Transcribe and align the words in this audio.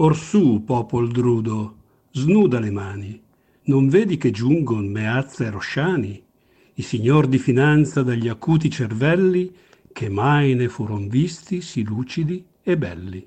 Orsù, 0.00 0.62
popol 0.64 1.10
drudo, 1.10 1.74
snuda 2.12 2.60
le 2.60 2.70
mani. 2.70 3.20
Non 3.64 3.88
vedi 3.88 4.16
che 4.16 4.30
giungon 4.30 4.86
Meazza 4.86 5.44
e 5.44 5.50
Rosciani, 5.50 6.22
i 6.74 6.82
signor 6.82 7.26
di 7.26 7.38
finanza 7.38 8.04
dagli 8.04 8.28
acuti 8.28 8.70
cervelli, 8.70 9.52
che 9.92 10.08
mai 10.08 10.54
ne 10.54 10.68
furon 10.68 11.08
visti 11.08 11.60
sì 11.60 11.82
lucidi 11.82 12.44
e 12.62 12.76
belli. 12.78 13.24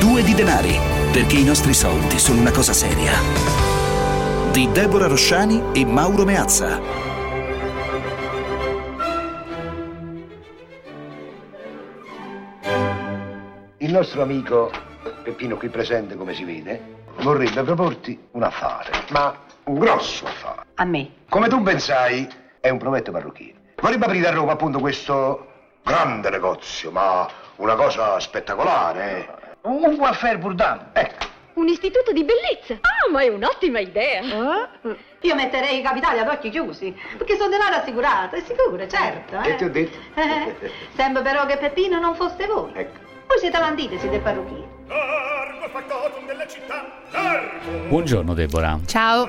Due 0.00 0.22
di 0.22 0.34
denari, 0.34 0.74
perché 1.10 1.38
i 1.38 1.44
nostri 1.44 1.72
soldi 1.72 2.18
sono 2.18 2.40
una 2.40 2.52
cosa 2.52 2.74
seria. 2.74 3.69
Di 4.52 4.68
Deborah 4.72 5.06
Rosciani 5.06 5.62
e 5.72 5.84
Mauro 5.84 6.24
Meazza. 6.24 6.80
Il 13.78 13.92
nostro 13.92 14.22
amico 14.22 14.70
Peppino 15.22 15.56
qui 15.56 15.68
presente, 15.68 16.16
come 16.16 16.34
si 16.34 16.44
vede, 16.44 16.80
vorrebbe 17.20 17.62
proporti 17.62 18.18
un 18.32 18.42
affare, 18.42 18.90
ma 19.10 19.34
un 19.64 19.78
grosso 19.78 20.26
affare. 20.26 20.62
A 20.74 20.84
me. 20.84 21.10
Come 21.28 21.48
tu 21.48 21.60
ben 21.60 21.78
sai, 21.80 22.28
è 22.60 22.68
un 22.68 22.78
provetto 22.78 23.10
parrucchiere. 23.12 23.54
Vorrebbe 23.80 24.04
aprire 24.06 24.28
a 24.28 24.32
Roma 24.32 24.52
appunto 24.52 24.78
questo 24.80 25.46
grande 25.82 26.28
negozio, 26.30 26.90
ma 26.90 27.26
una 27.56 27.74
cosa 27.74 28.18
spettacolare. 28.20 29.16
eh. 29.18 29.28
Un 29.62 29.96
welfare 29.98 30.38
bourdin, 30.38 30.88
ecco. 30.92 31.29
Un 31.54 31.68
istituto 31.68 32.12
di 32.12 32.24
bellezza. 32.24 32.74
Ah, 32.74 33.10
ma 33.10 33.22
è 33.22 33.28
un'ottima 33.28 33.80
idea. 33.80 34.22
Io 35.20 35.34
metterei 35.34 35.78
i 35.78 35.82
capitali 35.82 36.18
ad 36.18 36.28
occhi 36.28 36.50
chiusi, 36.50 36.94
perché 37.16 37.36
sono 37.36 37.50
denaro 37.50 37.76
assicurato, 37.76 38.36
è 38.36 38.40
sicuro, 38.40 38.86
certo. 38.86 39.38
Che 39.38 39.50
eh. 39.50 39.56
ti 39.56 39.64
ho 39.64 39.70
detto? 39.70 39.98
Eh, 40.14 40.70
sembra 40.94 41.22
però 41.22 41.46
che 41.46 41.56
Peppino 41.56 41.98
non 41.98 42.14
foste 42.14 42.46
voi. 42.46 42.70
Ecco. 42.74 42.98
Voi 43.26 43.38
siete 43.38 43.58
landiti, 43.58 43.98
siete 43.98 44.18
parrucchieri. 44.18 44.68
Buongiorno 47.88 48.34
Deborah. 48.34 48.78
Ciao. 48.86 49.28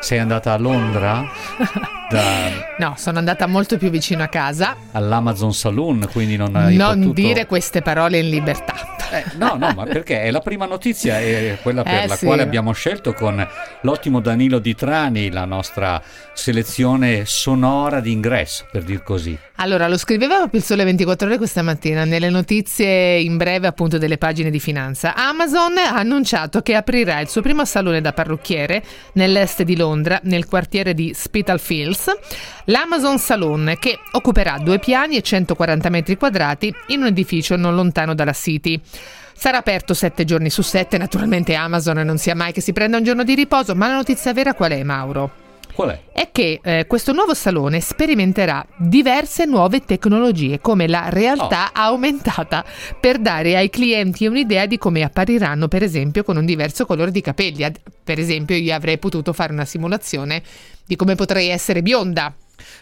Sei 0.00 0.18
andata 0.18 0.52
a 0.52 0.58
Londra 0.58 1.26
No, 2.78 2.94
sono 2.96 3.18
andata 3.18 3.46
molto 3.46 3.76
più 3.76 3.90
vicino 3.90 4.22
a 4.22 4.28
casa. 4.28 4.76
all'Amazon 4.92 5.52
Saloon, 5.52 6.08
quindi 6.10 6.36
non 6.36 6.56
hai 6.56 6.74
non 6.76 6.94
potuto... 7.00 7.12
dire 7.12 7.46
queste 7.46 7.82
parole 7.82 8.18
in 8.18 8.30
libertà. 8.30 8.96
Eh, 9.10 9.24
no, 9.36 9.56
no, 9.58 9.72
ma 9.74 9.84
perché 9.84 10.22
è 10.22 10.30
la 10.30 10.40
prima 10.40 10.64
notizia, 10.66 11.18
è 11.18 11.58
quella 11.62 11.82
per 11.82 12.04
Eh, 12.04 12.06
la 12.06 12.16
sì. 12.16 12.24
quale 12.26 12.42
abbiamo 12.42 12.72
scelto 12.72 13.12
con 13.12 13.46
l'ottimo 13.82 14.20
Danilo 14.20 14.58
Di 14.58 14.74
Trani 14.74 15.30
la 15.30 15.44
nostra 15.44 16.00
selezione 16.32 17.24
sonora 17.26 18.00
di 18.00 18.12
ingresso, 18.12 18.66
per 18.70 18.84
dir 18.84 19.02
così. 19.02 19.36
Allora, 19.56 19.88
lo 19.88 19.98
scriveva 19.98 20.36
proprio 20.36 20.60
il 20.60 20.66
Sole 20.66 20.84
24 20.84 21.26
Ore 21.26 21.36
questa 21.36 21.62
mattina 21.62 22.04
nelle 22.04 22.30
notizie 22.30 23.18
in 23.18 23.36
breve 23.36 23.66
appunto 23.66 23.98
delle 23.98 24.16
pagine 24.16 24.50
di 24.50 24.60
finanza. 24.60 25.14
Amazon 25.14 25.76
ha 25.78 25.96
annunciato 25.96 26.60
che 26.62 26.74
aprirà 26.74 27.18
il 27.20 27.28
suo 27.28 27.42
primo 27.42 27.64
salone 27.64 28.00
da 28.00 28.12
parrucchiere 28.12 28.82
nell'est 29.14 29.62
di 29.62 29.74
Londra, 29.76 29.87
nel 29.94 30.46
quartiere 30.46 30.94
di 30.94 31.12
Spitalfields, 31.14 32.10
l'Amazon 32.64 33.18
Salon 33.18 33.76
che 33.78 33.98
occuperà 34.12 34.58
due 34.58 34.78
piani 34.78 35.16
e 35.16 35.22
140 35.22 35.88
metri 35.88 36.16
quadrati 36.16 36.74
in 36.88 37.00
un 37.00 37.06
edificio 37.06 37.56
non 37.56 37.74
lontano 37.74 38.14
dalla 38.14 38.32
City. 38.32 38.80
Sarà 39.32 39.58
aperto 39.58 39.94
sette 39.94 40.24
giorni 40.24 40.50
su 40.50 40.62
sette, 40.62 40.98
naturalmente 40.98 41.54
Amazon 41.54 41.98
non 41.98 42.18
sia 42.18 42.34
mai 42.34 42.52
che 42.52 42.60
si 42.60 42.72
prenda 42.72 42.96
un 42.96 43.04
giorno 43.04 43.22
di 43.22 43.34
riposo, 43.34 43.74
ma 43.74 43.86
la 43.86 43.94
notizia 43.94 44.32
vera 44.32 44.54
qual 44.54 44.72
è 44.72 44.82
Mauro? 44.82 45.47
Qual 45.78 45.90
è? 45.90 46.00
è 46.10 46.30
che 46.32 46.58
eh, 46.60 46.86
questo 46.88 47.12
nuovo 47.12 47.34
salone 47.34 47.78
sperimenterà 47.78 48.66
diverse 48.78 49.44
nuove 49.44 49.84
tecnologie 49.84 50.58
come 50.60 50.88
la 50.88 51.08
realtà 51.08 51.72
aumentata 51.72 52.64
per 53.00 53.20
dare 53.20 53.54
ai 53.54 53.70
clienti 53.70 54.26
un'idea 54.26 54.66
di 54.66 54.76
come 54.76 55.04
appariranno 55.04 55.68
per 55.68 55.84
esempio 55.84 56.24
con 56.24 56.36
un 56.36 56.44
diverso 56.44 56.84
colore 56.84 57.12
di 57.12 57.20
capelli. 57.20 57.62
Ad- 57.62 57.78
Per 58.02 58.18
esempio 58.18 58.56
io 58.56 58.74
avrei 58.74 58.98
potuto 58.98 59.32
fare 59.32 59.52
una 59.52 59.64
simulazione 59.64 60.42
di 60.84 60.96
come 60.96 61.14
potrei 61.14 61.46
essere 61.50 61.80
bionda. 61.80 62.34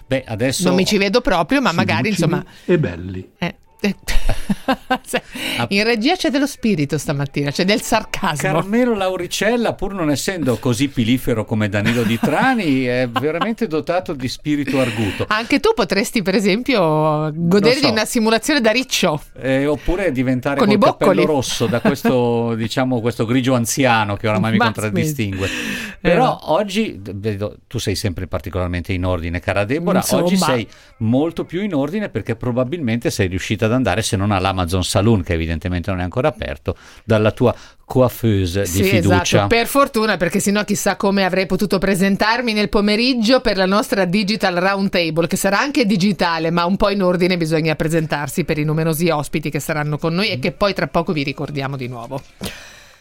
Beh, 0.06 0.24
adesso... 0.26 0.66
Non 0.66 0.74
mi 0.74 0.86
ci 0.86 0.96
vedo 0.96 1.20
proprio, 1.20 1.60
ma 1.60 1.72
magari 1.72 2.08
insomma... 2.08 2.42
E 2.64 2.78
belli. 2.78 3.32
eh, 3.36 3.56
In 5.68 5.84
regia 5.84 6.16
c'è 6.16 6.30
dello 6.30 6.46
spirito 6.46 6.98
stamattina, 6.98 7.50
c'è 7.50 7.64
del 7.64 7.82
sarcasmo. 7.82 8.52
Carmelo 8.52 8.94
Lauricella, 8.94 9.74
pur 9.74 9.92
non 9.94 10.10
essendo 10.10 10.56
così 10.58 10.88
pilifero 10.88 11.44
come 11.44 11.68
Danilo 11.68 12.02
Di 12.02 12.18
Trani, 12.18 12.84
è 12.86 13.08
veramente 13.08 13.66
dotato 13.66 14.12
di 14.12 14.28
spirito 14.28 14.80
arguto. 14.80 15.24
Anche 15.28 15.60
tu 15.60 15.72
potresti, 15.74 16.22
per 16.22 16.34
esempio, 16.34 17.30
godere 17.34 17.76
so. 17.76 17.86
di 17.86 17.90
una 17.90 18.04
simulazione 18.04 18.60
da 18.60 18.70
riccio. 18.70 19.22
Eh, 19.38 19.66
oppure 19.66 20.12
diventare 20.12 20.56
Con 20.58 20.66
col 20.66 20.74
i 20.74 20.78
boccoli. 20.78 21.16
cappello 21.16 21.26
rosso 21.26 21.66
da 21.66 21.80
questo, 21.80 22.54
diciamo, 22.56 23.00
questo 23.00 23.24
grigio 23.24 23.54
anziano 23.54 24.16
che 24.16 24.28
oramai 24.28 24.52
mi 24.52 24.58
contraddistingue. 24.58 25.46
smetti. 25.46 25.94
Però 26.00 26.38
Eh, 26.40 26.44
oggi 26.52 27.00
vedo, 27.02 27.56
tu 27.66 27.78
sei 27.78 27.94
sempre 27.94 28.26
particolarmente 28.26 28.92
in 28.92 29.04
ordine, 29.04 29.40
cara 29.40 29.64
Deborah. 29.64 29.98
Insomma. 29.98 30.22
Oggi 30.24 30.36
sei 30.36 30.66
molto 30.98 31.44
più 31.44 31.62
in 31.62 31.74
ordine 31.74 32.08
perché 32.08 32.36
probabilmente 32.36 33.10
sei 33.10 33.28
riuscita 33.28 33.65
ad 33.66 33.72
andare, 33.72 34.02
se 34.02 34.16
non 34.16 34.30
all'Amazon 34.30 34.82
Saloon, 34.82 35.22
che 35.22 35.34
evidentemente 35.34 35.90
non 35.90 36.00
è 36.00 36.02
ancora 36.02 36.28
aperto, 36.28 36.76
dalla 37.04 37.30
tua 37.30 37.54
coiffeuse 37.84 38.62
di 38.62 38.66
Sì, 38.66 38.82
fiducia. 38.82 39.22
esatto, 39.22 39.46
per 39.46 39.66
fortuna 39.66 40.16
perché 40.16 40.40
sennò 40.40 40.64
chissà 40.64 40.96
come 40.96 41.24
avrei 41.24 41.46
potuto 41.46 41.78
presentarmi 41.78 42.52
nel 42.52 42.68
pomeriggio 42.68 43.40
per 43.40 43.56
la 43.56 43.66
nostra 43.66 44.04
Digital 44.04 44.56
Roundtable 44.56 45.28
che 45.28 45.36
sarà 45.36 45.60
anche 45.60 45.86
digitale 45.86 46.50
ma 46.50 46.64
un 46.64 46.76
po' 46.76 46.90
in 46.90 47.02
ordine 47.02 47.36
bisogna 47.36 47.76
presentarsi 47.76 48.42
per 48.44 48.58
i 48.58 48.64
numerosi 48.64 49.08
ospiti 49.08 49.50
che 49.50 49.60
saranno 49.60 49.98
con 49.98 50.14
noi 50.14 50.30
e 50.30 50.40
che 50.40 50.50
poi 50.50 50.74
tra 50.74 50.88
poco 50.88 51.12
vi 51.12 51.22
ricordiamo 51.22 51.76
di 51.76 51.86
nuovo. 51.86 52.20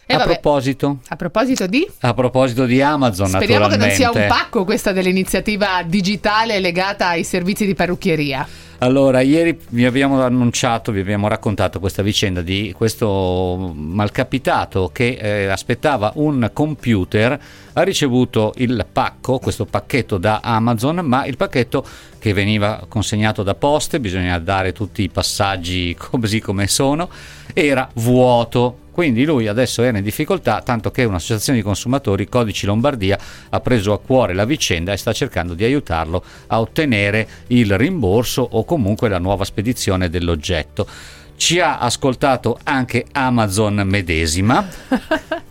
E 0.08 0.14
a 0.14 0.20
proposito, 0.20 1.00
a 1.08 1.16
proposito 1.16 1.66
di... 1.66 1.84
a 2.02 2.14
proposito 2.14 2.66
di 2.66 2.80
Amazon, 2.80 3.28
Speriamo 3.28 3.68
che 3.68 3.78
non 3.78 3.90
sia 3.90 4.12
un 4.12 4.26
pacco 4.28 4.64
questa 4.64 4.92
dell'iniziativa 4.92 5.82
digitale 5.84 6.60
legata 6.60 7.08
ai 7.08 7.24
servizi 7.24 7.66
di 7.66 7.74
parrucchieria. 7.74 8.48
Allora, 8.80 9.22
ieri 9.22 9.58
vi 9.70 9.86
abbiamo 9.86 10.22
annunciato, 10.22 10.92
vi 10.92 11.00
abbiamo 11.00 11.30
raccontato 11.30 11.80
questa 11.80 12.04
vicenda 12.04 12.42
di 12.42 12.74
questo 12.76 13.72
malcapitato 13.74 14.90
che 14.92 15.18
eh, 15.20 15.46
aspettava 15.46 16.12
un 16.16 16.50
computer, 16.52 17.40
ha 17.72 17.82
ricevuto 17.84 18.54
il 18.58 18.86
pacco, 18.92 19.40
questo 19.40 19.66
pacchetto 19.66 20.18
da 20.18 20.42
Amazon, 20.44 20.98
ma 21.06 21.26
il 21.26 21.38
pacchetto 21.38 21.86
che 22.20 22.34
veniva 22.34 22.86
consegnato 22.90 23.44
da 23.44 23.56
poste, 23.56 24.02
bisogna 24.02 24.38
dare 24.40 24.74
tutti 24.74 25.04
i 25.04 25.10
passaggi 25.10 25.96
così 25.98 26.42
come 26.42 26.68
sono, 26.68 27.10
era 27.54 27.90
vuoto. 27.94 28.80
Quindi 28.96 29.26
lui 29.26 29.50
adesso 29.50 29.84
era 29.84 29.98
in 29.98 30.06
difficoltà, 30.06 30.62
tanto 30.62 30.90
che 30.90 31.04
un'associazione 31.04 31.58
di 31.58 31.66
consumatori, 31.66 32.30
Codici 32.30 32.66
Lombardia, 32.66 33.20
ha 33.50 33.60
preso 33.60 33.92
a 33.92 34.00
cuore 34.00 34.34
la 34.34 34.46
vicenda 34.46 34.94
e 34.94 34.98
sta 34.98 35.12
cercando 35.12 35.54
di 35.54 35.66
aiutarlo 35.66 36.24
a 36.48 36.62
ottenere 36.62 37.28
il 37.48 37.78
rimborso 37.78 38.48
o 38.50 38.64
comunque 38.64 39.10
la 39.10 39.18
nuova 39.18 39.44
spedizione 39.44 40.10
dell'oggetto. 40.10 40.88
Ci 41.36 41.60
ha 41.60 41.80
ascoltato 41.80 42.58
anche 42.64 43.04
Amazon 43.12 43.84
medesima, 43.86 44.66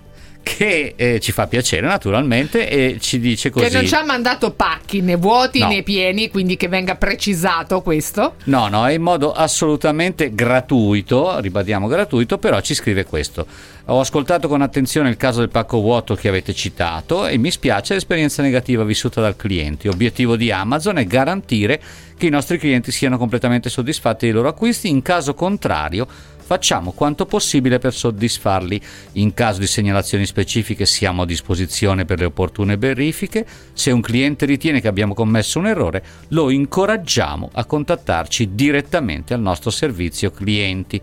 che 0.55 0.93
eh, 0.95 1.19
ci 1.19 1.33
fa 1.33 1.49
piacere 1.49 1.85
naturalmente 1.85 2.69
e 2.69 2.99
ci 3.01 3.19
dice 3.19 3.51
così. 3.51 3.67
Che 3.67 3.73
non 3.73 3.87
ci 3.87 3.95
ha 3.95 4.05
mandato 4.05 4.53
pacchi 4.53 5.01
né 5.01 5.17
vuoti 5.17 5.59
No. 5.59 5.69
né 5.69 5.83
pieni, 5.83 6.31
quindi 6.31 6.57
che 6.57 6.69
venga 6.69 6.95
precisato 6.95 7.83
questo. 7.83 8.35
No, 8.45 8.69
no, 8.69 8.87
è 8.87 8.93
in 8.93 9.03
modo 9.03 9.33
assolutamente 9.33 10.33
gratuito, 10.33 11.41
ribadiamo 11.41 11.89
gratuito, 11.89 12.39
però 12.39 12.61
ci 12.61 12.75
scrive 12.75 13.05
questo. 13.05 13.47
Ho 13.87 13.99
ascoltato 13.99 14.47
con 14.47 14.63
attenzione 14.63 15.09
il 15.09 15.17
caso 15.17 15.41
del 15.41 15.49
pacco 15.49 15.81
vuoto 15.81 16.15
che 16.15 16.29
avete 16.29 16.55
citato 16.55 17.27
e 17.27 17.37
mi 17.37 17.51
spiace 17.51 17.95
l'esperienza 17.95 18.41
negativa 18.41 18.85
vissuta 18.85 19.21
dal 19.21 19.37
cliente. 19.37 19.89
Obiettivo 19.89 20.37
di 20.37 20.51
Amazon 20.53 20.99
è 20.99 21.05
garantire 21.05 21.81
che 22.17 22.27
i 22.27 22.31
nostri 22.31 22.59
clienti 22.59 22.93
siano 22.93 23.19
completamente 23.19 23.69
soddisfatti 23.69 24.27
dei 24.27 24.35
loro 24.35 24.49
acquisti, 24.49 24.89
in 24.89 25.03
caso 25.03 25.35
contrario 25.35 26.07
facciamo 26.45 26.93
quanto 26.93 27.27
possibile 27.27 27.79
per 27.79 27.95
soddisfarli. 27.95 28.81
In 29.13 29.33
caso 29.35 29.61
di 29.61 29.67
segnalazioni 29.67 30.27
specifiche 30.27 30.87
siamo 30.87 31.23
a 31.23 31.27
disposizione 31.27 32.05
per 32.05 32.19
le 32.19 32.27
opportune 32.27 32.77
verifiche. 32.77 33.47
Se 33.73 33.91
un 33.91 34.01
cliente 34.01 34.45
ritiene 34.47 34.81
che 34.81 34.89
abbiamo 34.89 35.15
commesso 35.15 35.59
un 35.59 35.67
errore, 35.67 36.05
lo 36.29 36.51
incoraggiamo 36.51 37.51
a 37.53 37.65
contattarci 37.65 38.55
direttamente 38.55 39.33
al 39.33 39.41
nostro 39.41 39.71
servizio 39.71 40.31
clienti. 40.31 41.01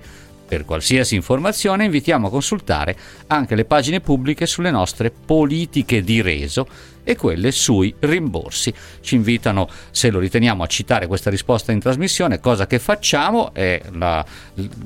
Per 0.51 0.65
qualsiasi 0.65 1.15
informazione 1.15 1.85
invitiamo 1.85 2.27
a 2.27 2.29
consultare 2.29 2.97
anche 3.27 3.55
le 3.55 3.63
pagine 3.63 4.01
pubbliche 4.01 4.45
sulle 4.45 4.69
nostre 4.69 5.09
politiche 5.09 6.03
di 6.03 6.21
reso 6.21 6.67
e 7.03 7.15
quelle 7.15 7.51
sui 7.51 7.94
rimborsi. 8.00 8.74
Ci 9.01 9.15
invitano, 9.15 9.68
se 9.92 10.09
lo 10.09 10.19
riteniamo, 10.19 10.63
a 10.63 10.68
citare 10.68 11.07
questa 11.07 11.30
risposta 11.30 11.71
in 11.71 11.80
trasmissione, 11.80 12.39
cosa 12.39 12.68
che 12.68 12.80
facciamo 12.80 13.53
è 13.53 13.81
la, 13.94 14.24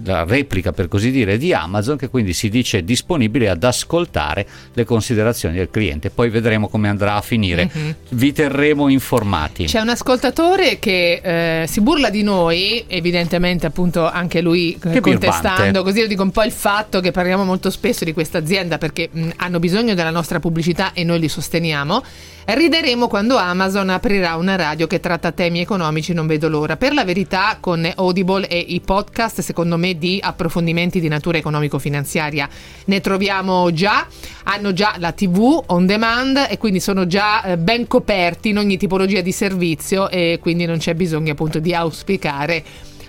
la 0.03 0.23
replica 0.23 0.71
per 0.71 0.87
così 0.87 1.11
dire 1.11 1.37
di 1.37 1.53
Amazon 1.53 1.97
che 1.97 2.09
quindi 2.09 2.33
si 2.33 2.49
dice 2.49 2.83
disponibile 2.83 3.49
ad 3.49 3.63
ascoltare 3.63 4.47
le 4.73 4.83
considerazioni 4.83 5.55
del 5.55 5.69
cliente. 5.69 6.09
Poi 6.09 6.29
vedremo 6.29 6.67
come 6.67 6.89
andrà 6.89 7.15
a 7.15 7.21
finire. 7.21 7.69
Mm-hmm. 7.75 7.91
Vi 8.09 8.31
terremo 8.33 8.87
informati. 8.89 9.65
C'è 9.65 9.79
un 9.79 9.89
ascoltatore 9.89 10.79
che 10.79 11.61
eh, 11.61 11.67
si 11.67 11.81
burla 11.81 12.09
di 12.09 12.23
noi, 12.23 12.85
evidentemente 12.87 13.65
appunto 13.65 14.09
anche 14.09 14.41
lui 14.41 14.77
che 14.79 14.99
contestando, 14.99 15.55
birbante. 15.55 15.81
così 15.83 15.99
io 15.99 16.07
dico 16.07 16.23
un 16.23 16.31
po' 16.31 16.43
il 16.43 16.51
fatto 16.51 16.99
che 16.99 17.11
parliamo 17.11 17.43
molto 17.43 17.69
spesso 17.69 18.03
di 18.05 18.13
questa 18.13 18.37
azienda 18.37 18.77
perché 18.77 19.09
mh, 19.11 19.29
hanno 19.37 19.59
bisogno 19.59 19.93
della 19.93 20.11
nostra 20.11 20.39
pubblicità 20.39 20.93
e 20.93 21.03
noi 21.03 21.19
li 21.19 21.29
sosteniamo. 21.29 22.03
Rideremo 22.47 23.07
quando 23.07 23.37
Amazon 23.37 23.89
aprirà 23.89 24.35
una 24.35 24.55
radio 24.55 24.85
che 24.85 24.99
tratta 24.99 25.31
temi 25.31 25.61
economici, 25.61 26.13
non 26.13 26.27
vedo 26.27 26.47
l'ora. 26.47 26.77
Per 26.77 26.93
la 26.93 27.03
verità, 27.03 27.57
con 27.59 27.91
Audible 27.95 28.47
e 28.47 28.59
i 28.59 28.81
podcast, 28.81 29.41
secondo 29.41 29.77
me, 29.77 29.97
di 29.97 30.19
approfondimenti 30.21 30.99
di 30.99 31.07
natura 31.07 31.39
economico-finanziaria 31.39 32.47
ne 32.85 33.01
troviamo 33.01 33.73
già. 33.73 34.05
Hanno 34.43 34.73
già 34.73 34.93
la 34.99 35.11
TV 35.11 35.63
on 35.65 35.87
demand 35.87 36.45
e 36.47 36.59
quindi 36.59 36.79
sono 36.79 37.07
già 37.07 37.43
eh, 37.43 37.57
ben 37.57 37.87
coperti 37.87 38.49
in 38.49 38.59
ogni 38.59 38.77
tipologia 38.77 39.21
di 39.21 39.31
servizio 39.31 40.07
e 40.07 40.37
quindi 40.39 40.65
non 40.65 40.77
c'è 40.77 40.93
bisogno 40.93 41.31
appunto 41.31 41.57
di 41.57 41.73
auspicare 41.73 42.63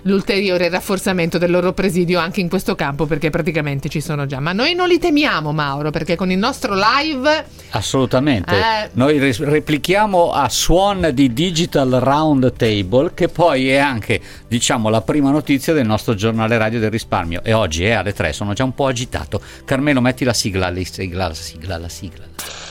l'ulteriore 0.07 0.69
rafforzamento 0.69 1.37
del 1.37 1.51
loro 1.51 1.73
presidio 1.73 2.19
anche 2.19 2.39
in 2.39 2.49
questo 2.49 2.75
campo 2.75 3.05
perché 3.05 3.29
praticamente 3.29 3.89
ci 3.89 4.01
sono 4.01 4.25
già. 4.25 4.39
Ma 4.39 4.53
noi 4.53 4.73
non 4.73 4.87
li 4.87 4.97
temiamo 4.97 5.51
Mauro 5.51 5.91
perché 5.91 6.15
con 6.15 6.31
il 6.31 6.37
nostro 6.37 6.73
live... 6.73 7.45
Assolutamente. 7.71 8.55
Eh... 8.55 8.89
Noi 8.93 9.19
replichiamo 9.19 10.31
a 10.31 10.49
suon 10.49 11.11
di 11.13 11.31
Digital 11.33 11.89
Round 12.01 12.53
Table 12.53 13.11
che 13.13 13.27
poi 13.27 13.69
è 13.69 13.77
anche 13.77 14.19
diciamo 14.47 14.89
la 14.89 15.01
prima 15.01 15.29
notizia 15.29 15.73
del 15.73 15.85
nostro 15.85 16.15
giornale 16.15 16.57
radio 16.57 16.79
del 16.79 16.89
risparmio 16.89 17.41
e 17.43 17.53
oggi 17.53 17.83
è 17.83 17.91
alle 17.91 18.13
3, 18.13 18.33
sono 18.33 18.53
già 18.53 18.63
un 18.63 18.73
po' 18.73 18.87
agitato. 18.87 19.41
Carmelo 19.65 20.01
metti 20.01 20.23
la 20.23 20.33
sigla, 20.33 20.69
la 20.69 20.83
sigla, 20.83 21.27
la 21.27 21.33
sigla, 21.33 21.77
la 21.77 21.89
sigla. 21.89 22.66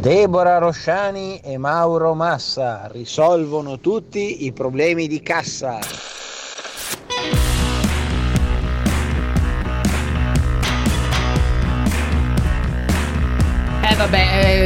Deborah 0.00 0.56
Rosciani 0.56 1.40
e 1.44 1.58
Mauro 1.58 2.14
Massa 2.14 2.88
risolvono 2.90 3.78
tutti 3.78 4.46
i 4.46 4.52
problemi 4.52 5.06
di 5.06 5.20
cassa. 5.20 5.80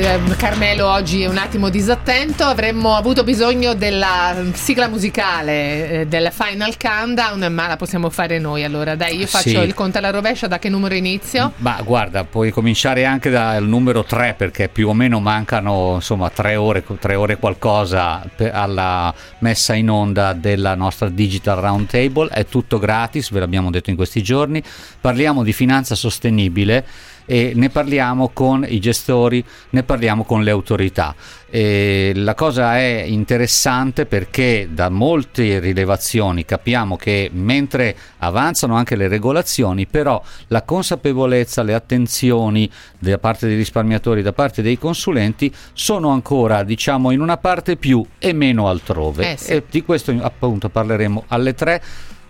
Eh, 0.04 0.36
Carmelo 0.36 0.90
oggi 0.90 1.22
è 1.22 1.26
un 1.26 1.38
attimo 1.38 1.70
disattento, 1.70 2.44
avremmo 2.44 2.94
avuto 2.94 3.24
bisogno 3.24 3.74
della 3.74 4.34
sigla 4.52 4.88
musicale 4.88 5.90
eh, 5.90 6.06
del 6.06 6.30
Final 6.32 6.76
Countdown, 6.76 7.52
ma 7.52 7.66
la 7.66 7.76
possiamo 7.76 8.10
fare 8.10 8.38
noi 8.38 8.64
allora. 8.64 8.94
Dai, 8.94 9.16
io 9.16 9.26
faccio 9.26 9.48
sì. 9.48 9.56
il 9.58 9.74
conto 9.74 9.98
alla 9.98 10.10
rovescia, 10.10 10.46
da 10.46 10.58
che 10.58 10.68
numero 10.68 10.94
inizio? 10.94 11.52
Ma 11.56 11.80
guarda, 11.82 12.24
puoi 12.24 12.50
cominciare 12.50 13.04
anche 13.04 13.30
dal 13.30 13.66
numero 13.66 14.04
3 14.04 14.34
perché 14.36 14.68
più 14.68 14.88
o 14.88 14.94
meno 14.94 15.20
mancano 15.20 15.94
insomma 15.94 16.28
3 16.30 16.56
ore, 16.56 16.84
3 16.98 17.14
ore 17.14 17.36
qualcosa 17.36 18.22
alla 18.52 19.14
messa 19.38 19.74
in 19.74 19.88
onda 19.88 20.32
della 20.32 20.74
nostra 20.74 21.08
Digital 21.08 21.58
Roundtable, 21.58 22.28
è 22.28 22.44
tutto 22.44 22.78
gratis, 22.78 23.30
ve 23.30 23.40
l'abbiamo 23.40 23.70
detto 23.70 23.90
in 23.90 23.96
questi 23.96 24.22
giorni, 24.22 24.62
parliamo 25.00 25.42
di 25.42 25.52
finanza 25.52 25.94
sostenibile 25.94 26.84
e 27.26 27.52
ne 27.54 27.68
parliamo 27.68 28.30
con 28.32 28.64
i 28.66 28.78
gestori, 28.80 29.44
ne 29.70 29.82
parliamo 29.82 30.24
con 30.24 30.42
le 30.42 30.50
autorità. 30.50 31.14
E 31.48 32.12
la 32.14 32.34
cosa 32.34 32.76
è 32.76 33.04
interessante 33.06 34.06
perché 34.06 34.68
da 34.70 34.88
molte 34.88 35.58
rilevazioni 35.58 36.44
capiamo 36.44 36.96
che 36.96 37.30
mentre 37.32 37.96
avanzano 38.18 38.74
anche 38.74 38.96
le 38.96 39.08
regolazioni, 39.08 39.86
però 39.86 40.22
la 40.48 40.62
consapevolezza, 40.62 41.62
le 41.62 41.74
attenzioni 41.74 42.70
da 42.98 43.18
parte 43.18 43.46
dei 43.46 43.56
risparmiatori, 43.56 44.22
da 44.22 44.32
parte 44.32 44.62
dei 44.62 44.78
consulenti 44.78 45.52
sono 45.72 46.10
ancora 46.10 46.62
diciamo 46.62 47.10
in 47.10 47.20
una 47.20 47.36
parte 47.36 47.76
più 47.76 48.04
e 48.18 48.32
meno 48.32 48.68
altrove. 48.68 49.32
Eh 49.32 49.36
sì. 49.36 49.52
E 49.52 49.62
di 49.68 49.82
questo 49.84 50.14
appunto 50.20 50.68
parleremo 50.68 51.24
alle 51.28 51.54
tre 51.54 51.82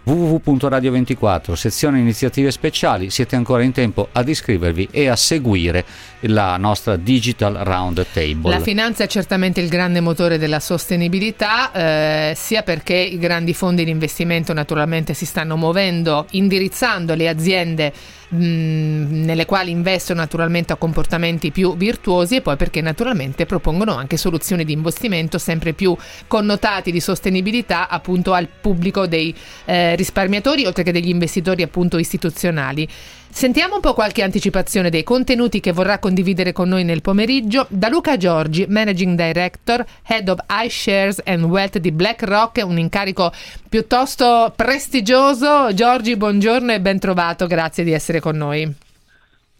www.radio24, 0.06 1.54
sezione 1.54 1.98
iniziative 1.98 2.52
speciali, 2.52 3.10
siete 3.10 3.34
ancora 3.34 3.64
in 3.64 3.72
tempo 3.72 4.08
ad 4.12 4.28
iscrivervi 4.28 4.88
e 4.92 5.08
a 5.08 5.16
seguire 5.16 5.84
la 6.20 6.56
nostra 6.56 6.94
Digital 6.94 7.54
Round 7.54 8.06
Table. 8.12 8.50
La 8.50 8.60
finanza 8.60 9.02
è 9.02 9.08
certamente 9.08 9.60
il 9.60 9.68
grande 9.68 10.00
motore 10.00 10.38
della 10.38 10.60
sostenibilità, 10.60 11.72
eh, 11.72 12.34
sia 12.36 12.62
perché 12.62 12.94
i 12.94 13.18
grandi 13.18 13.52
fondi 13.52 13.84
di 13.84 13.90
investimento 13.90 14.52
naturalmente 14.52 15.12
si 15.12 15.26
stanno 15.26 15.56
muovendo, 15.56 16.26
indirizzando 16.30 17.14
le 17.14 17.28
aziende 17.28 17.92
mh, 18.28 19.24
nelle 19.24 19.44
quali 19.46 19.70
investono 19.70 20.20
naturalmente 20.20 20.72
a 20.72 20.76
comportamenti 20.76 21.50
più 21.50 21.76
virtuosi 21.76 22.36
e 22.36 22.40
poi 22.40 22.56
perché 22.56 22.80
naturalmente 22.80 23.46
propongono 23.46 23.94
anche 23.94 24.16
soluzioni 24.16 24.64
di 24.64 24.72
investimento 24.72 25.38
sempre 25.38 25.72
più 25.72 25.96
connotati 26.26 26.90
di 26.90 27.00
sostenibilità 27.00 27.88
appunto 27.88 28.32
al 28.32 28.48
pubblico 28.48 29.06
dei 29.06 29.34
eh, 29.64 29.94
risparmiatori 29.96 30.66
oltre 30.66 30.82
che 30.82 30.92
degli 30.92 31.08
investitori 31.08 31.62
appunto 31.62 31.98
istituzionali. 31.98 32.88
Sentiamo 33.28 33.74
un 33.74 33.80
po' 33.80 33.92
qualche 33.92 34.22
anticipazione 34.22 34.88
dei 34.88 35.02
contenuti 35.02 35.60
che 35.60 35.72
vorrà 35.72 35.98
condividere 35.98 36.52
con 36.52 36.68
noi 36.68 36.84
nel 36.84 37.02
pomeriggio 37.02 37.66
da 37.68 37.88
Luca 37.88 38.16
Giorgi, 38.16 38.64
Managing 38.66 39.14
Director, 39.14 39.84
Head 40.06 40.28
of 40.28 40.38
iShares 40.48 41.20
and 41.24 41.44
Wealth 41.44 41.78
di 41.78 41.92
BlackRock, 41.92 42.62
un 42.64 42.78
incarico 42.78 43.30
piuttosto 43.68 44.52
prestigioso. 44.56 45.72
Giorgi, 45.74 46.16
buongiorno 46.16 46.72
e 46.72 46.80
ben 46.80 46.98
trovato, 46.98 47.46
grazie 47.46 47.84
di 47.84 47.92
essere 47.92 48.20
con 48.20 48.36
noi. 48.36 48.84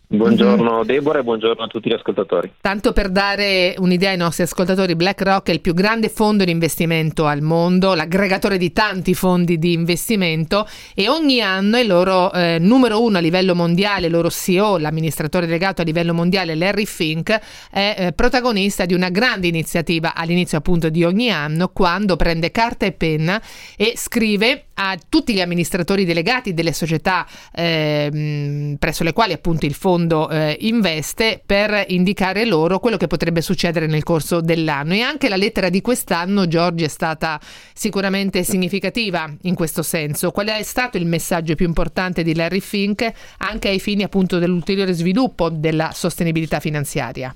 Buongiorno 0.08 0.72
mm-hmm. 0.72 0.82
Deborah 0.82 1.18
e 1.18 1.22
buongiorno 1.24 1.64
a 1.64 1.66
tutti 1.66 1.88
gli 1.88 1.92
ascoltatori. 1.92 2.52
Tanto 2.60 2.92
per 2.92 3.10
dare 3.10 3.74
un'idea 3.78 4.10
ai 4.10 4.16
nostri 4.16 4.44
ascoltatori, 4.44 4.94
BlackRock 4.94 5.48
è 5.48 5.52
il 5.52 5.60
più 5.60 5.74
grande 5.74 6.08
fondo 6.10 6.44
di 6.44 6.52
investimento 6.52 7.26
al 7.26 7.42
mondo, 7.42 7.92
l'aggregatore 7.92 8.56
di 8.56 8.70
tanti 8.70 9.14
fondi 9.14 9.58
di 9.58 9.72
investimento 9.72 10.64
e 10.94 11.08
ogni 11.08 11.40
anno 11.40 11.76
il 11.78 11.88
loro 11.88 12.32
eh, 12.32 12.58
numero 12.60 13.02
uno 13.02 13.18
a 13.18 13.20
livello 13.20 13.56
mondiale, 13.56 14.06
il 14.06 14.12
loro 14.12 14.30
CEO, 14.30 14.78
l'amministratore 14.78 15.46
delegato 15.46 15.82
a 15.82 15.84
livello 15.84 16.14
mondiale 16.14 16.54
Larry 16.54 16.86
Fink, 16.86 17.40
è 17.68 17.96
eh, 17.98 18.12
protagonista 18.12 18.84
di 18.84 18.94
una 18.94 19.08
grande 19.08 19.48
iniziativa 19.48 20.14
all'inizio 20.14 20.56
appunto 20.56 20.88
di 20.88 21.02
ogni 21.02 21.32
anno 21.32 21.70
quando 21.70 22.14
prende 22.14 22.52
carta 22.52 22.86
e 22.86 22.92
penna 22.92 23.42
e 23.76 23.94
scrive 23.96 24.66
a 24.78 24.96
tutti 25.08 25.32
gli 25.32 25.40
amministratori 25.40 26.04
delegati 26.04 26.54
delle 26.54 26.72
società 26.72 27.26
eh, 27.52 28.76
presso 28.78 29.02
le 29.02 29.12
quali 29.12 29.32
appunto 29.32 29.66
il 29.66 29.74
fondo 29.74 29.95
eh, 30.04 30.56
investe 30.60 31.42
per 31.44 31.84
indicare 31.88 32.44
loro 32.44 32.78
quello 32.78 32.96
che 32.96 33.06
potrebbe 33.06 33.40
succedere 33.40 33.86
nel 33.86 34.02
corso 34.02 34.40
dell'anno 34.40 34.94
e 34.94 35.00
anche 35.00 35.28
la 35.28 35.36
lettera 35.36 35.70
di 35.70 35.80
quest'anno 35.80 36.46
Giorgi 36.46 36.84
è 36.84 36.88
stata 36.88 37.38
sicuramente 37.40 38.42
significativa 38.42 39.26
in 39.42 39.54
questo 39.54 39.82
senso. 39.82 40.30
Qual 40.30 40.48
è 40.48 40.62
stato 40.62 40.96
il 40.96 41.06
messaggio 41.06 41.54
più 41.54 41.66
importante 41.66 42.22
di 42.22 42.34
Larry 42.34 42.60
Fink 42.60 43.10
anche 43.38 43.68
ai 43.68 43.80
fini 43.80 44.02
appunto 44.02 44.38
dell'ulteriore 44.38 44.92
sviluppo 44.92 45.48
della 45.48 45.90
sostenibilità 45.92 46.60
finanziaria? 46.60 47.34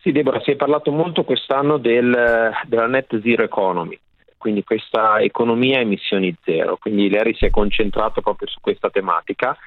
Sì, 0.00 0.12
Deborah, 0.12 0.40
si 0.40 0.52
è 0.52 0.56
parlato 0.56 0.90
molto 0.90 1.24
quest'anno 1.24 1.78
del, 1.78 2.52
della 2.66 2.86
net 2.86 3.20
zero 3.22 3.42
economy 3.42 3.98
quindi 4.38 4.64
questa 4.64 5.18
economia 5.18 5.78
a 5.78 5.82
emissioni 5.82 6.34
zero. 6.44 6.78
Quindi 6.78 7.10
Larry 7.10 7.34
si 7.34 7.44
è 7.44 7.50
concentrato 7.50 8.22
proprio 8.22 8.48
su 8.48 8.60
questa 8.60 8.88
tematica. 8.88 9.58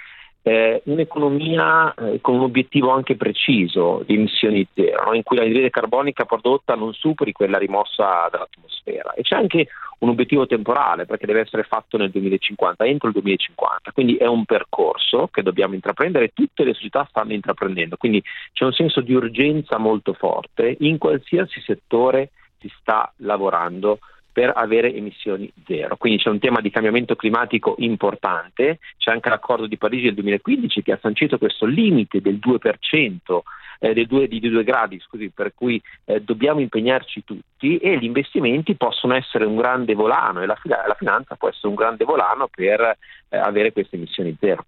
Eh, 0.43 0.81
un'economia 0.85 1.93
eh, 1.93 2.19
con 2.19 2.35
un 2.35 2.41
obiettivo 2.41 2.89
anche 2.89 3.15
preciso 3.15 4.03
di 4.07 4.15
emissioni 4.15 4.67
zero, 4.73 5.13
in 5.13 5.21
cui 5.21 5.37
l'anidride 5.37 5.69
carbonica 5.69 6.25
prodotta 6.25 6.73
non 6.73 6.93
superi 6.93 7.31
quella 7.31 7.59
rimossa 7.59 8.27
dall'atmosfera. 8.31 9.13
E 9.13 9.21
c'è 9.21 9.35
anche 9.35 9.67
un 9.99 10.09
obiettivo 10.09 10.47
temporale 10.47 11.05
perché 11.05 11.27
deve 11.27 11.41
essere 11.41 11.63
fatto 11.63 11.97
nel 11.97 12.09
2050, 12.09 12.85
entro 12.85 13.07
il 13.07 13.13
2050, 13.13 13.91
quindi 13.91 14.15
è 14.15 14.25
un 14.25 14.45
percorso 14.45 15.27
che 15.31 15.43
dobbiamo 15.43 15.75
intraprendere 15.75 16.31
tutte 16.33 16.63
le 16.63 16.73
società 16.73 17.05
stanno 17.07 17.33
intraprendendo, 17.33 17.97
quindi 17.97 18.23
c'è 18.51 18.65
un 18.65 18.73
senso 18.73 19.01
di 19.01 19.13
urgenza 19.13 19.77
molto 19.77 20.13
forte, 20.13 20.75
in 20.79 20.97
qualsiasi 20.97 21.61
settore 21.61 22.31
si 22.57 22.71
sta 22.79 23.11
lavorando 23.17 23.99
per 24.31 24.51
avere 24.55 24.93
emissioni 24.93 25.51
zero. 25.65 25.97
Quindi 25.97 26.21
c'è 26.21 26.29
un 26.29 26.39
tema 26.39 26.61
di 26.61 26.69
cambiamento 26.69 27.15
climatico 27.15 27.75
importante, 27.79 28.79
c'è 28.97 29.11
anche 29.11 29.29
l'accordo 29.29 29.67
di 29.67 29.77
Parigi 29.77 30.05
del 30.05 30.15
2015 30.15 30.83
che 30.83 30.91
ha 30.93 30.99
sancito 31.01 31.37
questo 31.37 31.65
limite 31.65 32.21
del 32.21 32.39
2%. 32.39 33.39
Eh, 33.83 33.95
del 33.95 34.05
2, 34.05 34.27
di 34.27 34.39
2 34.39 34.63
gradi, 34.63 34.99
scusi, 34.99 35.31
per 35.31 35.55
cui 35.55 35.81
eh, 36.05 36.21
dobbiamo 36.21 36.59
impegnarci 36.59 37.23
tutti 37.23 37.77
e 37.77 37.97
gli 37.97 38.03
investimenti 38.03 38.75
possono 38.75 39.15
essere 39.15 39.43
un 39.45 39.55
grande 39.55 39.95
volano 39.95 40.39
e 40.39 40.45
la, 40.45 40.55
la 40.65 40.93
finanza 40.95 41.33
può 41.33 41.49
essere 41.49 41.69
un 41.69 41.73
grande 41.73 42.05
volano 42.05 42.47
per 42.47 42.79
eh, 42.79 43.37
avere 43.37 43.71
queste 43.71 43.95
emissioni 43.95 44.37
zero. 44.39 44.65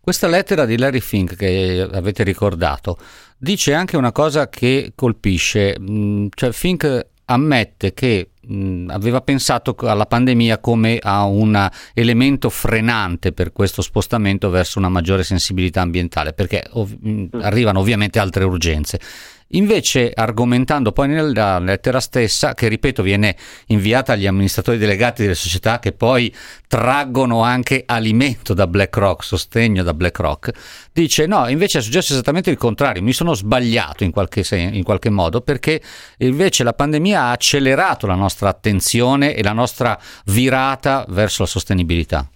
Questa 0.00 0.26
lettera 0.26 0.66
di 0.66 0.76
Larry 0.76 1.00
Fink 1.00 1.36
che 1.36 1.88
avete 1.90 2.24
ricordato 2.24 2.98
dice 3.38 3.72
anche 3.72 3.96
una 3.96 4.12
cosa 4.12 4.50
che 4.50 4.92
colpisce, 4.94 5.76
mm, 5.80 6.26
cioè 6.34 6.52
Fink 6.52 7.06
ammette 7.26 7.94
che 7.94 8.30
mh, 8.46 8.90
aveva 8.90 9.20
pensato 9.20 9.74
alla 9.80 10.06
pandemia 10.06 10.58
come 10.58 10.98
a 11.00 11.24
un 11.24 11.68
elemento 11.94 12.50
frenante 12.50 13.32
per 13.32 13.52
questo 13.52 13.82
spostamento 13.82 14.50
verso 14.50 14.78
una 14.78 14.88
maggiore 14.88 15.24
sensibilità 15.24 15.80
ambientale, 15.80 16.32
perché 16.32 16.64
ov- 16.72 16.96
mh, 16.98 17.40
arrivano 17.40 17.80
ovviamente 17.80 18.18
altre 18.18 18.44
urgenze. 18.44 19.00
Invece, 19.48 20.10
argomentando 20.14 20.92
poi 20.92 21.08
nella 21.08 21.58
lettera 21.58 22.00
stessa, 22.00 22.54
che 22.54 22.68
ripeto 22.68 23.02
viene 23.02 23.36
inviata 23.66 24.12
agli 24.12 24.26
amministratori 24.26 24.78
delegati 24.78 25.22
delle 25.22 25.34
società 25.34 25.78
che 25.78 25.92
poi 25.92 26.34
traggono 26.66 27.42
anche 27.42 27.84
alimento 27.86 28.54
da 28.54 28.66
BlackRock, 28.66 29.22
sostegno 29.22 29.82
da 29.82 29.94
BlackRock, 29.94 30.88
dice 30.92 31.26
no, 31.26 31.48
invece 31.48 31.78
è 31.78 31.82
successo 31.82 32.12
esattamente 32.12 32.50
il 32.50 32.56
contrario, 32.56 33.02
mi 33.02 33.12
sono 33.12 33.34
sbagliato 33.34 34.02
in 34.02 34.10
qualche, 34.10 34.42
in 34.56 34.82
qualche 34.82 35.10
modo 35.10 35.40
perché 35.40 35.80
invece 36.18 36.64
la 36.64 36.72
pandemia 36.72 37.20
ha 37.20 37.30
accelerato 37.30 38.06
la 38.06 38.14
nostra 38.14 38.48
attenzione 38.48 39.34
e 39.34 39.42
la 39.42 39.52
nostra 39.52 39.98
virata 40.24 41.04
verso 41.08 41.42
la 41.42 41.48
sostenibilità. 41.48 42.28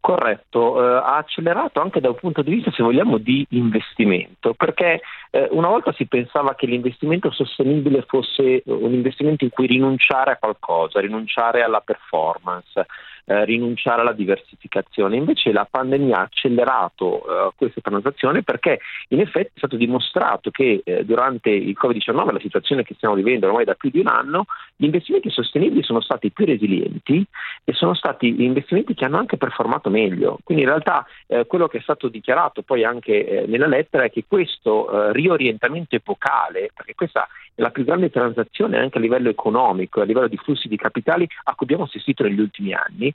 Corretto, 0.00 0.80
eh, 0.80 0.96
ha 0.96 1.16
accelerato 1.16 1.80
anche 1.82 2.00
da 2.00 2.08
un 2.08 2.14
punto 2.14 2.40
di 2.40 2.54
vista, 2.54 2.70
se 2.70 2.82
vogliamo, 2.82 3.18
di 3.18 3.44
investimento, 3.50 4.54
perché 4.54 5.02
eh, 5.30 5.48
una 5.50 5.68
volta 5.68 5.92
si 5.92 6.06
pensava 6.06 6.54
che 6.54 6.66
l'investimento 6.66 7.30
sostenibile 7.30 8.04
fosse 8.06 8.62
un 8.66 8.92
investimento 8.92 9.44
in 9.44 9.50
cui 9.50 9.66
rinunciare 9.66 10.32
a 10.32 10.36
qualcosa, 10.36 11.00
rinunciare 11.00 11.62
alla 11.62 11.80
performance, 11.80 12.86
eh, 13.30 13.44
rinunciare 13.44 14.00
alla 14.00 14.12
diversificazione. 14.12 15.16
Invece 15.16 15.52
la 15.52 15.68
pandemia 15.70 16.16
ha 16.16 16.22
accelerato 16.22 17.18
eh, 17.18 17.50
questa 17.56 17.82
transazione 17.82 18.42
perché 18.42 18.80
in 19.08 19.20
effetti 19.20 19.50
è 19.52 19.58
stato 19.58 19.76
dimostrato 19.76 20.50
che 20.50 20.80
eh, 20.82 21.04
durante 21.04 21.50
il 21.50 21.76
Covid-19, 21.78 22.32
la 22.32 22.40
situazione 22.40 22.84
che 22.84 22.94
stiamo 22.94 23.14
vivendo 23.14 23.46
ormai 23.46 23.66
da 23.66 23.74
più 23.74 23.90
di 23.90 24.00
un 24.00 24.06
anno, 24.06 24.46
gli 24.76 24.84
investimenti 24.84 25.28
sostenibili 25.28 25.82
sono 25.82 26.00
stati 26.00 26.30
più 26.30 26.46
resilienti 26.46 27.22
e 27.64 27.72
sono 27.74 27.92
stati 27.92 28.42
investimenti 28.42 28.94
che 28.94 29.04
hanno 29.04 29.18
anche 29.18 29.36
performato 29.36 29.90
meglio. 29.90 30.38
Quindi 30.42 30.64
in 30.64 30.70
realtà 30.70 31.06
eh, 31.26 31.44
quello 31.46 31.68
che 31.68 31.78
è 31.78 31.82
stato 31.82 32.08
dichiarato 32.08 32.62
poi 32.62 32.82
anche 32.82 33.26
eh, 33.42 33.46
nella 33.46 33.66
lettera 33.66 34.04
è 34.04 34.10
che 34.10 34.24
questo 34.26 34.90
eh, 34.90 35.12
riorientamento 35.18 35.96
epocale, 35.96 36.70
perché 36.74 36.94
questa 36.94 37.26
è 37.54 37.60
la 37.60 37.70
più 37.70 37.84
grande 37.84 38.10
transazione 38.10 38.78
anche 38.78 38.98
a 38.98 39.00
livello 39.00 39.28
economico, 39.28 40.00
a 40.00 40.04
livello 40.04 40.28
di 40.28 40.36
flussi 40.36 40.68
di 40.68 40.76
capitali 40.76 41.28
a 41.44 41.54
cui 41.54 41.66
abbiamo 41.66 41.84
assistito 41.84 42.22
negli 42.22 42.40
ultimi 42.40 42.72
anni, 42.72 43.12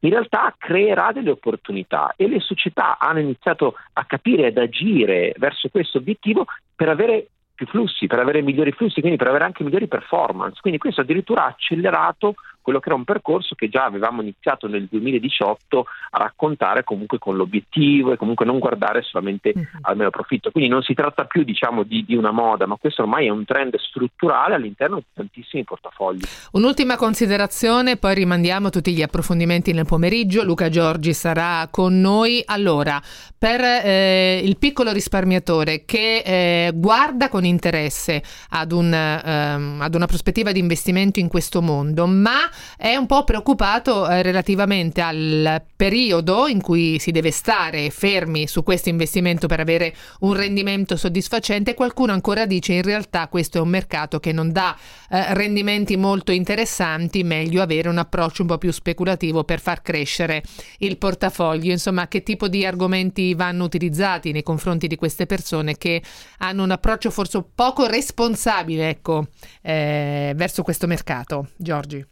in 0.00 0.10
realtà 0.10 0.54
creerà 0.58 1.12
delle 1.12 1.30
opportunità 1.30 2.14
e 2.16 2.26
le 2.26 2.40
società 2.40 2.98
hanno 2.98 3.20
iniziato 3.20 3.76
a 3.92 4.04
capire 4.04 4.48
ed 4.48 4.58
agire 4.58 5.34
verso 5.36 5.68
questo 5.68 5.98
obiettivo 5.98 6.46
per 6.74 6.88
avere 6.88 7.28
più 7.54 7.66
flussi, 7.66 8.08
per 8.08 8.18
avere 8.18 8.42
migliori 8.42 8.72
flussi, 8.72 9.00
quindi 9.00 9.18
per 9.18 9.28
avere 9.28 9.44
anche 9.44 9.62
migliori 9.62 9.86
performance. 9.86 10.60
Quindi 10.60 10.80
questo 10.80 11.02
addirittura 11.02 11.44
ha 11.44 11.48
accelerato 11.48 12.34
quello 12.62 12.80
che 12.80 12.88
era 12.88 12.96
un 12.96 13.04
percorso 13.04 13.54
che 13.54 13.68
già 13.68 13.84
avevamo 13.84 14.22
iniziato 14.22 14.66
nel 14.68 14.86
2018 14.90 15.84
a 16.10 16.18
raccontare 16.18 16.84
comunque 16.84 17.18
con 17.18 17.36
l'obiettivo 17.36 18.12
e 18.12 18.16
comunque 18.16 18.46
non 18.46 18.58
guardare 18.58 19.02
solamente 19.02 19.52
uh-huh. 19.54 19.64
al 19.82 19.96
mero 19.96 20.10
profitto. 20.10 20.50
Quindi 20.50 20.70
non 20.70 20.82
si 20.82 20.94
tratta 20.94 21.24
più 21.24 21.42
diciamo 21.42 21.82
di, 21.82 22.04
di, 22.04 22.16
una 22.16 22.30
moda, 22.30 22.66
ma 22.66 22.76
questo 22.76 23.02
ormai 23.02 23.26
è 23.26 23.30
un 23.30 23.44
trend 23.44 23.76
strutturale 23.78 24.54
all'interno 24.54 24.96
di 24.96 25.04
tantissimi 25.12 25.64
portafogli. 25.64 26.22
Un'ultima 26.52 26.96
considerazione, 26.96 27.96
poi 27.96 28.14
rimandiamo 28.14 28.70
tutti 28.70 28.92
gli 28.92 29.02
approfondimenti 29.02 29.72
nel 29.72 29.86
pomeriggio. 29.86 30.44
Luca 30.44 30.68
Giorgi 30.68 31.12
sarà 31.12 31.68
con 31.70 32.00
noi. 32.00 32.42
Allora, 32.46 33.00
per 33.36 33.60
eh, 33.60 34.40
il 34.44 34.56
piccolo 34.56 34.92
risparmiatore 34.92 35.84
che 35.84 36.22
eh, 36.24 36.72
guarda 36.74 37.28
con 37.28 37.44
interesse 37.44 38.22
ad, 38.50 38.72
un, 38.72 38.92
ehm, 38.92 39.80
ad 39.80 39.94
una 39.94 40.06
prospettiva 40.06 40.52
di 40.52 40.60
investimento 40.60 41.18
in 41.18 41.28
questo 41.28 41.60
mondo, 41.60 42.06
ma 42.06 42.50
è 42.76 42.96
un 42.96 43.06
po' 43.06 43.24
preoccupato 43.24 44.08
eh, 44.08 44.22
relativamente 44.22 45.00
al 45.00 45.62
periodo 45.74 46.46
in 46.46 46.60
cui 46.60 46.98
si 46.98 47.10
deve 47.10 47.30
stare 47.30 47.90
fermi 47.90 48.46
su 48.46 48.62
questo 48.62 48.88
investimento 48.88 49.46
per 49.46 49.60
avere 49.60 49.94
un 50.20 50.34
rendimento 50.34 50.96
soddisfacente. 50.96 51.74
Qualcuno 51.74 52.12
ancora 52.12 52.46
dice 52.46 52.74
in 52.74 52.82
realtà 52.82 53.28
questo 53.28 53.58
è 53.58 53.60
un 53.60 53.68
mercato 53.68 54.20
che 54.20 54.32
non 54.32 54.52
dà 54.52 54.76
eh, 55.10 55.34
rendimenti 55.34 55.96
molto 55.96 56.32
interessanti, 56.32 57.22
meglio 57.22 57.62
avere 57.62 57.88
un 57.88 57.98
approccio 57.98 58.42
un 58.42 58.48
po' 58.48 58.58
più 58.58 58.70
speculativo 58.72 59.44
per 59.44 59.60
far 59.60 59.82
crescere 59.82 60.42
il 60.78 60.98
portafoglio. 60.98 61.70
Insomma, 61.70 62.08
che 62.08 62.22
tipo 62.22 62.48
di 62.48 62.64
argomenti 62.64 63.34
vanno 63.34 63.64
utilizzati 63.64 64.32
nei 64.32 64.42
confronti 64.42 64.86
di 64.86 64.96
queste 64.96 65.26
persone 65.26 65.76
che 65.76 66.02
hanno 66.38 66.62
un 66.62 66.70
approccio 66.70 67.10
forse 67.10 67.42
poco 67.54 67.86
responsabile, 67.86 68.88
ecco, 68.88 69.28
eh, 69.62 70.32
verso 70.34 70.62
questo 70.62 70.86
mercato. 70.86 71.48
Giorgi. 71.56 72.11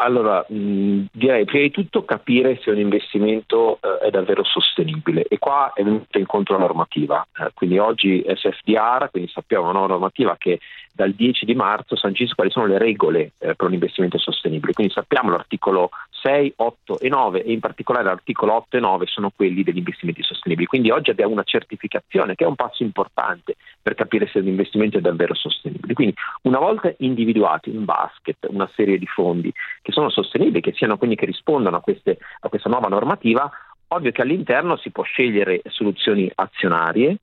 Allora, 0.00 0.44
mh, 0.48 1.06
direi 1.12 1.44
prima 1.44 1.64
di 1.64 1.70
tutto 1.72 2.04
capire 2.04 2.60
se 2.62 2.70
un 2.70 2.78
investimento 2.78 3.78
eh, 3.80 4.06
è 4.06 4.10
davvero 4.10 4.44
sostenibile. 4.44 5.24
E 5.28 5.38
qua 5.38 5.72
è 5.74 5.82
venuta 5.82 6.18
incontro 6.18 6.54
la 6.54 6.60
normativa, 6.60 7.26
eh, 7.36 7.50
quindi 7.52 7.78
oggi 7.78 8.24
SFDR, 8.26 9.10
quindi 9.10 9.30
sappiamo 9.30 9.68
una 9.68 9.86
normativa 9.86 10.36
che 10.38 10.60
dal 10.92 11.12
10 11.12 11.44
di 11.44 11.54
marzo 11.54 11.96
sancisce 11.96 12.34
quali 12.34 12.50
sono 12.50 12.66
le 12.66 12.78
regole 12.78 13.32
eh, 13.38 13.54
per 13.54 13.66
un 13.66 13.74
investimento 13.74 14.18
sostenibile, 14.18 14.72
quindi 14.72 14.92
sappiamo 14.92 15.30
l'articolo 15.30 15.90
6, 16.20 16.52
8 16.56 17.00
e 17.00 17.08
9 17.08 17.44
e 17.44 17.52
in 17.52 17.60
particolare 17.60 18.04
l'articolo 18.04 18.54
8 18.54 18.76
e 18.76 18.80
9 18.80 19.06
sono 19.06 19.30
quelli 19.34 19.62
degli 19.62 19.78
investimenti 19.78 20.22
sostenibili, 20.22 20.66
quindi 20.66 20.90
oggi 20.90 21.10
abbiamo 21.10 21.32
una 21.32 21.42
certificazione 21.42 22.34
che 22.34 22.44
è 22.44 22.46
un 22.46 22.54
passo 22.54 22.82
importante 22.82 23.56
per 23.80 23.94
capire 23.94 24.28
se 24.28 24.38
un 24.38 24.46
investimento 24.48 24.98
è 24.98 25.00
davvero 25.00 25.34
sostenibile. 25.34 25.94
Quindi 25.94 26.14
una 26.42 26.58
volta 26.58 26.92
individuati 26.98 27.70
un 27.70 27.84
basket, 27.84 28.46
una 28.50 28.70
serie 28.74 28.98
di 28.98 29.06
fondi 29.06 29.52
che 29.82 29.92
sono 29.92 30.10
sostenibili, 30.10 30.60
che 30.60 30.72
siano 30.74 30.98
quindi 30.98 31.16
che 31.16 31.26
rispondano 31.26 31.76
a, 31.76 31.80
queste, 31.80 32.18
a 32.40 32.48
questa 32.48 32.68
nuova 32.68 32.88
normativa, 32.88 33.50
ovvio 33.88 34.10
che 34.12 34.22
all'interno 34.22 34.76
si 34.76 34.90
può 34.90 35.02
scegliere 35.02 35.62
soluzioni 35.68 36.30
azionarie, 36.34 37.16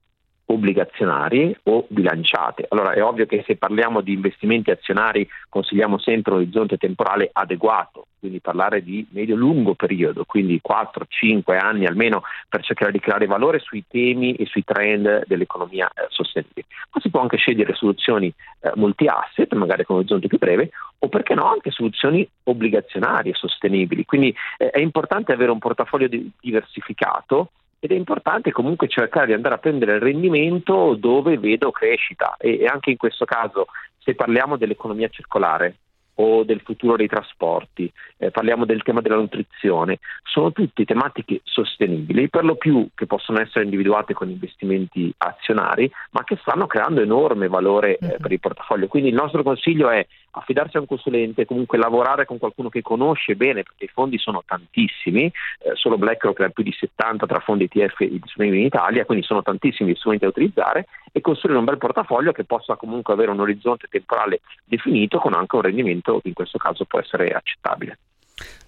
obbligazionarie 0.45 1.59
o 1.63 1.85
bilanciate. 1.89 2.65
Allora 2.69 2.93
è 2.93 3.03
ovvio 3.03 3.25
che 3.25 3.43
se 3.45 3.55
parliamo 3.55 4.01
di 4.01 4.13
investimenti 4.13 4.71
azionari 4.71 5.27
consigliamo 5.49 5.97
sempre 5.97 6.33
un 6.33 6.39
orizzonte 6.39 6.77
temporale 6.77 7.29
adeguato, 7.31 8.07
quindi 8.19 8.39
parlare 8.39 8.83
di 8.83 9.05
medio-lungo 9.11 9.73
periodo, 9.73 10.23
quindi 10.25 10.61
4-5 10.67 11.57
anni 11.57 11.85
almeno 11.85 12.23
per 12.47 12.63
cercare 12.63 12.91
di 12.91 12.99
creare 12.99 13.25
valore 13.25 13.59
sui 13.59 13.83
temi 13.87 14.33
e 14.35 14.45
sui 14.45 14.63
trend 14.63 15.25
dell'economia 15.25 15.87
eh, 15.87 16.07
sostenibile. 16.09 16.67
Ma 16.91 17.01
si 17.01 17.09
può 17.09 17.21
anche 17.21 17.37
scegliere 17.37 17.73
soluzioni 17.73 18.31
eh, 18.61 18.71
multi-asset, 18.75 19.53
magari 19.53 19.83
con 19.83 19.95
un 19.95 20.01
orizzonte 20.01 20.27
più 20.27 20.37
breve, 20.37 20.69
o 20.99 21.09
perché 21.09 21.33
no 21.33 21.49
anche 21.49 21.71
soluzioni 21.71 22.27
obbligazionarie 22.43 23.33
sostenibili. 23.33 24.05
Quindi 24.05 24.35
eh, 24.57 24.69
è 24.69 24.79
importante 24.79 25.33
avere 25.33 25.51
un 25.51 25.59
portafoglio 25.59 26.07
di- 26.07 26.29
diversificato 26.39 27.49
ed 27.85 27.91
è 27.91 27.95
importante 27.95 28.51
comunque 28.51 28.87
cercare 28.87 29.27
di 29.27 29.33
andare 29.33 29.55
a 29.55 29.59
prendere 29.59 29.95
il 29.95 30.01
rendimento 30.01 30.95
dove 30.95 31.37
vedo 31.37 31.71
crescita 31.71 32.35
e, 32.37 32.59
e 32.59 32.65
anche 32.65 32.89
in 32.89 32.97
questo 32.97 33.25
caso 33.25 33.67
se 33.99 34.15
parliamo 34.15 34.57
dell'economia 34.57 35.07
circolare 35.07 35.75
o 36.15 36.43
del 36.43 36.61
futuro 36.61 36.95
dei 36.95 37.07
trasporti, 37.07 37.91
eh, 38.17 38.31
parliamo 38.31 38.65
del 38.65 38.83
tema 38.83 39.01
della 39.01 39.17
nutrizione, 39.17 39.99
sono 40.23 40.51
tutte 40.51 40.85
tematiche 40.85 41.41
sostenibili, 41.43 42.29
per 42.29 42.45
lo 42.45 42.55
più 42.55 42.87
che 42.95 43.05
possono 43.05 43.41
essere 43.41 43.65
individuate 43.65 44.13
con 44.13 44.29
investimenti 44.29 45.13
azionari, 45.17 45.91
ma 46.11 46.23
che 46.23 46.37
stanno 46.39 46.67
creando 46.67 47.01
enorme 47.01 47.49
valore 47.49 47.97
eh, 47.97 48.17
per 48.19 48.31
il 48.31 48.39
portafoglio. 48.39 48.87
Quindi 48.87 49.09
il 49.09 49.15
nostro 49.15 49.43
consiglio 49.43 49.89
è 49.89 50.05
affidarsi 50.35 50.77
a 50.77 50.81
un 50.81 50.87
consulente, 50.87 51.45
comunque 51.45 51.77
lavorare 51.77 52.25
con 52.25 52.37
qualcuno 52.37 52.69
che 52.69 52.81
conosce 52.81 53.35
bene, 53.35 53.63
perché 53.63 53.85
i 53.85 53.91
fondi 53.93 54.17
sono 54.17 54.43
tantissimi, 54.45 55.25
eh, 55.25 55.31
solo 55.73 55.97
BlackRock 55.97 56.41
ha 56.41 56.49
più 56.49 56.63
di 56.63 56.71
70 56.71 57.25
tra 57.25 57.39
fondi 57.39 57.65
ETF 57.65 58.03
disponibili 58.03 58.61
in 58.61 58.67
Italia, 58.67 59.05
quindi 59.05 59.25
sono 59.25 59.41
tantissimi 59.41 59.91
gli 59.91 59.95
strumenti 59.95 60.25
da 60.25 60.31
utilizzare 60.31 60.87
e 61.11 61.21
costruire 61.21 61.59
un 61.59 61.65
bel 61.65 61.77
portafoglio 61.77 62.31
che 62.31 62.43
possa 62.43 62.75
comunque 62.75 63.13
avere 63.13 63.31
un 63.31 63.39
orizzonte 63.39 63.87
temporale 63.89 64.41
definito 64.65 65.19
con 65.19 65.33
anche 65.33 65.55
un 65.55 65.61
rendimento 65.61 66.19
che 66.19 66.27
in 66.27 66.33
questo 66.33 66.57
caso 66.57 66.85
può 66.85 66.99
essere 66.99 67.29
accettabile. 67.29 67.97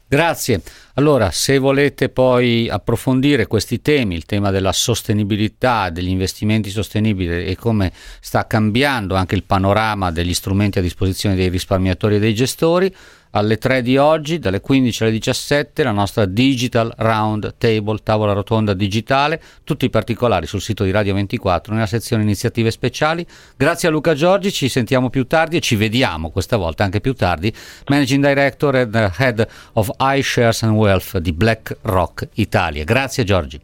Grazie. 0.10 0.62
Allora, 0.94 1.32
se 1.32 1.58
volete 1.58 2.08
poi 2.08 2.70
approfondire 2.70 3.46
questi 3.46 3.82
temi, 3.82 4.16
il 4.16 4.26
tema 4.26 4.52
della 4.52 4.72
sostenibilità, 4.72 5.90
degli 5.90 6.08
investimenti 6.08 6.70
sostenibili 6.70 7.46
e 7.46 7.58
come 7.58 7.92
sta 8.22 8.48
cambiando 8.48 9.16
anche 9.16 9.36
il 9.36 9.44
panorama 9.44 10.10
degli 10.12 10.34
strumenti 10.34 10.80
a 10.80 10.82
disposizione 10.82 11.36
dei 11.36 11.50
risparmiatori 11.50 12.16
e 12.16 12.20
dei 12.20 12.34
gestori, 12.34 12.94
alle 13.32 13.58
3 13.58 13.82
di 13.82 13.98
oggi, 13.98 14.40
dalle 14.40 14.62
15 14.62 15.04
alle 15.04 15.12
17, 15.12 15.84
la 15.84 15.92
nostra 15.92 16.26
Digital 16.26 16.94
Round 16.98 17.56
Table, 17.58 18.00
tavola 18.04 18.34
rotonda 18.34 18.74
digitale, 18.74 19.42
tutti 19.64 19.86
i 19.86 19.90
particolari 19.90 20.46
sul 20.46 20.62
sito 20.62 20.84
di 20.84 20.92
Radio 20.92 21.14
24 21.14 21.74
nella 21.74 21.86
sezione 21.86 22.24
iniziative 22.24 22.72
speciali. 22.72 23.26
Grazie 23.56 23.90
a 23.90 23.92
Luca 23.92 24.14
Giorgi, 24.14 24.52
ci 24.52 24.70
sentiamo 24.70 25.10
più 25.10 25.26
tardi 25.28 25.58
e 25.58 25.60
ci 25.60 25.76
vediamo 25.76 26.30
questa 26.30 26.58
volta 26.58 26.84
anche 26.84 27.02
più 27.02 27.14
tardi, 27.14 27.54
Managing 27.88 28.26
Director 28.26 28.76
and 28.76 29.12
Head 29.18 29.48
of 29.74 29.90
iShares 30.00 30.64
and 30.64 30.76
Wealth 30.76 31.18
di 31.18 31.34
BlackRock 31.34 32.30
Italia. 32.36 32.84
Grazie 32.84 33.24
Giorgi. 33.24 33.60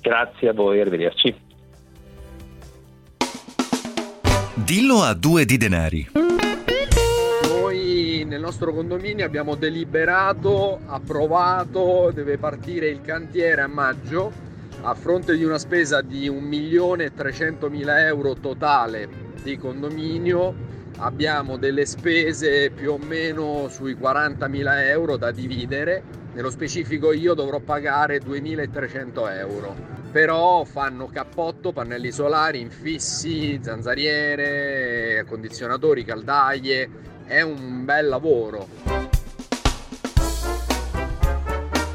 Grazie 0.00 0.48
a 0.48 0.52
voi, 0.52 0.80
arrivederci. 0.80 1.46
Dillo 4.54 5.02
a 5.02 5.14
due 5.14 5.44
di 5.44 5.56
denari 5.56 6.08
nel 8.28 8.40
nostro 8.40 8.72
condominio 8.72 9.24
abbiamo 9.24 9.54
deliberato, 9.54 10.78
approvato, 10.86 12.10
deve 12.12 12.36
partire 12.36 12.88
il 12.88 13.00
cantiere 13.00 13.62
a 13.62 13.66
maggio 13.66 14.30
a 14.82 14.94
fronte 14.94 15.36
di 15.36 15.42
una 15.42 15.58
spesa 15.58 16.02
di 16.02 16.30
1.300.000 16.30 17.98
euro 18.04 18.34
totale 18.34 19.08
di 19.42 19.56
condominio 19.56 20.54
abbiamo 20.98 21.56
delle 21.56 21.86
spese 21.86 22.70
più 22.70 22.92
o 22.92 22.98
meno 22.98 23.68
sui 23.68 23.94
40.000 23.94 24.88
euro 24.88 25.16
da 25.16 25.32
dividere 25.32 26.02
nello 26.34 26.50
specifico 26.50 27.12
io 27.12 27.34
dovrò 27.34 27.58
pagare 27.58 28.20
2.300 28.20 29.36
euro. 29.38 29.74
Però 30.12 30.64
fanno 30.64 31.08
cappotto, 31.08 31.72
pannelli 31.72 32.12
solari, 32.12 32.60
infissi, 32.60 33.58
zanzariere, 33.60 35.24
condizionatori, 35.26 36.04
caldaie 36.04 36.88
è 37.28 37.42
un 37.42 37.84
bel 37.84 38.08
lavoro. 38.08 38.66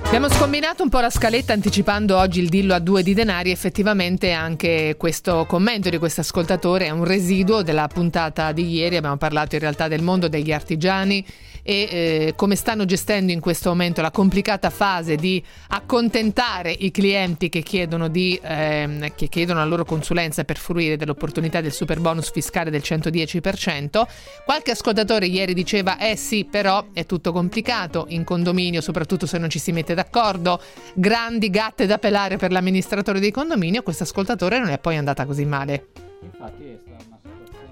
Abbiamo 0.06 0.30
scombinato 0.30 0.84
un 0.84 0.90
po' 0.90 1.00
la 1.00 1.10
scaletta 1.10 1.54
anticipando 1.54 2.16
oggi 2.18 2.40
il 2.40 2.48
dillo 2.48 2.75
a 2.75 2.80
due 2.80 3.02
di 3.02 3.16
denari, 3.16 3.50
effettivamente 3.50 4.32
anche 4.32 4.94
questo 4.96 5.46
commento 5.48 5.90
di 5.90 5.98
questo 5.98 6.22
ascoltatore 6.22 6.86
è 6.86 6.92
un 6.92 7.04
residuo 7.04 7.63
della 7.63 7.88
puntata 7.88 8.52
di 8.52 8.70
ieri, 8.70 8.96
abbiamo 8.96 9.18
parlato 9.18 9.56
in 9.56 9.62
realtà 9.62 9.88
del 9.88 10.04
mondo 10.04 10.28
degli 10.28 10.52
artigiani 10.52 11.25
e 11.63 11.88
eh, 11.89 12.34
come 12.36 12.55
stanno 12.55 12.86
gestendo 12.86 13.32
in 13.32 13.39
questo 13.39 13.70
momento 13.70 14.01
la 14.01 14.12
complicata 14.12 14.70
fase 14.70 15.15
di 15.15 15.43
accontentare 15.70 16.72
i 16.72 16.91
clienti 16.91 17.50
che 17.50 17.62
chiedono, 17.62 18.10
di, 18.10 18.39
ehm, 18.41 19.13
che 19.15 19.27
chiedono 19.29 19.60
la 19.60 19.65
loro 19.65 19.86
consulenza 19.86 20.43
per 20.43 20.58
fruire 20.58 20.98
dell'opportunità 20.98 21.62
del 21.62 21.72
super 21.72 22.00
bonus 22.00 22.32
fiscale 22.32 22.70
del 22.70 22.82
110%. 22.84 24.05
Qualche 24.46 24.72
ascoltatore 24.72 25.25
ieri 25.25 25.53
diceva 25.53 25.98
eh 25.98 26.17
sì 26.17 26.46
però 26.46 26.86
è 26.93 27.05
tutto 27.05 27.32
complicato 27.32 28.05
in 28.10 28.24
condominio 28.24 28.82
soprattutto 28.82 29.25
se 29.25 29.38
non 29.38 29.50
ci 29.50 29.60
si 29.60 29.72
mette 29.72 29.93
d'accordo, 29.93 30.62
grandi 30.93 31.50
gatte 31.50 31.86
da 31.86 31.98
pelare 31.98 32.38
per 32.38 32.51
l'amministratore 32.51 33.20
di 33.20 33.32
condominio, 33.32 33.82
questo 33.82 34.03
ascoltatore 34.03 34.60
non 34.60 34.70
è 34.70 34.79
poi 34.79 34.98
andata 34.98 35.25
così 35.25 35.46
male. 35.46 35.88
Infatti 36.22 36.63
è 36.63 36.93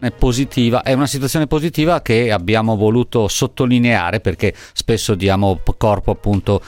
positiva, 0.09 0.81
è 0.81 0.93
una 0.93 1.05
situazione 1.05 1.45
positiva 1.45 2.01
che 2.01 2.31
abbiamo 2.31 2.75
voluto 2.75 3.27
sottolineare 3.27 4.19
perché 4.19 4.53
spesso 4.73 5.13
diamo 5.13 5.59
corpo 5.77 6.11
appunto 6.11 6.61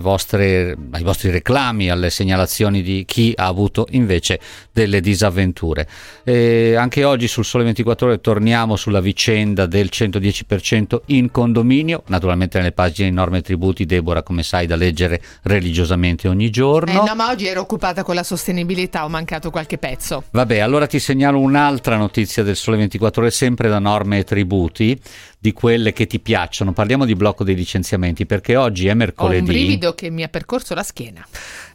vostre, 0.00 0.76
ai 0.90 1.02
vostri 1.02 1.30
reclami, 1.30 1.88
alle 1.88 2.10
segnalazioni 2.10 2.82
di 2.82 3.04
chi 3.06 3.32
ha 3.34 3.46
avuto 3.46 3.86
invece 3.92 4.38
delle 4.70 5.00
disavventure. 5.00 5.88
E 6.24 6.74
anche 6.74 7.04
oggi 7.04 7.28
sul 7.28 7.44
Sole 7.44 7.64
24 7.64 8.06
Ore 8.06 8.20
torniamo 8.20 8.76
sulla 8.76 9.00
vicenda 9.00 9.66
del 9.66 9.88
110% 9.90 11.00
in 11.06 11.30
condominio, 11.30 12.02
naturalmente 12.08 12.58
nelle 12.58 12.72
pagine 12.72 13.08
di 13.08 13.14
norme 13.14 13.38
e 13.38 13.42
tributi, 13.42 13.86
Deborah 13.86 14.22
come 14.22 14.42
sai 14.42 14.66
da 14.66 14.76
leggere 14.76 15.22
religiosamente 15.42 16.28
ogni 16.28 16.50
giorno. 16.50 16.90
Eh 16.92 17.06
no, 17.06 17.14
ma 17.14 17.30
oggi 17.30 17.46
ero 17.46 17.60
occupata 17.60 18.02
con 18.02 18.14
la 18.14 18.22
sostenibilità, 18.22 19.04
ho 19.04 19.08
mancato 19.08 19.50
qualche 19.50 19.78
pezzo. 19.78 20.24
Vabbè, 20.30 20.58
allora 20.58 20.86
ti 20.86 20.98
segnalo 20.98 21.38
un'altra 21.38 21.96
notizia 21.96 22.41
notizia 22.42 22.44
del 22.44 22.56
Sole 22.56 22.76
24 22.76 23.22
Ore 23.22 23.30
sempre 23.30 23.68
da 23.68 23.78
norme 23.78 24.18
e 24.18 24.24
tributi, 24.24 24.98
di 25.38 25.52
quelle 25.52 25.92
che 25.92 26.06
ti 26.06 26.20
piacciono. 26.20 26.72
Parliamo 26.72 27.04
di 27.04 27.14
blocco 27.14 27.44
dei 27.44 27.54
licenziamenti 27.54 28.26
perché 28.26 28.56
oggi 28.56 28.88
è 28.88 28.94
mercoledì. 28.94 29.36
Ho 29.36 29.40
un 29.40 29.46
brivido 29.46 29.94
che 29.94 30.10
mi 30.10 30.22
ha 30.22 30.28
percorso 30.28 30.74
la 30.74 30.82
schiena. 30.82 31.26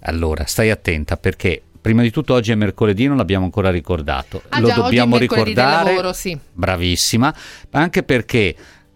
Allora, 0.02 0.46
stai 0.46 0.70
attenta 0.70 1.18
perché 1.18 1.62
Prima 1.80 2.02
di 2.02 2.12
tutto 2.12 2.34
oggi 2.34 2.52
è 2.52 2.56
mercoledì, 2.56 3.08
non 3.08 3.16
l'abbiamo 3.16 3.46
ancora 3.46 3.70
ricordato. 3.70 4.42
Ah, 4.50 4.60
Lo 4.60 4.68
già, 4.68 4.76
dobbiamo 4.76 5.16
ricordare. 5.16 5.92
Lavoro, 5.92 6.12
sì. 6.12 6.38
Bravissima, 6.52 7.34
anche 7.70 8.04
perché 8.04 8.56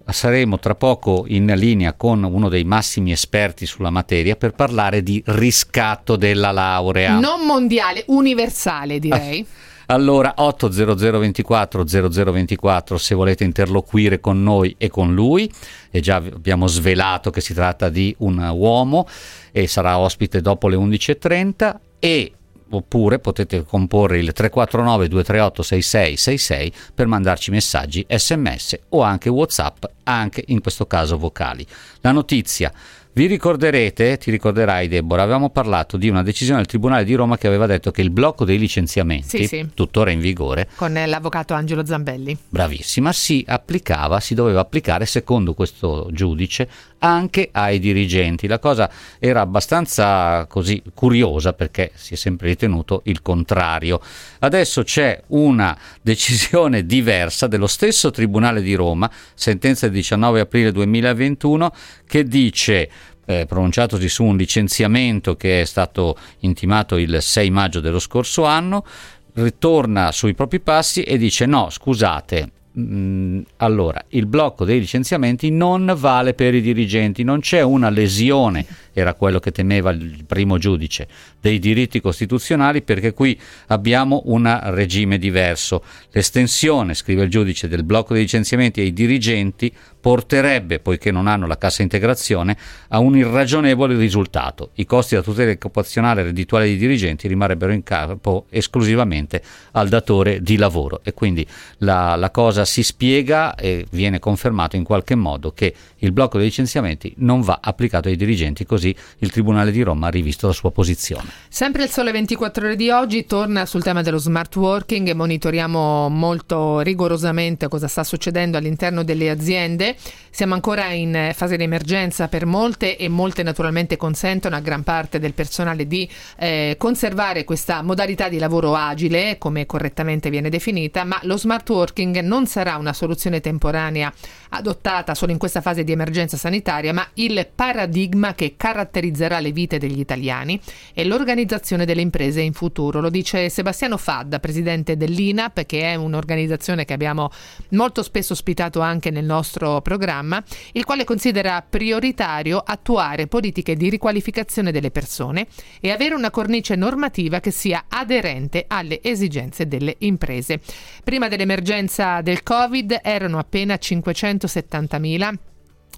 saremo 0.09 0.59
tra 0.59 0.75
poco 0.75 1.23
in 1.27 1.45
linea 1.55 1.93
con 1.93 2.21
uno 2.23 2.49
dei 2.49 2.65
massimi 2.65 3.13
esperti 3.13 3.65
sulla 3.65 3.91
materia 3.91 4.35
per 4.35 4.51
parlare 4.51 5.03
di 5.03 5.23
riscatto 5.27 6.17
della 6.17 6.51
laurea. 6.51 7.17
Non 7.17 7.45
mondiale, 7.45 8.03
universale 8.07 8.99
direi. 8.99 9.39
Ah. 9.39 9.59
Allora 9.91 10.35
80024 10.37 11.83
0024 11.85 12.97
se 12.97 13.13
volete 13.13 13.43
interloquire 13.43 14.21
con 14.21 14.41
noi 14.41 14.73
e 14.77 14.89
con 14.89 15.13
lui. 15.13 15.51
E 15.89 15.99
già 15.99 16.15
abbiamo 16.15 16.67
svelato 16.67 17.29
che 17.29 17.41
si 17.41 17.53
tratta 17.53 17.89
di 17.89 18.15
un 18.19 18.37
uomo 18.37 19.05
e 19.51 19.67
sarà 19.67 19.97
ospite 19.97 20.39
dopo 20.39 20.69
le 20.69 20.77
11.30 20.77 21.75
e 21.99 22.31
oppure 22.73 23.19
potete 23.19 23.65
comporre 23.65 24.19
il 24.19 24.31
349 24.31 25.09
238 25.09 25.61
6666 25.61 26.73
per 26.95 27.07
mandarci 27.07 27.51
messaggi 27.51 28.05
sms 28.07 28.79
o 28.89 29.01
anche 29.01 29.27
whatsapp 29.27 29.83
anche 30.03 30.41
in 30.47 30.61
questo 30.61 30.87
caso 30.87 31.17
vocali. 31.17 31.67
La 31.99 32.13
notizia 32.13 32.71
vi 33.13 33.25
ricorderete, 33.25 34.17
ti 34.17 34.31
ricorderai 34.31 34.87
Deborah, 34.87 35.23
avevamo 35.23 35.49
parlato 35.49 35.97
di 35.97 36.07
una 36.07 36.23
decisione 36.23 36.59
del 36.59 36.67
Tribunale 36.67 37.03
di 37.03 37.13
Roma 37.13 37.37
che 37.37 37.47
aveva 37.47 37.65
detto 37.65 37.91
che 37.91 38.01
il 38.01 38.09
blocco 38.09 38.45
dei 38.45 38.57
licenziamenti, 38.57 39.39
sì, 39.39 39.47
sì. 39.47 39.69
tuttora 39.73 40.11
in 40.11 40.21
vigore, 40.21 40.69
con 40.75 40.93
l'avvocato 40.93 41.53
Angelo 41.53 41.85
Zambelli, 41.85 42.37
bravissima, 42.47 43.11
si 43.11 43.43
applicava, 43.45 44.19
si 44.21 44.33
doveva 44.33 44.61
applicare 44.61 45.05
secondo 45.05 45.53
questo 45.53 46.07
giudice 46.11 46.69
anche 47.03 47.49
ai 47.51 47.79
dirigenti. 47.79 48.47
La 48.47 48.59
cosa 48.59 48.89
era 49.19 49.41
abbastanza 49.41 50.45
così 50.47 50.81
curiosa 50.93 51.53
perché 51.53 51.91
si 51.95 52.13
è 52.13 52.17
sempre 52.17 52.47
ritenuto 52.49 53.01
il 53.05 53.21
contrario. 53.21 54.01
Adesso 54.39 54.83
c'è 54.83 55.21
una 55.27 55.77
decisione 56.01 56.85
diversa 56.85 57.47
dello 57.47 57.67
stesso 57.67 58.11
Tribunale 58.11 58.61
di 58.61 58.73
Roma, 58.73 59.09
sentenza 59.33 59.87
del 59.87 59.95
19 59.95 60.39
aprile 60.41 60.71
2021, 60.71 61.73
che 62.07 62.23
dice 62.23 62.89
eh, 63.25 63.45
pronunciatosi 63.45 64.09
su 64.09 64.23
un 64.23 64.37
licenziamento 64.37 65.35
che 65.35 65.61
è 65.61 65.65
stato 65.65 66.17
intimato 66.39 66.97
il 66.97 67.21
6 67.21 67.49
maggio 67.49 67.79
dello 67.79 67.99
scorso 67.99 68.45
anno, 68.45 68.85
ritorna 69.33 70.11
sui 70.11 70.33
propri 70.33 70.59
passi 70.59 71.03
e 71.03 71.17
dice 71.17 71.45
no, 71.45 71.69
scusate, 71.69 72.51
allora, 72.73 74.01
il 74.09 74.25
blocco 74.25 74.63
dei 74.63 74.79
licenziamenti 74.79 75.49
non 75.49 75.93
vale 75.97 76.33
per 76.33 76.55
i 76.55 76.61
dirigenti, 76.61 77.23
non 77.23 77.41
c'è 77.41 77.61
una 77.61 77.89
lesione, 77.89 78.65
era 78.93 79.13
quello 79.13 79.39
che 79.39 79.51
temeva 79.51 79.91
il 79.91 80.23
primo 80.25 80.57
giudice, 80.57 81.07
dei 81.39 81.59
diritti 81.59 82.01
costituzionali 82.01 82.81
perché 82.81 83.13
qui 83.13 83.39
abbiamo 83.67 84.23
un 84.25 84.59
regime 84.65 85.17
diverso. 85.17 85.83
L'estensione, 86.11 86.93
scrive 86.93 87.23
il 87.23 87.29
giudice, 87.29 87.67
del 87.67 87.83
blocco 87.83 88.13
dei 88.13 88.23
licenziamenti 88.23 88.81
ai 88.81 88.93
dirigenti 88.93 89.73
porterebbe, 90.01 90.79
poiché 90.79 91.11
non 91.11 91.27
hanno 91.27 91.45
la 91.45 91.57
cassa 91.57 91.83
integrazione, 91.83 92.57
a 92.89 92.99
un 92.99 93.15
irragionevole 93.15 93.95
risultato. 93.95 94.71
I 94.75 94.85
costi 94.85 95.13
della 95.13 95.25
tutela 95.25 95.51
occupazionale 95.51 96.21
e 96.21 96.23
reddituale 96.25 96.65
dei 96.65 96.77
dirigenti 96.77 97.27
rimarrebbero 97.27 97.71
in 97.71 97.83
capo 97.83 98.45
esclusivamente 98.49 99.41
al 99.71 99.87
datore 99.87 100.41
di 100.41 100.57
lavoro 100.57 101.01
e 101.03 101.13
quindi 101.13 101.45
la, 101.79 102.15
la 102.15 102.31
cosa 102.31 102.65
si 102.65 102.83
spiega 102.83 103.55
e 103.55 103.85
viene 103.91 104.19
confermato 104.19 104.75
in 104.75 104.83
qualche 104.83 105.15
modo 105.15 105.51
che 105.51 105.73
il 106.01 106.11
blocco 106.11 106.37
dei 106.37 106.47
licenziamenti 106.47 107.13
non 107.17 107.41
va 107.41 107.59
applicato 107.61 108.07
ai 108.07 108.15
dirigenti, 108.15 108.65
così 108.65 108.95
il 109.19 109.31
Tribunale 109.31 109.71
di 109.71 109.81
Roma 109.81 110.07
ha 110.07 110.09
rivisto 110.09 110.47
la 110.47 110.53
sua 110.53 110.71
posizione. 110.71 111.29
Sempre 111.49 111.83
il 111.83 111.89
Sole 111.89 112.11
24 112.11 112.65
ore 112.65 112.75
di 112.75 112.89
oggi 112.89 113.25
torna 113.25 113.65
sul 113.65 113.83
tema 113.83 114.01
dello 114.01 114.17
smart 114.17 114.55
working 114.55 115.07
e 115.07 115.13
monitoriamo 115.13 116.09
molto 116.09 116.79
rigorosamente 116.79 117.67
cosa 117.67 117.87
sta 117.87 118.03
succedendo 118.03 118.57
all'interno 118.57 119.03
delle 119.03 119.29
aziende 119.29 119.95
siamo 120.33 120.53
ancora 120.53 120.91
in 120.91 121.31
fase 121.33 121.57
di 121.57 121.63
emergenza 121.63 122.29
per 122.29 122.45
molte 122.45 122.95
e 122.95 123.09
molte 123.09 123.43
naturalmente 123.43 123.97
consentono 123.97 124.55
a 124.55 124.61
gran 124.61 124.81
parte 124.81 125.19
del 125.19 125.33
personale 125.33 125.85
di 125.85 126.09
eh, 126.37 126.75
conservare 126.77 127.43
questa 127.43 127.81
modalità 127.81 128.29
di 128.29 128.37
lavoro 128.37 128.73
agile, 128.73 129.37
come 129.37 129.65
correttamente 129.65 130.29
viene 130.29 130.49
definita, 130.49 131.03
ma 131.03 131.19
lo 131.23 131.37
smart 131.37 131.69
working 131.69 132.21
non 132.21 132.47
sarà 132.47 132.77
una 132.77 132.93
soluzione 132.93 133.41
temporanea 133.41 134.11
adottata 134.51 135.15
solo 135.15 135.33
in 135.33 135.37
questa 135.37 135.59
fase 135.59 135.83
di 135.83 135.90
emergenza 135.91 136.37
sanitaria, 136.37 136.93
ma 136.93 137.07
il 137.15 137.47
paradigma 137.53 138.33
che 138.33 138.55
caratterizzerà 138.57 139.39
le 139.39 139.51
vite 139.51 139.77
degli 139.77 139.99
italiani 139.99 140.59
e 140.93 141.05
l'organizzazione 141.05 141.85
delle 141.85 142.01
imprese 142.01 142.41
in 142.41 142.53
futuro. 142.53 143.01
Lo 143.01 143.09
dice 143.09 143.49
Sebastiano 143.49 143.97
Fadda, 143.97 144.39
presidente 144.39 144.97
dell'INAP, 144.97 145.65
che 145.65 145.81
è 145.81 145.95
un'organizzazione 145.95 146.85
che 146.85 146.93
abbiamo 146.93 147.29
molto 147.69 148.03
spesso 148.03 148.33
ospitato 148.33 148.79
anche 148.79 149.11
nel 149.11 149.25
nostro 149.25 149.81
programma, 149.81 150.43
il 150.73 150.85
quale 150.85 151.03
considera 151.03 151.63
prioritario 151.67 152.57
attuare 152.57 153.27
politiche 153.27 153.75
di 153.75 153.89
riqualificazione 153.89 154.71
delle 154.71 154.91
persone 154.91 155.47
e 155.79 155.91
avere 155.91 156.15
una 156.15 156.31
cornice 156.31 156.75
normativa 156.75 157.39
che 157.39 157.51
sia 157.51 157.85
aderente 157.87 158.65
alle 158.67 159.01
esigenze 159.01 159.67
delle 159.67 159.95
imprese. 159.99 160.59
Prima 161.03 161.27
dell'emergenza 161.27 162.21
del 162.21 162.43
Covid 162.43 162.99
erano 163.01 163.37
appena 163.37 163.75
570.000 163.75 165.33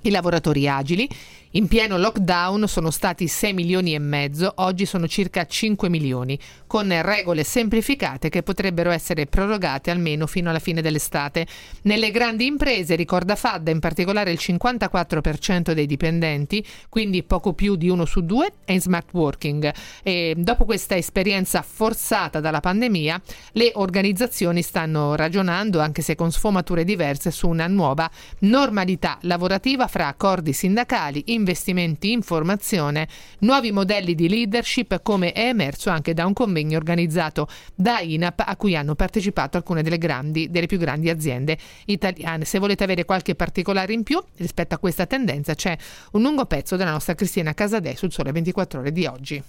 i 0.03 0.11
lavoratori 0.11 0.67
agili 0.67 1.09
in 1.55 1.67
pieno 1.67 1.99
lockdown 1.99 2.67
sono 2.67 2.89
stati 2.89 3.27
6 3.27 3.53
milioni 3.53 3.93
e 3.93 3.99
mezzo, 3.99 4.53
oggi 4.55 4.87
sono 4.87 5.07
circa 5.07 5.45
5 5.45 5.87
milioni, 5.87 6.39
con 6.65 6.91
regole 7.03 7.43
semplificate 7.43 8.29
che 8.29 8.41
potrebbero 8.41 8.89
essere 8.89 9.27
prorogate 9.27 9.91
almeno 9.91 10.25
fino 10.25 10.49
alla 10.49 10.57
fine 10.57 10.81
dell'estate. 10.81 11.45
Nelle 11.83 12.09
grandi 12.09 12.47
imprese, 12.47 12.95
ricorda 12.95 13.35
Fadda, 13.35 13.69
in 13.69 13.79
particolare 13.79 14.31
il 14.31 14.39
54% 14.41 15.73
dei 15.73 15.85
dipendenti, 15.85 16.65
quindi 16.89 17.21
poco 17.21 17.53
più 17.53 17.75
di 17.75 17.87
uno 17.87 18.05
su 18.05 18.25
due, 18.25 18.53
è 18.65 18.71
in 18.71 18.81
smart 18.81 19.09
working. 19.13 19.71
E 20.01 20.33
dopo 20.35 20.65
questa 20.65 20.95
esperienza 20.97 21.61
forzata 21.61 22.39
dalla 22.39 22.61
pandemia, 22.61 23.21
le 23.51 23.73
organizzazioni 23.75 24.63
stanno 24.63 25.13
ragionando, 25.13 25.79
anche 25.79 26.01
se 26.01 26.15
con 26.15 26.31
sfumature 26.31 26.83
diverse, 26.83 27.29
su 27.29 27.47
una 27.47 27.67
nuova 27.67 28.09
normalità 28.39 29.19
lavorativa 29.21 29.85
fra 29.85 30.07
accordi 30.07 30.51
sindacali, 30.51 31.31
investimenti 31.43 32.11
in 32.11 32.21
formazione, 32.21 33.07
nuovi 33.39 33.73
modelli 33.73 34.15
di 34.15 34.29
leadership 34.29 35.01
come 35.03 35.33
è 35.33 35.47
emerso 35.47 35.89
anche 35.89 36.13
da 36.13 36.25
un 36.25 36.31
convegno 36.31 36.77
organizzato 36.77 37.49
da 37.75 37.99
INAP 37.99 38.43
a 38.45 38.55
cui 38.55 38.77
hanno 38.77 38.95
partecipato 38.95 39.57
alcune 39.57 39.83
delle, 39.83 39.97
grandi, 39.97 40.49
delle 40.49 40.67
più 40.67 40.77
grandi 40.77 41.09
aziende 41.09 41.57
italiane. 41.85 42.45
Se 42.45 42.59
volete 42.59 42.85
avere 42.85 43.03
qualche 43.03 43.35
particolare 43.35 43.91
in 43.91 44.03
più 44.03 44.23
rispetto 44.37 44.73
a 44.73 44.77
questa 44.77 45.05
tendenza 45.05 45.53
c'è 45.53 45.77
un 46.13 46.21
lungo 46.21 46.45
pezzo 46.45 46.77
della 46.77 46.91
nostra 46.91 47.13
Cristina 47.13 47.53
Casadei 47.53 47.97
sul 47.97 48.11
Sole 48.11 48.31
24 48.31 48.79
ore 48.79 48.91
di 48.93 49.05
oggi. 49.05 49.43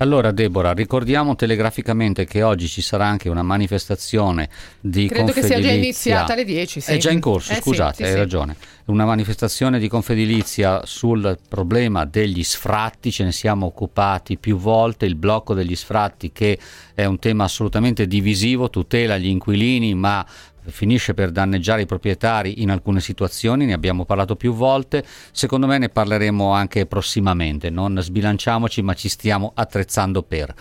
Allora 0.00 0.30
Deborah, 0.30 0.72
ricordiamo 0.72 1.34
telegraficamente 1.34 2.24
che 2.24 2.44
oggi 2.44 2.68
ci 2.68 2.82
sarà 2.82 3.06
anche 3.06 3.28
una 3.28 3.42
manifestazione 3.42 4.48
di 4.80 5.08
Credo 5.08 5.32
Confedilizia. 5.32 5.56
che 5.56 5.62
sia 5.62 5.70
già 5.70 5.76
iniziata 5.76 6.32
alle 6.34 6.44
10, 6.44 6.80
sì. 6.80 6.90
È 6.92 6.96
già 6.98 7.10
in 7.10 7.18
corso, 7.18 7.52
Eh 7.52 7.56
scusate, 7.56 7.96
sì, 7.96 8.02
hai 8.04 8.10
sì. 8.10 8.16
ragione. 8.16 8.56
Una 8.86 9.04
manifestazione 9.04 9.80
di 9.80 9.88
Confedilizia 9.88 10.82
sul 10.84 11.36
problema 11.48 12.04
degli 12.04 12.44
sfratti, 12.44 13.10
ce 13.10 13.24
ne 13.24 13.32
siamo 13.32 13.66
occupati 13.66 14.38
più 14.38 14.56
volte, 14.56 15.04
il 15.04 15.16
blocco 15.16 15.52
degli 15.52 15.74
sfratti 15.74 16.30
che 16.30 16.56
è 16.94 17.04
un 17.04 17.18
tema 17.18 17.44
assolutamente 17.44 18.06
divisivo, 18.06 18.70
tutela 18.70 19.18
gli 19.18 19.26
inquilini, 19.26 19.94
ma 19.94 20.24
finisce 20.70 21.14
per 21.14 21.30
danneggiare 21.30 21.82
i 21.82 21.86
proprietari 21.86 22.62
in 22.62 22.70
alcune 22.70 23.00
situazioni, 23.00 23.66
ne 23.66 23.72
abbiamo 23.72 24.04
parlato 24.04 24.36
più 24.36 24.52
volte, 24.52 25.04
secondo 25.32 25.66
me 25.66 25.78
ne 25.78 25.88
parleremo 25.88 26.52
anche 26.52 26.86
prossimamente, 26.86 27.70
non 27.70 27.98
sbilanciamoci 28.00 28.82
ma 28.82 28.94
ci 28.94 29.08
stiamo 29.08 29.52
attrezzando 29.54 30.22
per. 30.22 30.54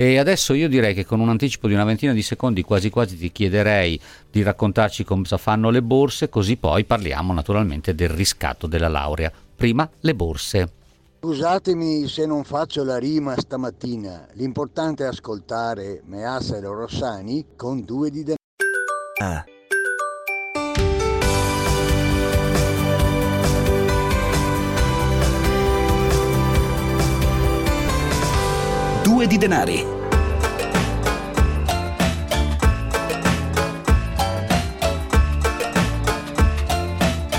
E 0.00 0.16
adesso 0.16 0.54
io 0.54 0.68
direi 0.68 0.94
che 0.94 1.04
con 1.04 1.18
un 1.18 1.28
anticipo 1.28 1.66
di 1.66 1.74
una 1.74 1.82
ventina 1.82 2.12
di 2.12 2.22
secondi 2.22 2.62
quasi 2.62 2.88
quasi 2.88 3.16
ti 3.16 3.32
chiederei 3.32 4.00
di 4.30 4.44
raccontarci 4.44 5.02
cosa 5.02 5.36
fanno 5.38 5.70
le 5.70 5.82
borse, 5.82 6.28
così 6.28 6.56
poi 6.56 6.84
parliamo 6.84 7.32
naturalmente 7.32 7.96
del 7.96 8.08
riscatto 8.08 8.68
della 8.68 8.86
laurea. 8.86 9.32
Prima 9.56 9.90
le 10.00 10.14
borse. 10.14 10.72
Scusatemi 11.20 12.06
se 12.06 12.26
non 12.26 12.44
faccio 12.44 12.84
la 12.84 12.96
rima 12.96 13.34
stamattina, 13.36 14.28
l'importante 14.34 15.02
è 15.02 15.08
ascoltare 15.08 16.00
Meassa 16.04 16.58
e 16.58 16.60
Rossani 16.60 17.44
con 17.56 17.82
due 17.84 18.08
di 18.10 18.18
denaro. 18.18 18.37
Ah. 19.20 19.44
Due 29.02 29.26
di 29.26 29.38
denari. 29.38 29.84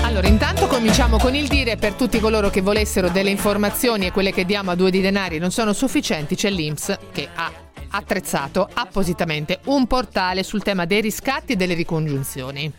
Allora, 0.02 0.26
intanto 0.28 0.66
cominciamo 0.66 1.16
con 1.16 1.34
il 1.34 1.48
dire 1.48 1.76
per 1.76 1.94
tutti 1.94 2.20
coloro 2.20 2.50
che 2.50 2.60
volessero 2.60 3.08
delle 3.08 3.30
informazioni 3.30 4.04
e 4.04 4.12
quelle 4.12 4.32
che 4.32 4.44
diamo 4.44 4.70
a 4.70 4.74
due 4.74 4.90
di 4.90 5.00
denari 5.00 5.38
non 5.38 5.50
sono 5.50 5.72
sufficienti, 5.72 6.34
c'è 6.34 6.50
l'Inps 6.50 6.98
che 7.10 7.26
ha 7.34 7.50
attrezzato 7.90 8.68
appositamente 8.72 9.60
un 9.64 9.86
portale 9.86 10.42
sul 10.42 10.62
tema 10.62 10.84
dei 10.84 11.00
riscatti 11.00 11.52
e 11.52 11.56
delle 11.56 11.74
ricongiunzioni. 11.74 12.72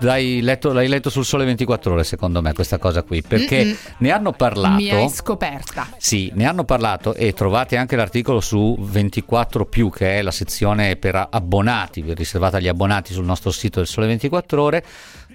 L'hai 0.00 0.40
letto, 0.42 0.72
l'hai 0.72 0.86
letto 0.86 1.10
sul 1.10 1.24
Sole 1.24 1.44
24 1.44 1.92
Ore, 1.92 2.04
secondo 2.04 2.40
me, 2.40 2.52
questa 2.52 2.78
cosa 2.78 3.02
qui, 3.02 3.22
perché 3.22 3.64
Mm-mm. 3.64 3.76
ne 3.98 4.10
hanno 4.12 4.32
parlato. 4.32 4.76
Mi 4.76 4.90
hai 4.90 5.08
scoperta. 5.08 5.88
Sì, 5.96 6.30
ne 6.34 6.46
hanno 6.46 6.64
parlato 6.64 7.14
e 7.14 7.32
trovate 7.32 7.76
anche 7.76 7.96
l'articolo 7.96 8.40
su 8.40 8.76
24 8.78 9.66
più 9.66 9.90
che 9.90 10.18
è 10.18 10.22
la 10.22 10.30
sezione 10.30 10.96
per 10.96 11.26
abbonati, 11.30 12.04
riservata 12.14 12.58
agli 12.58 12.68
abbonati 12.68 13.12
sul 13.12 13.24
nostro 13.24 13.50
sito 13.50 13.78
del 13.80 13.88
Sole 13.88 14.06
24 14.06 14.62
Ore, 14.62 14.84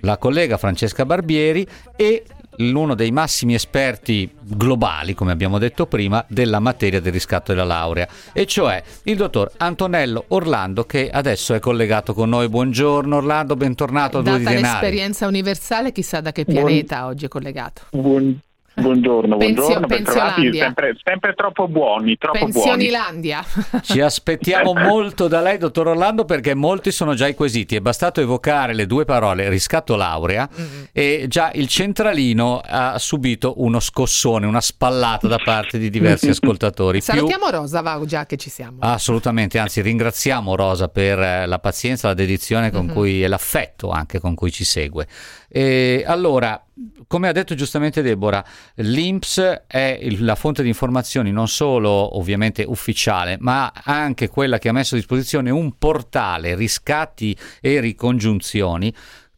la 0.01 0.17
collega 0.17 0.57
Francesca 0.57 1.05
Barbieri 1.05 1.67
e 1.95 2.23
uno 2.57 2.95
dei 2.95 3.11
massimi 3.11 3.53
esperti 3.53 4.29
globali, 4.41 5.13
come 5.13 5.31
abbiamo 5.31 5.57
detto 5.57 5.85
prima, 5.85 6.23
della 6.27 6.59
materia 6.59 6.99
del 6.99 7.11
riscatto 7.11 7.51
della 7.51 7.63
laurea, 7.63 8.07
e 8.31 8.45
cioè 8.45 8.81
il 9.03 9.17
dottor 9.17 9.51
Antonello 9.57 10.25
Orlando 10.29 10.85
che 10.85 11.09
adesso 11.09 11.53
è 11.53 11.59
collegato 11.59 12.13
con 12.13 12.29
noi. 12.29 12.49
Buongiorno 12.49 13.17
Orlando, 13.17 13.55
bentornato 13.55 14.19
a 14.19 14.21
Due 14.21 14.37
di 14.37 14.43
Data 14.43 14.55
Denari. 14.55 14.73
l'esperienza 14.81 15.27
universale, 15.27 15.91
chissà 15.91 16.21
da 16.21 16.31
che 16.31 16.45
pianeta 16.45 17.05
oggi 17.05 17.25
è 17.25 17.27
collegato. 17.27 17.83
Buon- 17.91 18.39
buongiorno, 18.75 19.37
Pensio- 19.37 19.55
buongiorno, 19.63 19.87
bentrovati, 19.87 20.41
Pensiolandia. 20.41 20.63
sempre, 20.63 20.97
sempre 21.03 21.33
troppo 21.33 21.67
buoni, 21.67 22.17
troppo 22.17 22.37
buoni. 22.39 22.51
Pensionilandia. 22.53 23.43
Ci 23.81 23.99
aspettiamo 24.01 24.73
molto 24.77 25.27
da 25.27 25.41
lei, 25.41 25.57
dottor 25.57 25.87
Orlando, 25.89 26.25
perché 26.25 26.53
molti 26.53 26.91
sono 26.91 27.13
già 27.13 27.27
i 27.27 27.35
quesiti. 27.35 27.75
È 27.75 27.79
bastato 27.81 28.21
evocare 28.21 28.73
le 28.73 28.85
due 28.85 29.05
parole 29.05 29.49
riscatto 29.49 29.95
laurea 29.95 30.47
e 30.91 31.25
già 31.27 31.51
il 31.53 31.67
centralino 31.67 32.61
ha 32.63 32.97
subito 32.99 33.53
uno 33.57 33.79
scossone, 33.79 34.45
una 34.45 34.61
spallata 34.61 35.27
da 35.27 35.37
parte 35.43 35.77
di 35.77 35.89
diversi 35.89 36.29
ascoltatori. 36.29 36.99
Più- 37.01 37.13
Salutiamo 37.13 37.49
Rosa, 37.49 37.81
va 37.81 37.99
già 38.05 38.25
che 38.25 38.37
ci 38.37 38.49
siamo. 38.49 38.77
Assolutamente, 38.79 39.59
anzi 39.59 39.81
ringraziamo 39.81 40.55
Rosa 40.55 40.87
per 40.87 41.19
eh, 41.19 41.45
la 41.45 41.59
pazienza, 41.59 42.07
la 42.07 42.13
dedizione 42.13 42.71
con 42.71 42.85
Mhm. 42.85 42.93
cui 42.93 43.23
e 43.23 43.27
l'affetto 43.27 43.89
anche 43.91 44.19
con 44.19 44.35
cui 44.35 44.51
ci 44.51 44.63
segue. 44.63 45.07
E 45.55 46.03
allora, 46.07 46.59
come 47.05 47.27
ha 47.27 47.31
detto 47.31 47.53
giustamente 47.53 48.01
Deborah, 48.01 48.43
l'INPS 48.77 49.65
è 49.67 49.99
il- 50.01 50.25
la 50.25 50.33
fonte 50.33 50.63
di 50.63 50.67
informazioni 50.67 51.31
non 51.31 51.47
solo 51.47 52.17
ovviamente 52.17 52.63
ufficiale, 52.63 53.37
ma 53.39 53.71
anche 53.83 54.29
quella 54.29 54.57
che 54.57 54.69
ha 54.69 54.71
messo 54.71 54.95
a 54.95 54.97
disposizione 54.97 55.51
un 55.51 55.77
portale 55.77 56.55
riscatti 56.55 57.37
e 57.61 57.79
ricongiunzioni 57.81 58.91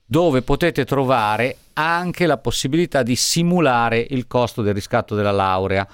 dove 0.06 0.42
potete 0.42 0.86
trovare 0.86 1.58
anche 1.74 2.26
la 2.28 2.38
possibilità 2.38 3.04
di 3.04 3.18
simulare 3.18 4.06
il 4.12 4.26
costo 4.26 4.62
del 4.62 4.74
riscatto 4.74 5.16
della 5.16 5.32
laurea. 5.32 5.86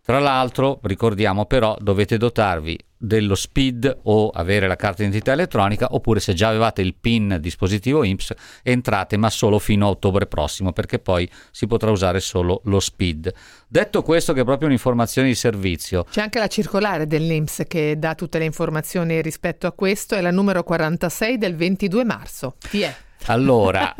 Tra 0.00 0.20
l'altro, 0.20 0.78
ricordiamo 0.84 1.44
però, 1.46 1.76
dovete 1.80 2.18
dotarvi 2.18 2.78
dello 2.98 3.34
SPID 3.34 3.98
o 4.04 4.28
avere 4.30 4.66
la 4.66 4.76
carta 4.76 5.02
d'identità 5.02 5.32
elettronica, 5.32 5.88
oppure 5.90 6.20
se 6.20 6.34
già 6.34 6.48
avevate 6.48 6.82
il 6.82 6.94
PIN 6.94 7.38
dispositivo 7.40 8.04
IMSS, 8.04 8.34
entrate 8.62 9.16
ma 9.16 9.30
solo 9.30 9.58
fino 9.58 9.86
a 9.86 9.90
ottobre 9.90 10.26
prossimo, 10.26 10.72
perché 10.72 10.98
poi 10.98 11.28
si 11.50 11.66
potrà 11.66 11.90
usare 11.90 12.20
solo 12.20 12.60
lo 12.64 12.80
SPID. 12.80 13.32
Detto 13.68 14.02
questo, 14.02 14.32
che 14.32 14.40
è 14.40 14.44
proprio 14.44 14.68
un'informazione 14.68 15.28
di 15.28 15.34
servizio, 15.34 16.04
C'è 16.10 16.20
anche 16.20 16.38
la 16.38 16.48
circolare 16.48 17.06
dell'Inps 17.06 17.62
che 17.66 17.98
dà 17.98 18.14
tutte 18.14 18.38
le 18.38 18.44
informazioni 18.44 19.20
rispetto 19.20 19.66
a 19.66 19.72
questo, 19.72 20.14
è 20.14 20.20
la 20.20 20.30
numero 20.30 20.62
46 20.62 21.38
del 21.38 21.56
22 21.56 22.04
marzo. 22.04 22.54
Chi 22.58 22.82
è? 22.82 22.94
Allora, 23.26 23.94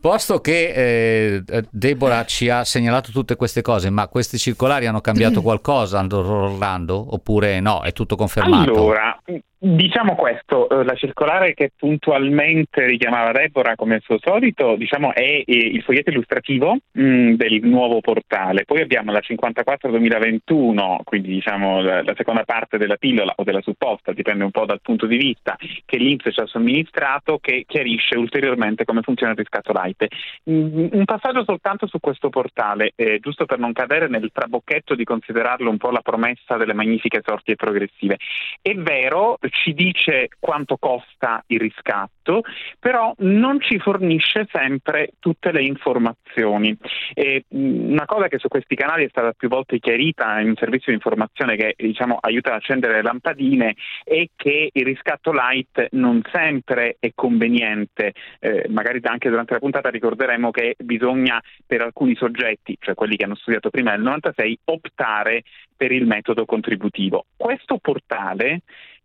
posto 0.00 0.40
che 0.40 1.42
eh, 1.44 1.64
Deborah 1.70 2.24
ci 2.24 2.48
ha 2.48 2.64
segnalato 2.64 3.10
tutte 3.10 3.36
queste 3.36 3.62
cose, 3.62 3.90
ma 3.90 4.08
queste 4.08 4.38
circolari 4.38 4.86
hanno 4.86 5.00
cambiato 5.00 5.42
qualcosa, 5.42 6.04
Orlando? 6.10 7.14
Oppure 7.14 7.60
no, 7.60 7.82
è 7.82 7.92
tutto 7.92 8.16
confermato? 8.16 8.70
Allora, 8.70 9.20
Diciamo 9.62 10.14
questo, 10.14 10.70
eh, 10.70 10.84
la 10.84 10.94
circolare 10.94 11.52
che 11.52 11.70
puntualmente 11.76 12.86
richiamava 12.86 13.30
Deborah 13.30 13.74
come 13.74 13.96
al 13.96 14.00
suo 14.00 14.16
solito 14.18 14.74
diciamo, 14.74 15.12
è 15.12 15.42
il 15.44 15.82
foglietto 15.82 16.08
illustrativo 16.08 16.78
mm, 16.98 17.34
del 17.34 17.60
nuovo 17.64 18.00
portale, 18.00 18.64
poi 18.64 18.80
abbiamo 18.80 19.12
la 19.12 19.20
54-2021, 19.20 21.00
quindi 21.04 21.28
diciamo, 21.28 21.82
la, 21.82 22.14
seconda 22.16 22.44
parte 22.44 22.78
della 22.78 22.96
pillola 22.96 23.34
o 23.36 23.44
della 23.44 23.60
supposta, 23.60 24.14
dipende 24.14 24.44
un 24.44 24.50
po' 24.50 24.64
dal 24.64 24.80
punto 24.80 25.04
di 25.04 25.18
vista, 25.18 25.58
che 25.84 25.98
l'Inps 25.98 26.32
ci 26.32 26.40
ha 26.40 26.46
somministrato 26.46 27.36
che 27.38 27.64
chiarisce 27.66 28.16
ulteriormente 28.16 28.86
come 28.86 29.02
funziona 29.02 29.32
il 29.32 29.38
riscatto 29.38 29.72
light. 29.74 30.06
Mm, 30.50 30.86
un 30.92 31.04
passaggio 31.04 31.44
soltanto 31.44 31.86
su 31.86 32.00
questo 32.00 32.30
portale, 32.30 32.92
eh, 32.94 33.18
giusto 33.20 33.44
per 33.44 33.58
non 33.58 33.74
cadere 33.74 34.08
nel 34.08 34.30
trabocchetto 34.32 34.94
di 34.94 35.04
considerarlo 35.04 35.68
un 35.68 35.76
po' 35.76 35.90
la 35.90 36.00
promessa 36.00 36.56
delle 36.56 36.72
magnifiche 36.72 37.20
sorti 37.22 37.54
progressive. 37.56 38.16
È 38.62 38.72
vero, 38.72 39.36
ci 39.50 39.74
dice 39.74 40.28
quanto 40.38 40.76
costa 40.78 41.42
il 41.48 41.60
riscatto, 41.60 42.42
però 42.78 43.14
non 43.18 43.60
ci 43.60 43.78
fornisce 43.78 44.46
sempre 44.50 45.10
tutte 45.18 45.52
le 45.52 45.62
informazioni. 45.62 46.76
E 47.14 47.44
una 47.48 48.04
cosa 48.06 48.28
che 48.28 48.38
su 48.38 48.48
questi 48.48 48.74
canali 48.74 49.04
è 49.04 49.08
stata 49.08 49.32
più 49.32 49.48
volte 49.48 49.78
chiarita 49.78 50.40
in 50.40 50.48
un 50.48 50.56
servizio 50.56 50.92
di 50.92 50.94
informazione 50.94 51.56
che 51.56 51.74
diciamo, 51.76 52.18
aiuta 52.20 52.50
ad 52.50 52.56
accendere 52.56 52.94
le 52.94 53.02
lampadine 53.02 53.74
è 54.04 54.26
che 54.36 54.70
il 54.72 54.84
riscatto 54.84 55.32
light 55.32 55.88
non 55.92 56.22
sempre 56.32 56.96
è 56.98 57.10
conveniente, 57.14 58.12
eh, 58.38 58.66
magari 58.68 59.00
anche 59.02 59.28
durante 59.28 59.54
la 59.54 59.58
puntata 59.58 59.90
ricorderemo 59.90 60.50
che 60.50 60.76
bisogna 60.78 61.40
per 61.66 61.82
alcuni 61.82 62.14
soggetti, 62.14 62.76
cioè 62.80 62.94
quelli 62.94 63.16
che 63.16 63.24
hanno 63.24 63.34
studiato 63.34 63.70
prima 63.70 63.92
del 63.92 64.02
96, 64.02 64.58
optare 64.64 65.42
per 65.76 65.92
il 65.92 66.06
metodo 66.06 66.44
contributivo. 66.44 67.24
Questo 67.36 67.78
portale 67.78 68.60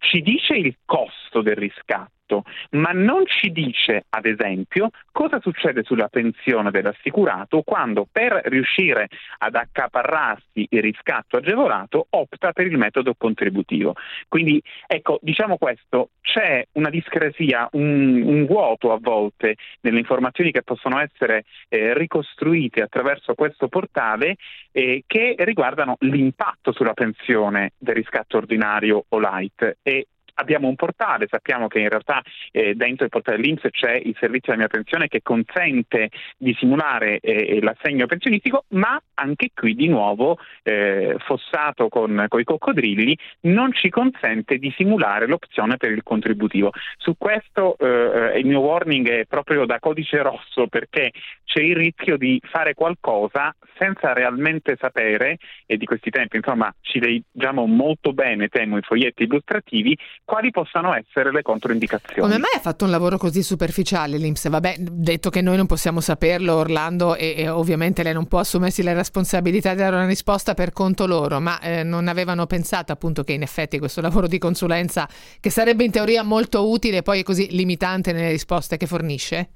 ci 0.05 0.21
dice 0.21 0.55
il 0.55 0.77
costo 0.85 1.41
del 1.41 1.55
riscatto 1.55 2.14
fatto, 2.25 2.43
ma 2.71 2.91
non 2.91 3.25
ci 3.25 3.51
dice, 3.51 4.05
ad 4.09 4.25
esempio, 4.25 4.89
cosa 5.11 5.39
succede 5.39 5.83
sulla 5.83 6.07
pensione 6.07 6.71
dell'assicurato 6.71 7.61
quando 7.61 8.07
per 8.11 8.41
riuscire 8.45 9.07
ad 9.37 9.55
accaparrarsi 9.55 10.67
il 10.69 10.81
riscatto 10.81 11.37
agevolato 11.37 12.07
opta 12.09 12.51
per 12.51 12.65
il 12.65 12.77
metodo 12.77 13.13
contributivo. 13.15 13.95
Quindi, 14.27 14.61
ecco, 14.87 15.19
diciamo 15.21 15.57
questo, 15.57 16.09
c'è 16.21 16.65
una 16.73 16.89
discrasia, 16.89 17.69
un, 17.73 18.21
un 18.21 18.45
vuoto 18.45 18.91
a 18.91 18.97
volte 18.99 19.55
nelle 19.81 19.99
informazioni 19.99 20.51
che 20.51 20.63
possono 20.63 20.99
essere 20.99 21.45
eh, 21.69 21.93
ricostruite 21.93 22.81
attraverso 22.81 23.35
questo 23.35 23.67
portale 23.67 24.35
eh, 24.71 25.03
che 25.05 25.35
riguardano 25.39 25.95
l'impatto 25.99 26.71
sulla 26.71 26.93
pensione 26.93 27.73
del 27.77 27.95
riscatto 27.95 28.37
ordinario 28.37 29.05
o 29.07 29.19
light 29.19 29.77
e 29.81 30.07
abbiamo 30.35 30.67
un 30.67 30.75
portale, 30.75 31.27
sappiamo 31.29 31.67
che 31.67 31.79
in 31.79 31.89
realtà 31.89 32.21
eh, 32.51 32.75
dentro 32.75 33.05
il 33.05 33.11
portale 33.11 33.37
dell'Inps 33.37 33.67
c'è 33.71 33.93
il 33.93 34.15
servizio 34.19 34.53
della 34.53 34.57
mia 34.57 34.67
pensione 34.67 35.07
che 35.07 35.21
consente 35.21 36.09
di 36.37 36.55
simulare 36.57 37.19
eh, 37.19 37.59
l'assegno 37.61 38.05
pensionistico, 38.05 38.65
ma 38.69 38.99
anche 39.15 39.49
qui 39.53 39.75
di 39.75 39.87
nuovo 39.87 40.37
eh, 40.63 41.15
fossato 41.19 41.89
con, 41.89 42.25
con, 42.27 42.39
i 42.39 42.43
coccodrilli 42.43 43.17
non 43.41 43.73
ci 43.73 43.89
consente 43.89 44.57
di 44.57 44.73
simulare 44.75 45.27
l'opzione 45.27 45.77
per 45.77 45.91
il 45.91 46.03
contributivo. 46.03 46.71
Su 46.97 47.15
questo 47.17 47.77
eh, 47.77 48.39
il 48.39 48.45
mio 48.45 48.59
warning 48.59 49.07
è 49.09 49.25
proprio 49.25 49.65
da 49.65 49.79
codice 49.79 50.21
rosso 50.21 50.67
perché 50.67 51.11
c'è 51.43 51.61
il 51.61 51.75
rischio 51.75 52.17
di 52.17 52.41
fare 52.43 52.73
qualcosa 52.73 53.55
senza 53.77 54.13
realmente 54.13 54.75
sapere, 54.79 55.37
e 55.65 55.77
di 55.77 55.85
questi 55.85 56.09
tempi 56.09 56.37
insomma 56.37 56.73
ci 56.81 56.99
leggiamo 56.99 57.65
molto 57.65 58.13
bene, 58.13 58.47
temo, 58.47 58.77
i 58.77 58.81
foglietti 58.81 59.23
illustrativi, 59.23 59.97
quali 60.25 60.49
possano 60.49 60.93
essere 60.93 61.31
le 61.31 61.43
controindicazioni. 61.43 62.19
Come 62.19 62.39
mai 62.39 62.51
ha 62.55 62.59
fatto 62.59 62.83
un 62.83 62.91
lavoro 62.91 63.17
così 63.17 63.43
superficiale 63.43 64.17
l'Inps? 64.17 64.49
Vabbè, 64.49 64.75
detto 64.79 65.29
che 65.29 65.41
noi 65.41 65.55
non 65.55 65.67
possiamo 65.67 66.01
saperlo, 66.01 66.55
Orlando, 66.55 67.15
e, 67.15 67.35
e 67.37 67.47
ovviamente 67.47 68.01
lei 68.01 68.13
non 68.13 68.27
può 68.27 68.39
assumersi 68.39 68.81
la 68.81 68.93
responsabilità 68.93 69.71
di 69.71 69.77
dare 69.77 69.95
una 69.95 70.07
risposta 70.07 70.55
per 70.55 70.73
conto 70.73 71.05
loro, 71.05 71.39
ma 71.39 71.59
eh, 71.59 71.83
non 71.83 72.07
avevano 72.07 72.47
pensato 72.47 72.91
appunto 72.91 73.23
che 73.23 73.33
in 73.33 73.43
effetti 73.43 73.77
questo 73.77 74.01
lavoro 74.01 74.27
di 74.27 74.39
consulenza, 74.39 75.07
che 75.39 75.49
sarebbe 75.51 75.83
in 75.83 75.91
teoria 75.91 76.23
molto 76.23 76.69
utile, 76.69 77.03
poi 77.03 77.19
è 77.19 77.23
così 77.23 77.47
limitante 77.51 78.11
nelle 78.11 78.31
risposte 78.31 78.77
che 78.77 78.87
fornisce? 78.87 79.49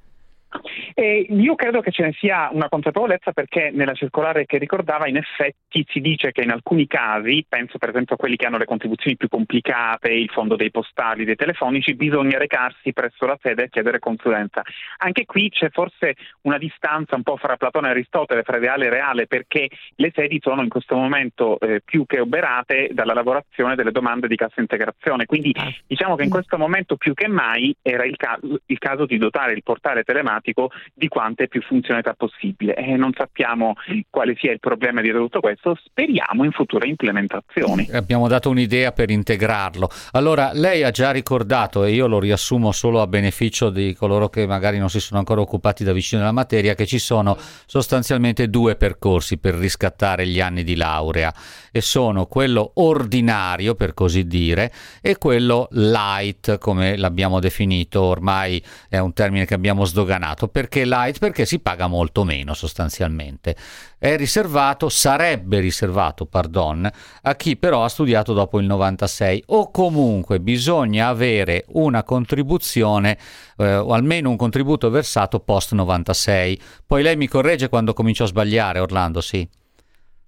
E 1.00 1.26
io 1.30 1.56
credo 1.56 1.80
che 1.80 1.92
ce 1.92 2.04
ne 2.04 2.12
sia 2.12 2.50
una 2.52 2.68
consapevolezza 2.68 3.32
perché 3.32 3.72
nella 3.72 3.94
circolare 3.94 4.46
che 4.46 4.58
ricordava 4.58 5.08
in 5.08 5.16
effetti 5.16 5.86
si 5.88 6.02
dice 6.02 6.34
che 6.34 6.42
in 6.42 6.52
alcuni 6.52 6.88
casi, 6.88 7.46
penso 7.48 7.78
per 7.78 7.88
esempio 7.88 8.16
a 8.16 8.18
quelli 8.18 8.36
che 8.36 8.46
hanno 8.46 8.58
le 8.58 8.66
contribuzioni 8.66 9.16
più 9.16 9.30
complicate, 9.30 10.12
il 10.12 10.28
fondo 10.28 10.58
dei 10.58 10.72
postali, 10.72 11.24
dei 11.24 11.38
telefonici, 11.38 11.96
bisogna 11.96 12.38
recarsi 12.38 12.92
presso 12.92 13.26
la 13.26 13.38
sede 13.42 13.64
e 13.64 13.70
chiedere 13.70 14.00
consulenza. 14.00 14.62
Anche 14.98 15.24
qui 15.26 15.48
c'è 15.48 15.70
forse 15.70 16.16
una 16.42 16.58
distanza 16.58 17.16
un 17.16 17.24
po' 17.24 17.38
fra 17.38 17.56
Platone 17.56 17.88
e 17.88 17.92
Aristotele, 17.92 18.44
fra 18.44 18.58
ideale 18.58 18.88
e 18.88 18.90
reale, 18.90 19.26
perché 19.26 19.70
le 19.96 20.12
sedi 20.14 20.40
sono 20.42 20.64
in 20.64 20.70
questo 20.70 20.98
momento 20.98 21.62
eh, 21.62 21.80
più 21.80 22.06
che 22.06 22.20
oberate 22.20 22.90
dalla 22.92 23.14
lavorazione 23.14 23.76
delle 23.76 23.92
domande 23.92 24.28
di 24.28 24.36
cassa 24.36 24.60
integrazione. 24.60 25.28
Quindi 25.28 25.56
ah. 25.56 25.74
diciamo 25.88 26.18
che 26.18 26.24
in 26.24 26.30
questo 26.30 26.58
momento 26.58 26.98
più 26.98 27.14
che 27.14 27.30
mai 27.30 27.74
era 27.82 28.04
il, 28.04 28.18
ca- 28.18 28.38
il 28.66 28.78
caso 28.80 29.06
di 29.06 29.18
dotare 29.18 29.54
il 29.54 29.64
portale 29.64 30.04
telematico 30.04 30.70
di 30.94 31.08
quante 31.08 31.48
più 31.48 31.62
funzionalità 31.62 32.14
possibile. 32.14 32.76
E 32.76 32.96
non 32.96 33.12
sappiamo 33.16 33.76
quale 34.10 34.36
sia 34.38 34.52
il 34.52 34.60
problema 34.60 35.02
di 35.02 35.12
tutto 35.12 35.40
questo, 35.40 35.78
speriamo 35.84 36.44
in 36.44 36.52
future 36.52 36.88
implementazioni. 36.88 37.90
Abbiamo 37.92 38.28
dato 38.28 38.50
un'idea 38.50 38.92
per 38.92 39.10
integrarlo. 39.10 39.90
Allora, 40.12 40.52
lei 40.54 40.84
ha 40.84 40.92
già 40.92 41.12
ricordato, 41.12 41.84
e 41.84 41.92
io 41.92 42.08
lo 42.08 42.20
riassumo 42.20 42.72
solo 42.72 43.02
a 43.02 43.08
beneficio 43.08 43.70
di 43.70 43.94
coloro 43.94 44.30
che 44.30 44.46
magari 44.46 44.78
non 44.78 44.90
si 44.90 45.00
sono 45.00 45.20
ancora 45.20 45.42
occupati 45.42 45.84
da 45.84 45.94
vicino 45.94 46.22
della 46.22 46.34
materia, 46.34 46.76
che 46.76 46.86
ci 46.86 47.00
sono 47.00 47.38
sostanzialmente 47.66 48.50
due 48.50 48.76
percorsi 48.76 49.38
per 49.38 49.56
riscattare 49.56 50.28
gli 50.28 50.40
anni 50.40 50.64
di 50.64 50.76
laurea 50.76 51.34
e 51.72 51.82
sono 51.82 52.26
quello 52.26 52.72
ordinario, 52.76 53.76
per 53.76 53.94
così 53.94 54.26
dire, 54.26 54.72
e 55.02 55.18
quello 55.18 55.68
light, 55.72 56.58
come 56.58 56.98
l'abbiamo 56.98 57.40
definito, 57.40 58.02
ormai 58.02 58.64
è 58.90 58.98
un 58.98 59.14
termine 59.14 59.46
che 59.46 59.54
abbiamo 59.54 59.86
sdoganato. 59.86 60.48
Perché 60.48 60.79
light? 60.86 61.20
Perché 61.20 61.46
si 61.46 61.60
paga 61.60 61.88
molto 61.88 62.24
meno 62.24 62.54
sostanzialmente. 62.54 63.56
È 63.98 64.16
riservato, 64.16 64.90
sarebbe 64.90 65.60
riservato, 65.60 66.26
pardon, 66.26 66.90
a 67.24 67.36
chi 67.36 67.58
però 67.58 67.84
ha 67.84 67.90
studiato 67.90 68.34
dopo 68.34 68.60
il 68.60 68.66
96 68.66 69.44
o 69.48 69.72
comunque 69.72 70.40
bisogna 70.40 71.08
avere 71.08 71.66
una 71.70 72.04
contribuzione 72.04 73.18
eh, 73.58 73.76
o 73.76 73.92
almeno 73.94 74.30
un 74.30 74.38
contributo 74.38 74.90
versato 74.90 75.40
post 75.40 75.74
96. 75.74 76.62
Poi 76.86 77.04
lei 77.04 77.18
mi 77.18 77.28
corregge 77.28 77.70
quando 77.70 77.94
comincio 77.94 78.24
a 78.24 78.28
sbagliare, 78.28 78.80
Orlando, 78.80 79.22
sì. 79.22 79.48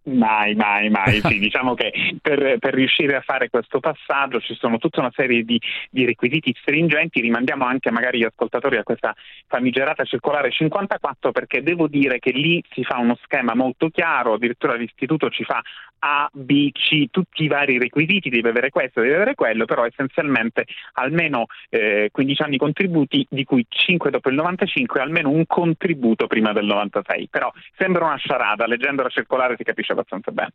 Mai, 0.03 0.55
mai, 0.55 0.89
mai. 0.89 1.21
Sì, 1.31 1.37
diciamo 1.37 1.75
che 1.75 1.91
per, 2.21 2.57
per, 2.57 2.73
riuscire 2.73 3.15
a 3.15 3.21
fare 3.21 3.49
questo 3.49 3.79
passaggio 3.79 4.39
ci 4.39 4.55
sono 4.55 4.79
tutta 4.79 4.99
una 4.99 5.11
serie 5.13 5.43
di, 5.43 5.61
di, 5.89 6.05
requisiti 6.05 6.55
stringenti. 6.59 7.21
Rimandiamo 7.21 7.65
anche 7.65 7.91
magari 7.91 8.17
gli 8.17 8.23
ascoltatori 8.23 8.77
a 8.77 8.83
questa 8.83 9.13
famigerata 9.47 10.03
circolare 10.03 10.51
54 10.51 11.31
perché 11.31 11.61
devo 11.61 11.87
dire 11.87 12.17
che 12.17 12.31
lì 12.31 12.63
si 12.71 12.83
fa 12.83 12.97
uno 12.97 13.15
schema 13.23 13.53
molto 13.53 13.89
chiaro, 13.89 14.33
addirittura 14.33 14.73
l'istituto 14.73 15.29
ci 15.29 15.43
fa 15.43 15.61
A, 15.99 16.27
B, 16.33 16.71
C, 16.71 17.05
tutti 17.11 17.43
i 17.43 17.47
vari 17.47 17.77
requisiti, 17.77 18.29
deve 18.29 18.49
avere 18.49 18.69
questo, 18.69 19.01
deve 19.01 19.15
avere 19.15 19.35
quello, 19.35 19.65
però 19.65 19.85
essenzialmente 19.85 20.65
almeno 20.93 21.45
eh, 21.69 22.09
15 22.11 22.41
anni 22.41 22.57
contributi, 22.57 23.25
di 23.29 23.43
cui 23.43 23.63
5 23.69 24.09
dopo 24.09 24.29
il 24.29 24.35
95 24.35 24.99
almeno 24.99 25.29
un 25.29 25.45
contributo 25.45 26.25
prima 26.25 26.53
del 26.53 26.65
96. 26.65 27.27
Però 27.29 27.51
sembra 27.77 28.05
una 28.05 28.17
sciarada, 28.17 28.65
leggendo 28.65 29.03
la 29.03 29.09
circolare 29.09 29.55
si 29.57 29.63
capisce 29.63 29.90
abbastanza 29.91 30.31
bene. 30.31 30.53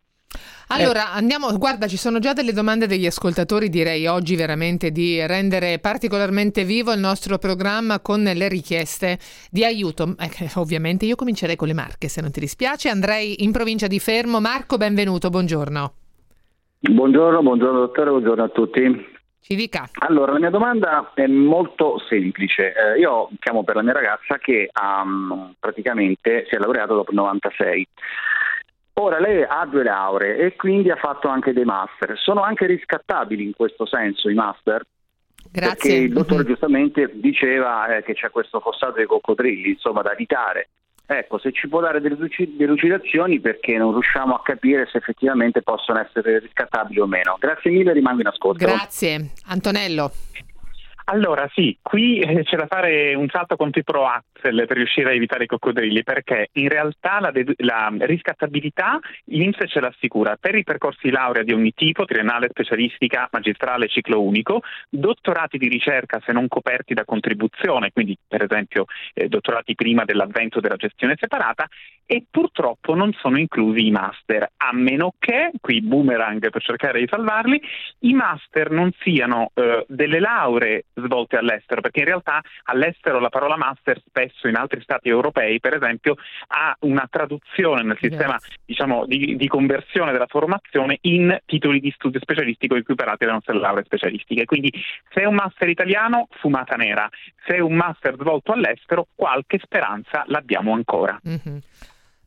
Allora, 0.68 1.12
andiamo, 1.12 1.56
guarda, 1.56 1.86
ci 1.86 1.96
sono 1.96 2.18
già 2.18 2.32
delle 2.32 2.52
domande 2.52 2.86
degli 2.86 3.06
ascoltatori, 3.06 3.68
direi 3.68 4.06
oggi 4.06 4.34
veramente 4.34 4.90
di 4.90 5.24
rendere 5.24 5.78
particolarmente 5.78 6.64
vivo 6.64 6.92
il 6.92 6.98
nostro 6.98 7.38
programma 7.38 8.00
con 8.00 8.22
le 8.22 8.48
richieste 8.48 9.18
di 9.50 9.64
aiuto. 9.64 10.16
Eh, 10.18 10.50
ovviamente 10.56 11.06
io 11.06 11.14
comincerei 11.14 11.56
con 11.56 11.68
le 11.68 11.74
Marche, 11.74 12.08
se 12.08 12.20
non 12.20 12.32
ti 12.32 12.40
dispiace. 12.40 12.88
Andrei 12.88 13.44
in 13.44 13.52
provincia 13.52 13.86
di 13.86 14.00
Fermo. 14.00 14.40
Marco, 14.40 14.76
benvenuto, 14.76 15.30
buongiorno. 15.30 15.92
Buongiorno, 16.80 17.42
buongiorno 17.42 17.78
dottore, 17.78 18.10
buongiorno 18.10 18.42
a 18.42 18.48
tutti. 18.48 19.14
Ci 19.40 19.54
dica. 19.54 19.88
Allora, 20.00 20.32
la 20.32 20.40
mia 20.40 20.50
domanda 20.50 21.12
è 21.14 21.26
molto 21.28 22.00
semplice. 22.08 22.74
Eh, 22.74 22.98
io 22.98 23.28
chiamo 23.38 23.62
per 23.62 23.76
la 23.76 23.82
mia 23.82 23.92
ragazza 23.92 24.38
che 24.38 24.68
um, 24.74 25.54
praticamente 25.60 26.46
si 26.48 26.56
è 26.56 26.58
laureata 26.58 26.94
dopo 26.94 27.12
il 27.12 27.16
96. 27.16 27.88
Ora 28.98 29.20
lei 29.20 29.42
ha 29.42 29.66
due 29.66 29.82
lauree 29.82 30.38
e 30.38 30.56
quindi 30.56 30.90
ha 30.90 30.96
fatto 30.96 31.28
anche 31.28 31.52
dei 31.52 31.64
master. 31.64 32.16
Sono 32.16 32.42
anche 32.42 32.64
riscattabili 32.64 33.44
in 33.44 33.52
questo 33.54 33.84
senso 33.84 34.30
i 34.30 34.34
master? 34.34 34.86
Grazie. 35.52 35.74
Perché 35.74 35.94
il 35.94 36.12
dottore 36.12 36.44
giustamente 36.44 37.10
diceva 37.14 37.94
eh, 37.94 38.02
che 38.02 38.14
c'è 38.14 38.30
questo 38.30 38.58
fossato 38.58 38.94
dei 38.94 39.06
coccodrilli, 39.06 39.70
insomma, 39.70 40.00
da 40.00 40.12
evitare. 40.12 40.68
Ecco, 41.04 41.38
se 41.38 41.52
ci 41.52 41.68
può 41.68 41.80
dare 41.80 42.00
delle 42.00 42.16
delucidazioni 42.16 43.38
perché 43.38 43.76
non 43.76 43.92
riusciamo 43.92 44.34
a 44.34 44.42
capire 44.42 44.88
se 44.90 44.96
effettivamente 44.96 45.60
possono 45.60 46.00
essere 46.00 46.38
riscattabili 46.38 46.98
o 46.98 47.06
meno. 47.06 47.36
Grazie 47.38 47.70
mille, 47.70 47.92
rimango 47.92 48.22
in 48.22 48.28
ascolto. 48.28 48.64
Grazie. 48.64 49.32
Antonello. 49.46 50.10
Allora 51.08 51.48
sì, 51.54 51.78
qui 51.82 52.18
eh, 52.18 52.42
c'è 52.42 52.56
da 52.56 52.66
fare 52.66 53.14
un 53.14 53.28
salto 53.28 53.54
contro 53.54 53.78
i 53.78 53.84
pro 53.84 54.08
axel 54.08 54.64
per 54.66 54.76
riuscire 54.76 55.10
a 55.10 55.14
evitare 55.14 55.44
i 55.44 55.46
coccodrilli 55.46 56.02
perché 56.02 56.48
in 56.54 56.68
realtà 56.68 57.20
la, 57.20 57.30
de- 57.30 57.54
la 57.58 57.92
riscattabilità 58.00 58.98
l'Inps 59.26 59.70
ce 59.70 59.78
l'assicura 59.78 60.34
per 60.34 60.56
i 60.56 60.64
percorsi 60.64 61.10
laurea 61.10 61.44
di 61.44 61.52
ogni 61.52 61.72
tipo, 61.76 62.04
triennale, 62.06 62.48
specialistica, 62.50 63.28
magistrale, 63.30 63.86
ciclo 63.86 64.20
unico, 64.20 64.62
dottorati 64.90 65.58
di 65.58 65.68
ricerca 65.68 66.20
se 66.26 66.32
non 66.32 66.48
coperti 66.48 66.92
da 66.92 67.04
contribuzione, 67.04 67.92
quindi 67.92 68.18
per 68.26 68.42
esempio 68.42 68.86
eh, 69.14 69.28
dottorati 69.28 69.76
prima 69.76 70.04
dell'avvento 70.04 70.58
della 70.58 70.74
gestione 70.74 71.14
separata 71.16 71.68
e 72.06 72.24
purtroppo 72.30 72.94
non 72.94 73.12
sono 73.14 73.38
inclusi 73.38 73.86
i 73.86 73.90
master, 73.90 74.52
a 74.56 74.72
meno 74.72 75.14
che, 75.18 75.50
qui 75.60 75.82
boomerang 75.82 76.50
per 76.50 76.62
cercare 76.62 77.00
di 77.00 77.08
salvarli, 77.10 77.60
i 78.00 78.14
master 78.14 78.70
non 78.70 78.92
siano 79.00 79.50
eh, 79.54 79.84
delle 79.88 80.20
lauree 80.20 80.84
svolte 80.94 81.36
all'estero, 81.36 81.80
perché 81.80 82.00
in 82.00 82.06
realtà 82.06 82.40
all'estero 82.64 83.18
la 83.18 83.28
parola 83.28 83.56
master 83.56 84.00
spesso 84.06 84.46
in 84.46 84.54
altri 84.54 84.80
stati 84.82 85.08
europei, 85.08 85.58
per 85.58 85.74
esempio, 85.74 86.14
ha 86.48 86.76
una 86.80 87.08
traduzione 87.10 87.82
nel 87.82 87.98
sistema 88.00 88.38
diciamo, 88.64 89.04
di, 89.06 89.36
di, 89.36 89.48
conversione 89.48 90.12
della 90.12 90.26
formazione 90.26 90.98
in 91.02 91.36
titoli 91.44 91.80
di 91.80 91.90
studio 91.90 92.20
specialistico 92.20 92.76
equiparati 92.76 93.24
alle 93.24 93.32
nostre 93.32 93.58
lauree 93.58 93.84
specialistiche. 93.84 94.44
Quindi 94.44 94.72
se 95.08 95.22
è 95.22 95.24
un 95.24 95.34
master 95.34 95.68
italiano, 95.68 96.28
fumata 96.38 96.76
nera, 96.76 97.08
se 97.44 97.56
è 97.56 97.60
un 97.60 97.74
master 97.74 98.14
svolto 98.16 98.52
all'estero, 98.52 99.08
qualche 99.14 99.58
speranza 99.58 100.22
l'abbiamo 100.26 100.72
ancora. 100.72 101.18
Mm-hmm. 101.26 101.58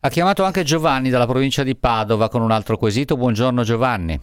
Ha 0.01 0.07
chiamato 0.07 0.43
anche 0.43 0.63
Giovanni 0.63 1.09
dalla 1.09 1.25
provincia 1.25 1.61
di 1.61 1.75
Padova 1.75 2.29
con 2.29 2.41
un 2.41 2.51
altro 2.51 2.77
quesito. 2.77 3.17
Buongiorno 3.17 3.63
Giovanni. 3.63 4.17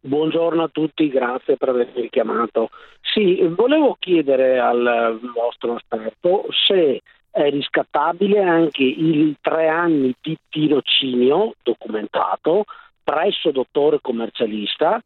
Buongiorno 0.00 0.64
a 0.64 0.68
tutti, 0.68 1.08
grazie 1.08 1.56
per 1.56 1.70
avermi 1.70 2.10
chiamato. 2.10 2.68
Sì, 3.00 3.40
volevo 3.46 3.96
chiedere 3.98 4.58
al 4.58 5.18
vostro 5.34 5.76
esperto 5.76 6.44
se 6.66 7.00
è 7.30 7.48
riscattabile 7.48 8.42
anche 8.42 8.82
i 8.82 9.34
tre 9.40 9.68
anni 9.68 10.14
di 10.20 10.36
tirocinio 10.50 11.54
documentato 11.62 12.64
presso 13.02 13.52
dottore 13.52 14.00
commercialista 14.02 15.00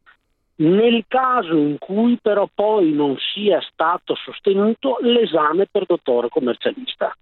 nel 0.55 1.05
caso 1.07 1.55
in 1.55 1.77
cui 1.77 2.19
però 2.21 2.49
poi 2.53 2.91
non 2.91 3.15
sia 3.33 3.61
stato 3.71 4.13
sostenuto 4.15 4.97
l'esame 4.99 5.67
per 5.71 5.85
dottore 5.85 6.27
commercialista. 6.27 7.15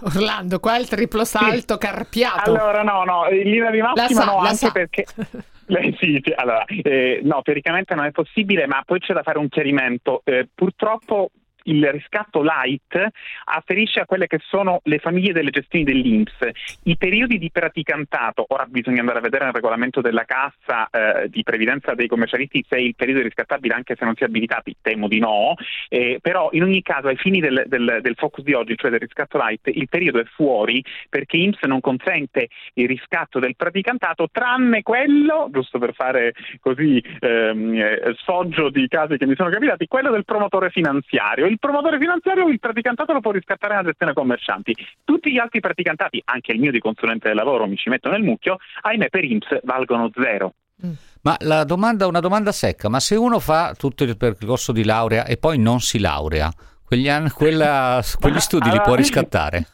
Orlando, 0.00 0.58
qua 0.60 0.76
il 0.78 0.88
triplo 0.88 1.24
salto 1.24 1.74
sì. 1.74 1.78
carpiato. 1.78 2.50
Allora, 2.50 2.82
no, 2.82 3.04
no, 3.04 3.28
in 3.30 3.50
linea 3.50 3.70
di 3.70 3.80
massima 3.80 4.20
sa, 4.20 4.24
no, 4.24 4.38
anche 4.38 4.56
sa. 4.56 4.70
perché 4.70 5.04
Eh, 5.66 5.94
sì, 5.98 6.20
sì, 6.22 6.32
allora, 6.34 6.64
eh, 6.64 7.20
no, 7.22 7.40
teoricamente 7.42 7.94
non 7.94 8.04
è 8.04 8.10
possibile, 8.10 8.66
ma 8.66 8.82
poi 8.84 8.98
c'è 8.98 9.14
da 9.14 9.22
fare 9.22 9.38
un 9.38 9.48
chiarimento. 9.48 10.20
Eh, 10.24 10.48
purtroppo 10.52 11.30
il 11.64 11.90
riscatto 11.90 12.42
light 12.42 13.08
afferisce 13.44 14.00
a 14.00 14.06
quelle 14.06 14.26
che 14.26 14.38
sono 14.42 14.80
le 14.84 14.98
famiglie 14.98 15.32
delle 15.32 15.50
gestioni 15.50 15.84
dell'Inps. 15.84 16.36
I 16.84 16.96
periodi 16.96 17.38
di 17.38 17.50
praticantato, 17.50 18.44
ora 18.48 18.66
bisogna 18.66 19.00
andare 19.00 19.18
a 19.18 19.22
vedere 19.22 19.44
nel 19.44 19.54
regolamento 19.54 20.00
della 20.00 20.24
cassa 20.24 20.88
eh, 20.90 21.28
di 21.28 21.42
previdenza 21.42 21.94
dei 21.94 22.08
commercialisti 22.08 22.64
se 22.68 22.76
il 22.76 22.94
periodo 22.94 23.20
è 23.20 23.24
riscattabile 23.24 23.74
anche 23.74 23.96
se 23.96 24.04
non 24.04 24.14
si 24.14 24.22
è 24.22 24.26
abilitati, 24.26 24.76
temo 24.80 25.08
di 25.08 25.18
no, 25.18 25.54
eh, 25.88 26.18
però 26.20 26.48
in 26.52 26.62
ogni 26.62 26.82
caso 26.82 27.08
ai 27.08 27.16
fini 27.16 27.40
del, 27.40 27.64
del, 27.66 27.98
del, 28.00 28.14
focus 28.16 28.44
di 28.44 28.52
oggi, 28.52 28.76
cioè 28.76 28.90
del 28.90 29.00
riscatto 29.00 29.38
light, 29.38 29.68
il 29.68 29.88
periodo 29.88 30.20
è 30.20 30.24
fuori 30.24 30.84
perché 31.08 31.36
INPS 31.36 31.62
non 31.62 31.80
consente 31.80 32.48
il 32.74 32.86
riscatto 32.88 33.38
del 33.38 33.56
praticantato 33.56 34.28
tranne 34.30 34.82
quello, 34.82 35.48
giusto 35.50 35.78
per 35.78 35.94
fare 35.94 36.32
così 36.60 37.02
ehm, 37.20 37.74
eh, 37.74 38.14
sfoggio 38.18 38.70
di 38.70 38.86
casi 38.88 39.16
che 39.16 39.26
mi 39.26 39.34
sono 39.34 39.50
capitati, 39.50 39.86
quello 39.86 40.10
del 40.10 40.24
promotore 40.24 40.70
finanziario 40.70 41.46
il 41.52 41.58
promotore 41.58 41.98
finanziario 41.98 42.48
il 42.48 42.58
praticantato 42.58 43.12
lo 43.12 43.20
può 43.20 43.30
riscattare 43.30 43.74
nella 43.74 43.86
gestione 43.86 44.14
commercianti. 44.14 44.74
Tutti 45.04 45.30
gli 45.30 45.38
altri 45.38 45.60
praticantati, 45.60 46.22
anche 46.24 46.52
il 46.52 46.58
mio 46.58 46.70
di 46.70 46.80
consulente 46.80 47.28
del 47.28 47.36
lavoro, 47.36 47.66
mi 47.66 47.76
ci 47.76 47.90
metto 47.90 48.08
nel 48.08 48.22
mucchio, 48.22 48.56
ahimè 48.80 49.08
per 49.08 49.24
IMSS 49.24 49.60
valgono 49.64 50.10
zero. 50.14 50.54
Mm. 50.84 50.92
Ma 51.22 51.36
la 51.40 51.64
domanda, 51.64 52.06
una 52.06 52.20
domanda 52.20 52.50
secca, 52.50 52.88
ma 52.88 52.98
se 52.98 53.14
uno 53.14 53.38
fa 53.38 53.74
tutto 53.76 54.02
il 54.02 54.16
percorso 54.16 54.72
di 54.72 54.82
laurea 54.82 55.26
e 55.26 55.36
poi 55.36 55.58
non 55.58 55.80
si 55.80 56.00
laurea, 56.00 56.50
quegli, 56.84 57.08
anni, 57.08 57.28
quella, 57.28 58.02
quegli 58.18 58.40
studi 58.40 58.70
li 58.70 58.80
può 58.80 58.94
riscattare? 58.94 59.66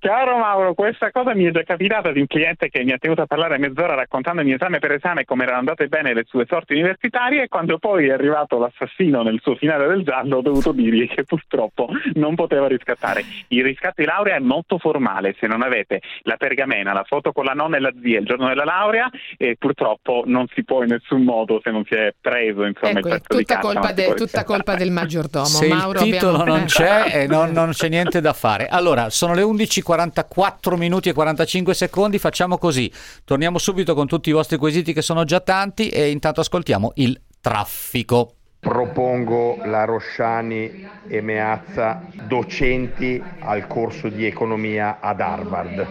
Caro 0.00 0.38
Mauro, 0.38 0.74
questa 0.74 1.10
cosa 1.10 1.34
mi 1.34 1.44
è 1.44 1.50
già 1.50 1.64
capitata 1.64 2.12
di 2.12 2.20
un 2.20 2.28
cliente 2.28 2.68
che 2.68 2.84
mi 2.84 2.92
ha 2.92 2.98
tenuto 2.98 3.22
a 3.22 3.26
parlare 3.26 3.58
mezz'ora 3.58 3.94
raccontandomi 3.94 4.52
esame 4.52 4.78
per 4.78 4.92
esame 4.92 5.24
come 5.24 5.42
erano 5.42 5.58
andate 5.58 5.88
bene 5.88 6.14
le 6.14 6.24
sue 6.24 6.46
sorti 6.48 6.74
universitarie 6.74 7.42
e 7.42 7.48
quando 7.48 7.78
poi 7.78 8.06
è 8.06 8.12
arrivato 8.12 8.60
l'assassino 8.60 9.22
nel 9.22 9.40
suo 9.42 9.56
finale 9.56 9.88
del 9.88 10.04
giallo 10.04 10.36
ho 10.36 10.40
dovuto 10.40 10.70
dirgli 10.70 11.08
che 11.08 11.24
purtroppo 11.24 11.88
non 12.14 12.36
poteva 12.36 12.68
riscattare. 12.68 13.24
Il 13.48 13.64
riscatto 13.64 13.94
di 13.96 14.04
laurea 14.04 14.36
è 14.36 14.38
molto 14.38 14.78
formale, 14.78 15.34
se 15.36 15.48
non 15.48 15.62
avete 15.62 16.00
la 16.22 16.36
pergamena, 16.36 16.92
la 16.92 17.04
foto 17.04 17.32
con 17.32 17.44
la 17.44 17.54
nonna 17.54 17.78
e 17.78 17.80
la 17.80 17.92
zia 18.00 18.20
il 18.20 18.24
giorno 18.24 18.46
della 18.46 18.64
laurea 18.64 19.10
eh, 19.36 19.56
purtroppo 19.58 20.22
non 20.26 20.46
si 20.54 20.62
può 20.62 20.82
in 20.82 20.90
nessun 20.90 21.24
modo 21.24 21.60
se 21.60 21.72
non 21.72 21.82
si 21.84 21.94
è 21.94 22.14
preso 22.20 22.62
insomma 22.62 23.00
ecco, 23.00 23.08
il 23.08 23.14
pezzo 23.14 23.36
tutta, 23.36 23.54
di 23.56 23.60
colpa, 23.60 23.92
de, 23.92 24.14
tutta 24.14 24.44
colpa 24.44 24.74
del 24.76 24.92
maggiordomo. 24.92 25.44
Se 25.44 25.66
Mauro, 25.66 26.04
il 26.04 26.12
titolo 26.12 26.38
abbiamo... 26.38 26.56
non 26.56 26.66
c'è 26.66 27.22
e 27.22 27.26
non, 27.26 27.50
non 27.50 27.70
c'è 27.70 27.88
niente 27.88 28.20
da 28.20 28.32
fare. 28.32 28.68
Allora, 28.68 29.10
sono 29.10 29.34
le 29.34 29.42
11 29.42 29.86
44 29.88 30.76
minuti 30.76 31.08
e 31.08 31.14
45 31.14 31.72
secondi, 31.72 32.18
facciamo 32.18 32.58
così, 32.58 32.92
torniamo 33.24 33.56
subito 33.56 33.94
con 33.94 34.06
tutti 34.06 34.28
i 34.28 34.32
vostri 34.32 34.58
quesiti 34.58 34.92
che 34.92 35.00
sono 35.00 35.24
già 35.24 35.40
tanti 35.40 35.88
e 35.88 36.10
intanto 36.10 36.40
ascoltiamo 36.40 36.92
il 36.96 37.18
traffico. 37.40 38.34
Propongo 38.60 39.60
la 39.64 39.86
Rosciani 39.86 40.86
e 41.08 41.22
Meazza 41.22 42.02
docenti 42.26 43.22
al 43.38 43.66
corso 43.66 44.10
di 44.10 44.26
economia 44.26 44.98
ad 45.00 45.22
Harvard. 45.22 45.86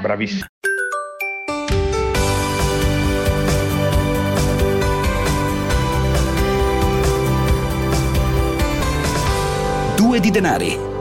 Bravissimi. 0.00 0.46
Due 9.96 10.20
di 10.20 10.30
denari. 10.30 10.93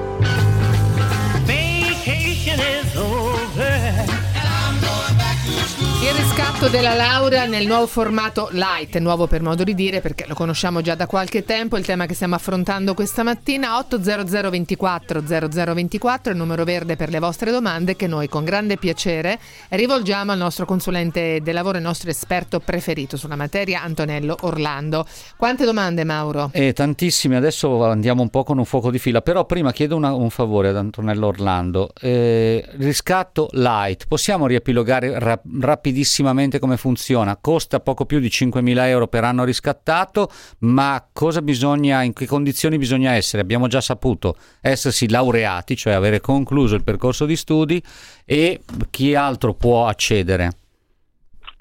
Baby. 6.14 6.23
Riscatto 6.36 6.68
della 6.68 6.96
laurea 6.96 7.46
nel 7.46 7.68
nuovo 7.68 7.86
formato 7.86 8.50
light, 8.54 8.98
nuovo 8.98 9.28
per 9.28 9.44
modo 9.44 9.64
di 9.64 9.76
dire 9.76 10.02
perché 10.02 10.26
lo 10.28 10.34
conosciamo 10.34 10.82
già 10.82 10.96
da 10.96 11.06
qualche 11.06 11.46
tempo, 11.46 11.78
il 11.78 11.86
tema 11.86 12.08
che 12.08 12.16
stiamo 12.16 12.34
affrontando 12.34 12.96
questa 12.96 13.22
mattina 13.22 13.78
800 13.78 14.50
24 14.50 15.22
0024, 15.22 16.32
il 16.32 16.38
numero 16.38 16.64
verde 16.64 16.96
per 16.96 17.10
le 17.10 17.20
vostre 17.20 17.52
domande 17.52 17.96
che 17.96 18.08
noi 18.08 18.28
con 18.30 18.46
grande 18.46 18.78
piacere 18.78 19.38
rivolgiamo 19.70 20.32
al 20.32 20.40
nostro 20.40 20.66
consulente 20.66 21.40
del 21.44 21.54
lavoro, 21.54 21.78
il 21.78 21.84
nostro 21.84 22.10
esperto 22.10 22.60
preferito 22.60 23.16
sulla 23.16 23.36
materia, 23.36 23.84
Antonello 23.84 24.36
Orlando. 24.42 25.06
Quante 25.38 25.66
domande 25.66 26.04
Mauro? 26.04 26.50
Eh, 26.52 26.74
tantissime, 26.74 27.36
adesso 27.36 27.86
andiamo 27.86 28.24
un 28.24 28.30
po' 28.32 28.44
con 28.44 28.58
un 28.58 28.66
fuoco 28.66 28.90
di 28.90 28.98
fila, 28.98 29.22
però 29.22 29.46
prima 29.46 29.72
chiedo 29.72 29.96
una, 29.96 30.12
un 30.14 30.32
favore 30.32 30.70
ad 30.70 30.78
Antonello 30.78 31.28
Orlando. 31.28 31.92
Eh, 32.02 32.66
riscatto 32.78 33.50
light, 33.52 34.08
possiamo 34.08 34.48
riepilogare 34.48 35.20
ra- 35.20 35.40
rapidamente? 35.60 36.22
Rapidissimamente 36.24 36.60
come 36.60 36.78
funziona. 36.78 37.38
Costa 37.38 37.80
poco 37.80 38.06
più 38.06 38.20
di 38.20 38.28
5.000 38.28 38.88
euro 38.88 39.08
per 39.08 39.24
anno 39.24 39.44
riscattato, 39.44 40.32
ma 40.60 41.06
bisogna, 41.42 42.02
in 42.04 42.14
che 42.14 42.26
condizioni 42.26 42.78
bisogna 42.78 43.12
essere? 43.12 43.42
Abbiamo 43.42 43.68
già 43.68 43.82
saputo 43.82 44.38
essersi 44.62 45.10
laureati, 45.10 45.76
cioè 45.76 45.94
avere 45.94 46.22
concluso 46.22 46.76
il 46.76 46.84
percorso 46.84 47.26
di 47.26 47.36
studi 47.36 47.84
e 48.26 48.62
chi 48.90 49.14
altro 49.16 49.54
può 49.54 49.88
accedere? 49.88 50.63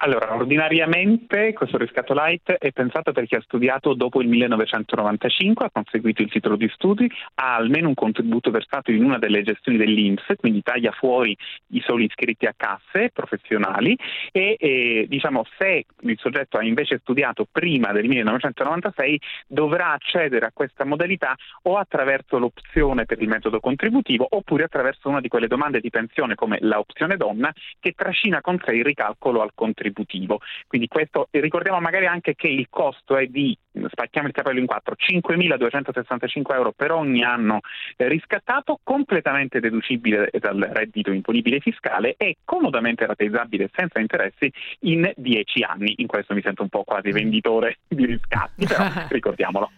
Allora, 0.03 0.35
ordinariamente 0.35 1.53
questo 1.53 1.77
riscatto 1.77 2.13
light 2.13 2.51
è 2.51 2.73
pensato 2.73 3.13
per 3.13 3.25
chi 3.25 3.35
ha 3.35 3.41
studiato 3.41 3.93
dopo 3.93 4.21
il 4.21 4.27
1995, 4.27 5.65
ha 5.65 5.69
conseguito 5.71 6.21
il 6.21 6.29
titolo 6.29 6.57
di 6.57 6.69
studi, 6.73 7.09
ha 7.35 7.55
almeno 7.55 7.87
un 7.87 7.93
contributo 7.93 8.51
versato 8.51 8.91
in 8.91 9.01
una 9.01 9.17
delle 9.17 9.43
gestioni 9.43 9.77
dell'Inps, 9.77 10.25
quindi 10.35 10.61
taglia 10.61 10.91
fuori 10.91 11.33
i 11.67 11.81
soli 11.85 12.03
iscritti 12.03 12.45
a 12.45 12.53
casse 12.53 13.11
professionali 13.13 13.97
e, 14.33 14.57
e 14.59 15.05
diciamo 15.07 15.45
se 15.57 15.85
il 16.01 16.17
soggetto 16.19 16.57
ha 16.57 16.65
invece 16.65 16.99
studiato 16.99 17.47
prima 17.49 17.93
del 17.93 18.05
1996 18.05 19.21
dovrà 19.47 19.93
accedere 19.93 20.47
a 20.47 20.51
questa 20.53 20.83
modalità 20.83 21.33
o 21.61 21.77
attraverso 21.77 22.37
l'opzione 22.39 23.05
per 23.05 23.21
il 23.21 23.29
metodo 23.29 23.61
contributivo 23.61 24.27
oppure 24.31 24.65
attraverso 24.65 25.07
una 25.07 25.21
di 25.21 25.29
quelle 25.29 25.47
domande 25.47 25.79
di 25.79 25.89
pensione 25.89 26.35
come 26.35 26.57
l'opzione 26.59 27.15
donna 27.15 27.53
che 27.79 27.93
trascina 27.95 28.41
con 28.41 28.61
sé 28.65 28.73
il 28.73 28.83
ricalcolo 28.83 29.41
al 29.41 29.51
contributo 29.55 29.91
contributivo. 29.93 30.39
Quindi 30.67 30.87
questo, 30.87 31.27
ricordiamo 31.31 31.79
magari 31.79 32.07
anche 32.07 32.35
che 32.35 32.47
il 32.47 32.67
costo 32.69 33.15
è 33.15 33.27
di, 33.27 33.57
spacchiamo 33.71 34.27
il 34.27 34.33
capello 34.33 34.59
in 34.59 34.65
quattro, 34.65 34.95
5.265 34.97 36.53
euro 36.53 36.73
per 36.75 36.91
ogni 36.91 37.23
anno 37.23 37.59
riscattato, 37.97 38.79
completamente 38.83 39.59
deducibile 39.59 40.29
dal 40.39 40.59
reddito 40.71 41.11
imponibile 41.11 41.59
fiscale 41.59 42.15
e 42.17 42.37
comodamente 42.43 43.05
rateizzabile 43.05 43.69
senza 43.73 43.99
interessi 43.99 44.51
in 44.81 45.11
10 45.15 45.61
anni. 45.61 45.93
In 45.97 46.07
questo 46.07 46.33
mi 46.33 46.41
sento 46.41 46.63
un 46.63 46.69
po' 46.69 46.83
quasi 46.83 47.11
venditore 47.11 47.77
di 47.87 48.05
riscatti, 48.05 48.65
però 48.65 48.85
ricordiamolo. 49.09 49.69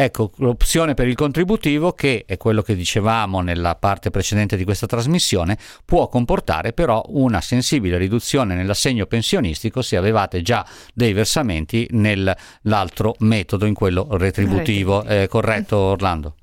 Ecco, 0.00 0.30
l'opzione 0.36 0.94
per 0.94 1.08
il 1.08 1.16
contributivo, 1.16 1.90
che 1.90 2.22
è 2.24 2.36
quello 2.36 2.62
che 2.62 2.76
dicevamo 2.76 3.40
nella 3.40 3.74
parte 3.74 4.10
precedente 4.10 4.56
di 4.56 4.62
questa 4.62 4.86
trasmissione, 4.86 5.58
può 5.84 6.06
comportare 6.06 6.72
però 6.72 7.02
una 7.08 7.40
sensibile 7.40 7.98
riduzione 7.98 8.54
nell'assegno 8.54 9.06
pensionistico 9.06 9.82
se 9.82 9.96
avevate 9.96 10.40
già 10.40 10.64
dei 10.94 11.12
versamenti 11.12 11.88
nell'altro 11.90 13.16
metodo, 13.18 13.66
in 13.66 13.74
quello 13.74 14.06
retributivo. 14.12 15.02
È 15.02 15.26
corretto 15.26 15.76
Orlando? 15.76 16.37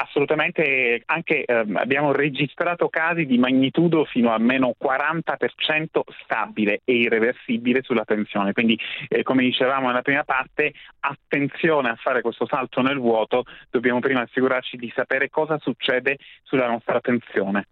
Assolutamente, 0.00 1.02
anche 1.06 1.44
eh, 1.44 1.64
abbiamo 1.74 2.12
registrato 2.12 2.88
casi 2.88 3.26
di 3.26 3.36
magnitudo 3.36 4.04
fino 4.04 4.32
a 4.32 4.38
meno 4.38 4.74
40% 4.80 6.02
stabile 6.22 6.82
e 6.84 6.92
irreversibile 6.92 7.82
sulla 7.82 8.04
pensione. 8.04 8.52
Quindi, 8.52 8.78
eh, 9.08 9.24
come 9.24 9.42
dicevamo 9.42 9.88
nella 9.88 10.02
prima 10.02 10.22
parte, 10.22 10.72
attenzione 11.00 11.88
a 11.88 11.96
fare 11.96 12.20
questo 12.20 12.46
salto 12.46 12.80
nel 12.80 12.98
vuoto, 13.00 13.42
dobbiamo 13.70 13.98
prima 13.98 14.20
assicurarci 14.20 14.76
di 14.76 14.92
sapere 14.94 15.30
cosa 15.30 15.58
succede 15.58 16.18
sulla 16.44 16.68
nostra 16.68 17.00
pensione. 17.00 17.66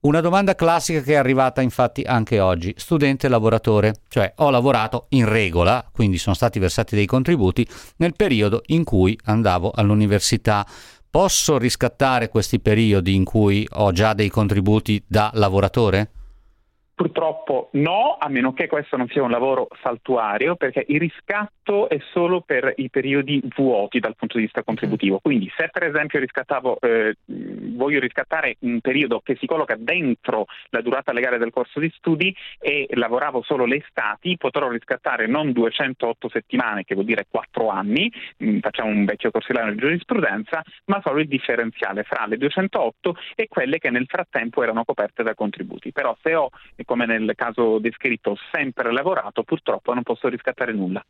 Una 0.00 0.20
domanda 0.20 0.54
classica 0.54 1.00
che 1.00 1.12
è 1.12 1.16
arrivata 1.16 1.62
infatti 1.62 2.02
anche 2.02 2.38
oggi, 2.38 2.74
studente 2.76 3.28
lavoratore, 3.28 3.94
cioè 4.08 4.30
ho 4.36 4.50
lavorato 4.50 5.06
in 5.10 5.26
regola, 5.26 5.88
quindi 5.90 6.18
sono 6.18 6.34
stati 6.34 6.58
versati 6.58 6.96
dei 6.96 7.06
contributi 7.06 7.66
nel 7.98 8.12
periodo 8.14 8.62
in 8.66 8.84
cui 8.84 9.18
andavo 9.24 9.70
all'università. 9.72 10.66
Posso 11.12 11.58
riscattare 11.58 12.30
questi 12.30 12.58
periodi 12.58 13.14
in 13.14 13.24
cui 13.24 13.68
ho 13.70 13.92
già 13.92 14.14
dei 14.14 14.30
contributi 14.30 15.04
da 15.06 15.30
lavoratore? 15.34 16.21
Purtroppo 16.94 17.70
no, 17.72 18.16
a 18.18 18.28
meno 18.28 18.52
che 18.52 18.66
questo 18.66 18.96
non 18.96 19.08
sia 19.08 19.22
un 19.22 19.30
lavoro 19.30 19.68
saltuario, 19.80 20.56
perché 20.56 20.84
il 20.88 21.00
riscatto 21.00 21.88
è 21.88 21.98
solo 22.12 22.42
per 22.42 22.74
i 22.76 22.90
periodi 22.90 23.42
vuoti 23.56 23.98
dal 23.98 24.14
punto 24.14 24.36
di 24.36 24.44
vista 24.44 24.62
contributivo. 24.62 25.18
Quindi 25.18 25.50
se 25.56 25.68
per 25.72 25.84
esempio 25.84 26.20
riscattavo, 26.20 26.78
eh, 26.80 27.16
voglio 27.24 27.98
riscattare 27.98 28.56
un 28.60 28.80
periodo 28.80 29.20
che 29.20 29.36
si 29.36 29.46
colloca 29.46 29.74
dentro 29.78 30.46
la 30.68 30.82
durata 30.82 31.12
legale 31.12 31.38
del 31.38 31.50
corso 31.50 31.80
di 31.80 31.92
studi 31.96 32.34
e 32.58 32.86
lavoravo 32.90 33.42
solo 33.42 33.64
le 33.64 33.76
estati, 33.76 34.36
potrò 34.36 34.68
riscattare 34.68 35.26
non 35.26 35.52
208 35.52 36.28
settimane, 36.28 36.84
che 36.84 36.94
vuol 36.94 37.06
dire 37.06 37.26
4 37.28 37.68
anni, 37.68 38.12
mh, 38.36 38.48
mm, 38.48 38.58
facciamo 38.58 38.90
un 38.90 39.04
vecchio 39.04 39.30
corsilario 39.30 39.72
di 39.72 39.78
giurisprudenza, 39.78 40.62
ma 40.86 41.00
solo 41.02 41.20
il 41.20 41.28
differenziale 41.28 42.02
fra 42.02 42.26
le 42.26 42.36
208 42.36 43.16
e 43.34 43.48
quelle 43.48 43.78
che 43.78 43.90
nel 43.90 44.06
frattempo 44.06 44.62
erano 44.62 44.84
coperte 44.84 45.22
da 45.22 45.34
contributi. 45.34 45.90
Però 45.90 46.16
se 46.22 46.34
ho 46.34 46.50
come 46.84 47.06
nel 47.06 47.32
caso 47.36 47.78
descritto, 47.78 48.36
sempre 48.50 48.92
lavorato, 48.92 49.42
purtroppo 49.42 49.92
non 49.94 50.02
posso 50.02 50.28
riscattare 50.28 50.72
nulla. 50.72 51.04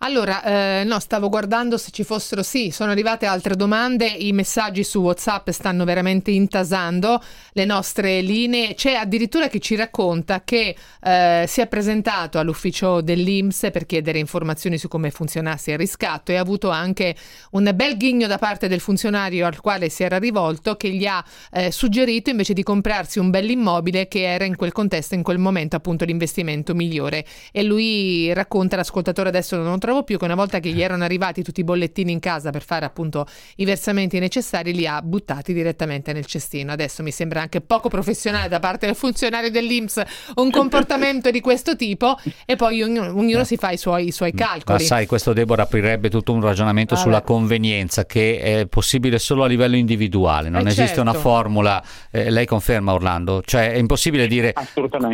Allora, 0.00 0.44
eh, 0.44 0.84
no, 0.84 1.00
stavo 1.00 1.28
guardando 1.28 1.76
se 1.76 1.90
ci 1.90 2.04
fossero, 2.04 2.44
sì, 2.44 2.70
sono 2.70 2.92
arrivate 2.92 3.26
altre 3.26 3.56
domande, 3.56 4.06
i 4.06 4.32
messaggi 4.32 4.84
su 4.84 5.00
WhatsApp 5.00 5.50
stanno 5.50 5.84
veramente 5.84 6.30
intasando 6.30 7.20
le 7.52 7.64
nostre 7.64 8.20
linee, 8.20 8.74
c'è 8.74 8.92
addirittura 8.94 9.48
chi 9.48 9.60
ci 9.60 9.74
racconta 9.74 10.42
che 10.44 10.76
eh, 11.02 11.44
si 11.48 11.60
è 11.60 11.66
presentato 11.66 12.38
all'ufficio 12.38 13.00
dell'Inps 13.00 13.70
per 13.72 13.86
chiedere 13.86 14.20
informazioni 14.20 14.78
su 14.78 14.86
come 14.86 15.10
funzionasse 15.10 15.72
il 15.72 15.78
riscatto 15.78 16.30
e 16.30 16.36
ha 16.36 16.40
avuto 16.40 16.70
anche 16.70 17.16
un 17.52 17.68
bel 17.74 17.96
ghigno 17.96 18.28
da 18.28 18.38
parte 18.38 18.68
del 18.68 18.80
funzionario 18.80 19.46
al 19.46 19.60
quale 19.60 19.88
si 19.88 20.04
era 20.04 20.18
rivolto 20.18 20.76
che 20.76 20.90
gli 20.90 21.06
ha 21.06 21.24
eh, 21.50 21.72
suggerito 21.72 22.30
invece 22.30 22.52
di 22.52 22.62
comprarsi 22.62 23.18
un 23.18 23.30
bell'immobile 23.30 24.06
che 24.06 24.22
era 24.22 24.44
in 24.44 24.54
quel 24.54 24.70
contesto, 24.70 25.07
in 25.14 25.22
quel 25.22 25.38
momento 25.38 25.76
appunto 25.76 26.04
l'investimento 26.04 26.74
migliore 26.74 27.24
e 27.52 27.62
lui 27.62 28.32
racconta, 28.32 28.76
l'ascoltatore 28.76 29.28
adesso 29.28 29.56
non 29.56 29.70
lo 29.70 29.78
trovo 29.78 30.02
più, 30.02 30.18
che 30.18 30.24
una 30.24 30.34
volta 30.34 30.60
che 30.60 30.70
gli 30.70 30.82
erano 30.82 31.04
arrivati 31.04 31.42
tutti 31.42 31.60
i 31.60 31.64
bollettini 31.64 32.12
in 32.12 32.20
casa 32.20 32.50
per 32.50 32.62
fare 32.62 32.84
appunto 32.84 33.26
i 33.56 33.64
versamenti 33.64 34.18
necessari 34.18 34.72
li 34.72 34.86
ha 34.86 35.00
buttati 35.02 35.52
direttamente 35.52 36.12
nel 36.12 36.26
cestino. 36.26 36.72
Adesso 36.72 37.02
mi 37.02 37.10
sembra 37.10 37.40
anche 37.40 37.60
poco 37.60 37.88
professionale 37.88 38.48
da 38.48 38.58
parte 38.58 38.86
del 38.86 38.94
funzionario 38.94 39.50
dell'Inps 39.50 40.02
un 40.36 40.50
comportamento 40.50 41.30
di 41.30 41.40
questo 41.40 41.76
tipo 41.76 42.16
e 42.44 42.56
poi 42.56 42.82
ognuno, 42.82 43.16
ognuno 43.16 43.44
si 43.44 43.56
fa 43.56 43.70
i 43.70 43.76
suoi, 43.76 44.08
i 44.08 44.12
suoi 44.12 44.32
calcoli. 44.32 44.78
Ma 44.78 44.84
sai, 44.84 45.06
questo 45.06 45.32
Deborah 45.32 45.62
aprirebbe 45.62 46.10
tutto 46.10 46.32
un 46.32 46.40
ragionamento 46.40 46.94
Vabbè. 46.94 47.06
sulla 47.06 47.22
convenienza 47.22 48.06
che 48.06 48.38
è 48.40 48.66
possibile 48.66 49.18
solo 49.18 49.44
a 49.44 49.46
livello 49.46 49.76
individuale, 49.76 50.48
non 50.48 50.66
eh 50.66 50.70
esiste 50.70 50.86
certo. 50.86 51.00
una 51.00 51.14
formula, 51.14 51.82
eh, 52.10 52.30
lei 52.30 52.46
conferma 52.46 52.92
Orlando, 52.92 53.42
cioè 53.44 53.72
è 53.72 53.76
impossibile 53.76 54.26
dire 54.26 54.54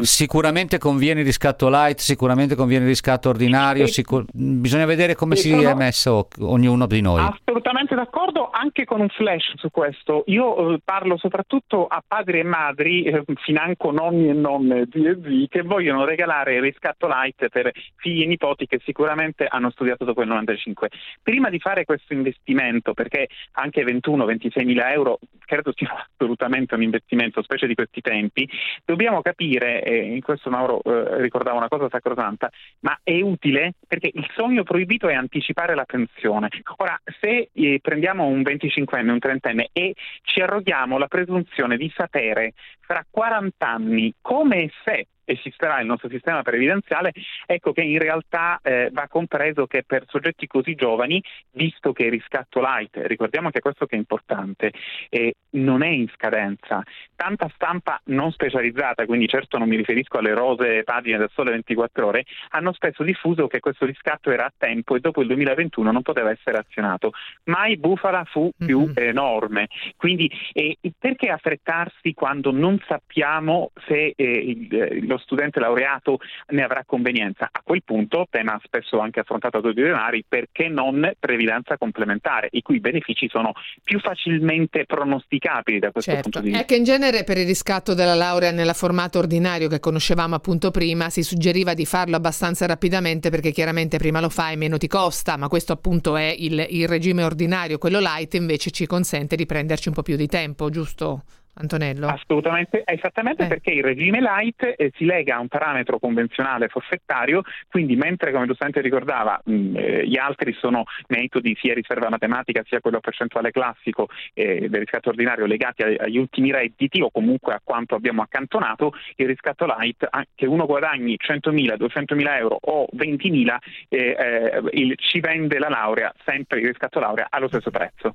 sicuramente 0.00 0.78
conviene 0.78 1.20
il 1.20 1.26
riscatto 1.26 1.68
light, 1.68 1.98
sicuramente 1.98 2.54
conviene 2.54 2.84
il 2.84 2.90
riscatto 2.90 3.28
ordinario, 3.28 3.86
sicur- 3.86 4.26
bisogna 4.32 4.86
vedere 4.86 5.14
come 5.14 5.36
si 5.36 5.52
è 5.52 5.74
messo 5.74 6.28
ognuno 6.40 6.86
di 6.86 7.00
noi. 7.00 7.22
Assolutamente 7.22 7.94
d'accordo, 7.94 8.50
anche 8.50 8.84
con 8.84 9.00
un 9.00 9.08
flash 9.08 9.54
su 9.56 9.70
questo. 9.70 10.24
Io 10.26 10.74
eh, 10.74 10.80
parlo 10.84 11.16
soprattutto 11.16 11.86
a 11.86 12.02
padri 12.06 12.40
e 12.40 12.44
madri, 12.44 13.04
eh, 13.04 13.24
financo 13.42 13.90
nonni 13.90 14.28
e 14.28 14.32
nonne, 14.32 14.88
zii 14.90 15.06
e 15.06 15.18
zii, 15.22 15.48
che 15.48 15.62
vogliono 15.62 16.04
regalare 16.04 16.54
il 16.54 16.62
riscatto 16.62 17.06
light 17.06 17.48
per 17.48 17.70
figli 17.96 18.22
e 18.22 18.26
nipoti 18.26 18.66
che 18.66 18.80
sicuramente 18.84 19.46
hanno 19.46 19.70
studiato 19.70 20.04
dopo 20.04 20.22
il 20.22 20.28
95. 20.28 20.90
Prima 21.22 21.50
di 21.50 21.58
fare 21.58 21.84
questo 21.84 22.12
investimento, 22.12 22.94
perché 22.94 23.28
anche 23.52 23.82
21-26 23.82 24.64
mila 24.64 24.92
euro 24.92 25.18
credo 25.44 25.72
sia 25.74 26.06
assolutamente 26.10 26.74
un 26.74 26.82
investimento, 26.82 27.42
specie 27.42 27.66
di 27.66 27.74
questi 27.74 28.00
tempi, 28.00 28.48
dobbiamo 28.84 29.22
capire, 29.22 29.73
e 29.82 30.14
in 30.14 30.20
questo 30.20 30.50
Mauro 30.50 30.82
eh, 30.82 31.20
ricordava 31.20 31.56
una 31.56 31.68
cosa 31.68 31.88
sacrosanta, 31.88 32.50
ma 32.80 32.98
è 33.02 33.20
utile 33.20 33.74
perché 33.86 34.10
il 34.12 34.26
sogno 34.34 34.62
proibito 34.62 35.08
è 35.08 35.14
anticipare 35.14 35.74
la 35.74 35.84
pensione. 35.84 36.48
Ora, 36.76 36.98
se 37.20 37.50
eh, 37.52 37.78
prendiamo 37.80 38.26
un 38.26 38.42
25enne, 38.42 39.10
un 39.10 39.18
30enne 39.20 39.66
e 39.72 39.94
ci 40.22 40.40
arroghiamo 40.40 40.98
la 40.98 41.08
presunzione 41.08 41.76
di 41.76 41.90
sapere 41.94 42.52
fra 42.80 43.04
40 43.08 43.66
anni 43.66 44.14
come 44.20 44.62
e 44.62 44.70
se 44.84 45.06
esisterà 45.24 45.80
il 45.80 45.86
nostro 45.86 46.08
sistema 46.08 46.42
previdenziale, 46.42 47.12
ecco 47.46 47.72
che 47.72 47.82
in 47.82 47.98
realtà 47.98 48.60
eh, 48.62 48.90
va 48.92 49.06
compreso 49.08 49.66
che 49.66 49.82
per 49.84 50.04
soggetti 50.08 50.46
così 50.46 50.74
giovani, 50.74 51.22
visto 51.52 51.92
che 51.92 52.04
il 52.04 52.10
riscatto 52.10 52.60
light, 52.60 53.00
ricordiamo 53.04 53.50
che 53.50 53.60
questo 53.60 53.86
che 53.86 53.96
è 53.96 53.98
importante, 53.98 54.72
eh, 55.08 55.34
non 55.50 55.82
è 55.82 55.88
in 55.88 56.08
scadenza, 56.14 56.82
tanta 57.14 57.50
stampa 57.54 58.00
non 58.06 58.32
specializzata, 58.32 59.06
quindi 59.06 59.26
certo 59.28 59.58
non 59.58 59.68
mi 59.68 59.76
riferisco 59.76 60.18
alle 60.18 60.34
rose 60.34 60.82
pagine 60.84 61.18
del 61.18 61.30
Sole 61.32 61.52
24 61.52 62.06
ore, 62.06 62.24
hanno 62.50 62.72
spesso 62.72 63.02
diffuso 63.02 63.46
che 63.46 63.60
questo 63.60 63.86
riscatto 63.86 64.30
era 64.30 64.44
a 64.44 64.52
tempo 64.56 64.96
e 64.96 65.00
dopo 65.00 65.20
il 65.20 65.28
2021 65.28 65.90
non 65.90 66.02
poteva 66.02 66.30
essere 66.30 66.58
azionato. 66.58 67.12
Mai 67.44 67.76
bufala 67.76 68.24
fu 68.24 68.50
più 68.56 68.80
mm-hmm. 68.80 68.92
enorme. 68.96 69.68
Quindi 69.96 70.30
eh, 70.52 70.76
perché 70.98 71.28
affrettarsi 71.28 72.14
quando 72.14 72.50
non 72.50 72.80
sappiamo 72.86 73.70
se 73.86 74.12
eh, 74.16 74.24
il, 74.24 75.06
lo 75.14 75.18
studente 75.18 75.60
laureato 75.60 76.18
ne 76.48 76.62
avrà 76.62 76.82
convenienza? 76.84 77.48
A 77.50 77.62
quel 77.62 77.82
punto, 77.84 78.26
tema 78.28 78.60
spesso 78.64 78.98
anche 78.98 79.20
affrontato 79.20 79.60
da 79.60 79.72
due 79.72 79.82
denari, 79.84 80.24
perché 80.26 80.68
non 80.68 81.12
previdenza 81.18 81.76
complementare, 81.78 82.48
i 82.52 82.62
cui 82.62 82.80
benefici 82.80 83.28
sono 83.28 83.52
più 83.82 83.98
facilmente 84.00 84.84
pronosticabili 84.84 85.78
da 85.78 85.90
questo 85.90 86.12
certo. 86.12 86.30
punto 86.30 86.40
di 86.40 86.48
vista. 86.48 86.62
È 86.62 86.66
che 86.66 86.76
in 86.76 86.84
genere 86.84 87.24
per 87.24 87.38
il 87.38 87.46
riscatto 87.46 87.94
della 87.94 88.14
laurea 88.14 88.50
nella 88.50 88.74
formato 88.74 89.18
ordinario 89.18 89.68
che 89.68 89.80
conoscevamo 89.80 90.34
appunto 90.34 90.70
prima 90.70 91.10
si 91.10 91.22
suggeriva 91.22 91.74
di 91.74 91.86
farlo 91.86 92.16
abbastanza 92.16 92.66
rapidamente 92.66 93.30
perché 93.30 93.50
chiaramente 93.52 93.98
prima 93.98 94.20
lo 94.20 94.28
fai 94.28 94.56
meno 94.56 94.78
ti 94.78 94.88
costa, 94.88 95.36
ma 95.36 95.48
questo 95.48 95.72
appunto 95.72 96.16
è 96.16 96.34
il, 96.36 96.66
il 96.70 96.88
regime 96.88 97.22
ordinario, 97.22 97.78
quello 97.78 98.00
light 98.00 98.34
invece 98.34 98.70
ci 98.70 98.86
consente 98.86 99.36
di 99.36 99.46
prenderci 99.46 99.88
un 99.88 99.94
po' 99.94 100.02
più 100.02 100.16
di 100.16 100.26
tempo, 100.26 100.70
giusto? 100.70 101.22
Antonello? 101.54 102.06
Assolutamente, 102.08 102.82
esattamente 102.84 103.44
eh. 103.44 103.46
perché 103.46 103.70
il 103.70 103.82
regime 103.82 104.20
light 104.20 104.74
eh, 104.76 104.92
si 104.96 105.04
lega 105.04 105.36
a 105.36 105.40
un 105.40 105.48
parametro 105.48 105.98
convenzionale 105.98 106.68
forfettario, 106.68 107.42
quindi 107.68 107.96
mentre 107.96 108.32
come 108.32 108.46
giustamente 108.46 108.80
ricordava 108.80 109.40
mh, 109.44 109.76
eh, 109.76 110.06
gli 110.06 110.16
altri 110.16 110.52
sono 110.54 110.84
metodi 111.08 111.56
sia 111.60 111.74
riserva 111.74 112.08
matematica 112.08 112.62
sia 112.66 112.80
quello 112.80 113.00
percentuale 113.00 113.50
classico 113.50 114.08
eh, 114.32 114.68
del 114.68 114.80
riscatto 114.80 115.10
ordinario 115.10 115.46
legati 115.46 115.82
ai, 115.82 115.96
agli 115.96 116.18
ultimi 116.18 116.50
redditi 116.50 117.00
o 117.00 117.10
comunque 117.10 117.54
a 117.54 117.60
quanto 117.62 117.94
abbiamo 117.94 118.22
accantonato, 118.22 118.92
il 119.16 119.26
riscatto 119.26 119.66
light, 119.66 120.08
che 120.34 120.46
uno 120.46 120.66
guadagni 120.66 121.16
100.000, 121.16 121.76
200.000 121.78 122.36
euro 122.38 122.58
o 122.60 122.86
20.000, 122.94 123.56
eh, 123.88 123.98
eh, 123.98 124.62
il, 124.72 124.94
ci 124.96 125.20
vende 125.20 125.58
la 125.58 125.68
laurea, 125.68 126.12
sempre 126.24 126.60
il 126.60 126.66
riscatto 126.66 126.98
laurea, 126.98 127.26
allo 127.30 127.48
stesso 127.48 127.70
prezzo. 127.70 128.14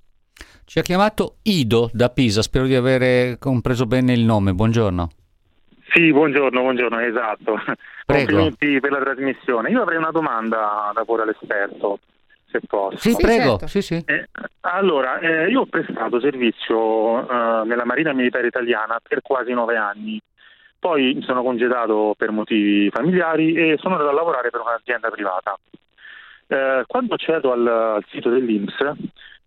Ci 0.66 0.80
ha 0.80 0.82
chiamato 0.82 1.38
Ido 1.44 1.90
da 1.94 2.10
Pisa, 2.10 2.42
spero 2.42 2.66
di 2.66 2.76
avere 2.76 3.38
compreso 3.40 3.86
bene 3.86 4.14
il 4.14 4.22
nome. 4.22 4.54
Buongiorno. 4.54 5.10
Sì, 5.92 6.12
buongiorno, 6.12 6.62
buongiorno, 6.62 7.00
esatto. 7.00 7.56
Prego. 8.06 8.38
Complimenti 8.38 8.80
per 8.80 8.92
la 8.92 9.00
trasmissione. 9.00 9.70
Io 9.70 9.82
avrei 9.82 9.98
una 9.98 10.12
domanda 10.12 10.92
da 10.94 11.04
porre 11.04 11.24
all'esperto, 11.24 12.00
se 12.52 12.60
posso. 12.68 12.98
Sì, 12.98 13.16
prego. 13.20 13.60
Sì, 13.66 13.82
sì. 13.82 14.04
Eh, 14.06 14.28
allora, 14.62 15.20
eh, 15.20 15.50
io 15.50 15.62
ho 15.62 15.66
prestato 15.66 16.20
servizio 16.20 17.22
eh, 17.22 17.66
nella 17.66 17.86
Marina 17.86 18.14
Militare 18.14 18.48
Italiana 18.48 19.00
per 19.02 19.22
quasi 19.22 19.52
nove 19.54 19.76
anni. 19.76 20.22
Poi 20.78 21.14
mi 21.16 21.24
sono 21.24 21.44
congedato 21.44 22.14
per 22.18 22.32
motivi 22.32 22.90
familiari 22.90 23.54
e 23.54 23.78
sono 23.80 23.96
andato 23.96 24.12
a 24.12 24.14
lavorare 24.14 24.50
per 24.50 24.62
un'azienda 24.62 25.10
privata. 25.10 25.58
Eh, 26.48 26.84
quando 26.88 27.16
accedo 27.16 27.52
al, 27.52 27.68
al 27.68 28.06
sito 28.10 28.30
dell'Inps 28.30 28.76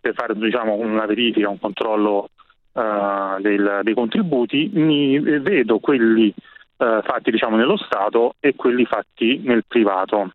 per 0.03 0.15
fare 0.15 0.35
diciamo, 0.35 0.75
una 0.75 1.07
verifica, 1.07 1.49
un 1.49 1.61
controllo 1.61 2.31
eh, 2.75 3.37
del- 3.39 3.81
dei 3.85 3.95
contributi, 3.95 4.69
mi 4.75 5.19
vedo 5.21 5.79
quelli 5.79 6.35
eh, 6.77 7.01
fatti 7.05 7.31
diciamo, 7.31 7.57
nello 7.57 7.77
Stato 7.77 8.35
e 8.41 8.57
quelli 8.57 8.85
fatti 8.85 9.41
nel 9.45 9.65
privato. 9.67 10.33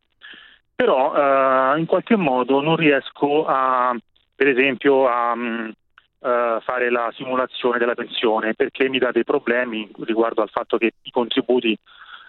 Però 0.74 1.14
eh, 1.14 1.80
in 1.80 1.86
qualche 1.86 2.16
modo 2.16 2.62
non 2.62 2.78
riesco 2.78 3.46
a, 3.46 3.94
per 4.34 4.48
esempio, 4.48 5.08
a 5.08 5.36
eh, 5.36 6.58
fare 6.62 6.90
la 6.90 7.12
simulazione 7.16 7.78
della 7.78 7.96
pensione 7.96 8.54
perché 8.54 8.88
mi 8.88 9.00
dà 9.00 9.12
dei 9.12 9.26
problemi 9.26 9.90
riguardo 10.00 10.42
al 10.42 10.50
fatto 10.50 10.78
che 10.78 10.94
i 11.02 11.12
contributi 11.12 11.78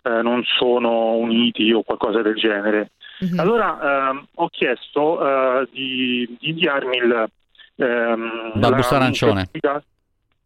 non 0.00 0.42
sono 0.44 1.16
uniti 1.16 1.70
o 1.70 1.82
qualcosa 1.82 2.22
del 2.22 2.36
genere. 2.36 2.92
Allora 3.36 4.10
ehm, 4.10 4.26
ho 4.36 4.48
chiesto 4.48 5.20
eh, 5.62 5.68
di, 5.72 6.36
di 6.38 6.50
inviarmi 6.50 6.96
il, 6.96 7.30
ehm, 7.76 8.52
La 8.60 8.70
busta 8.70 8.96
arancione. 8.96 9.48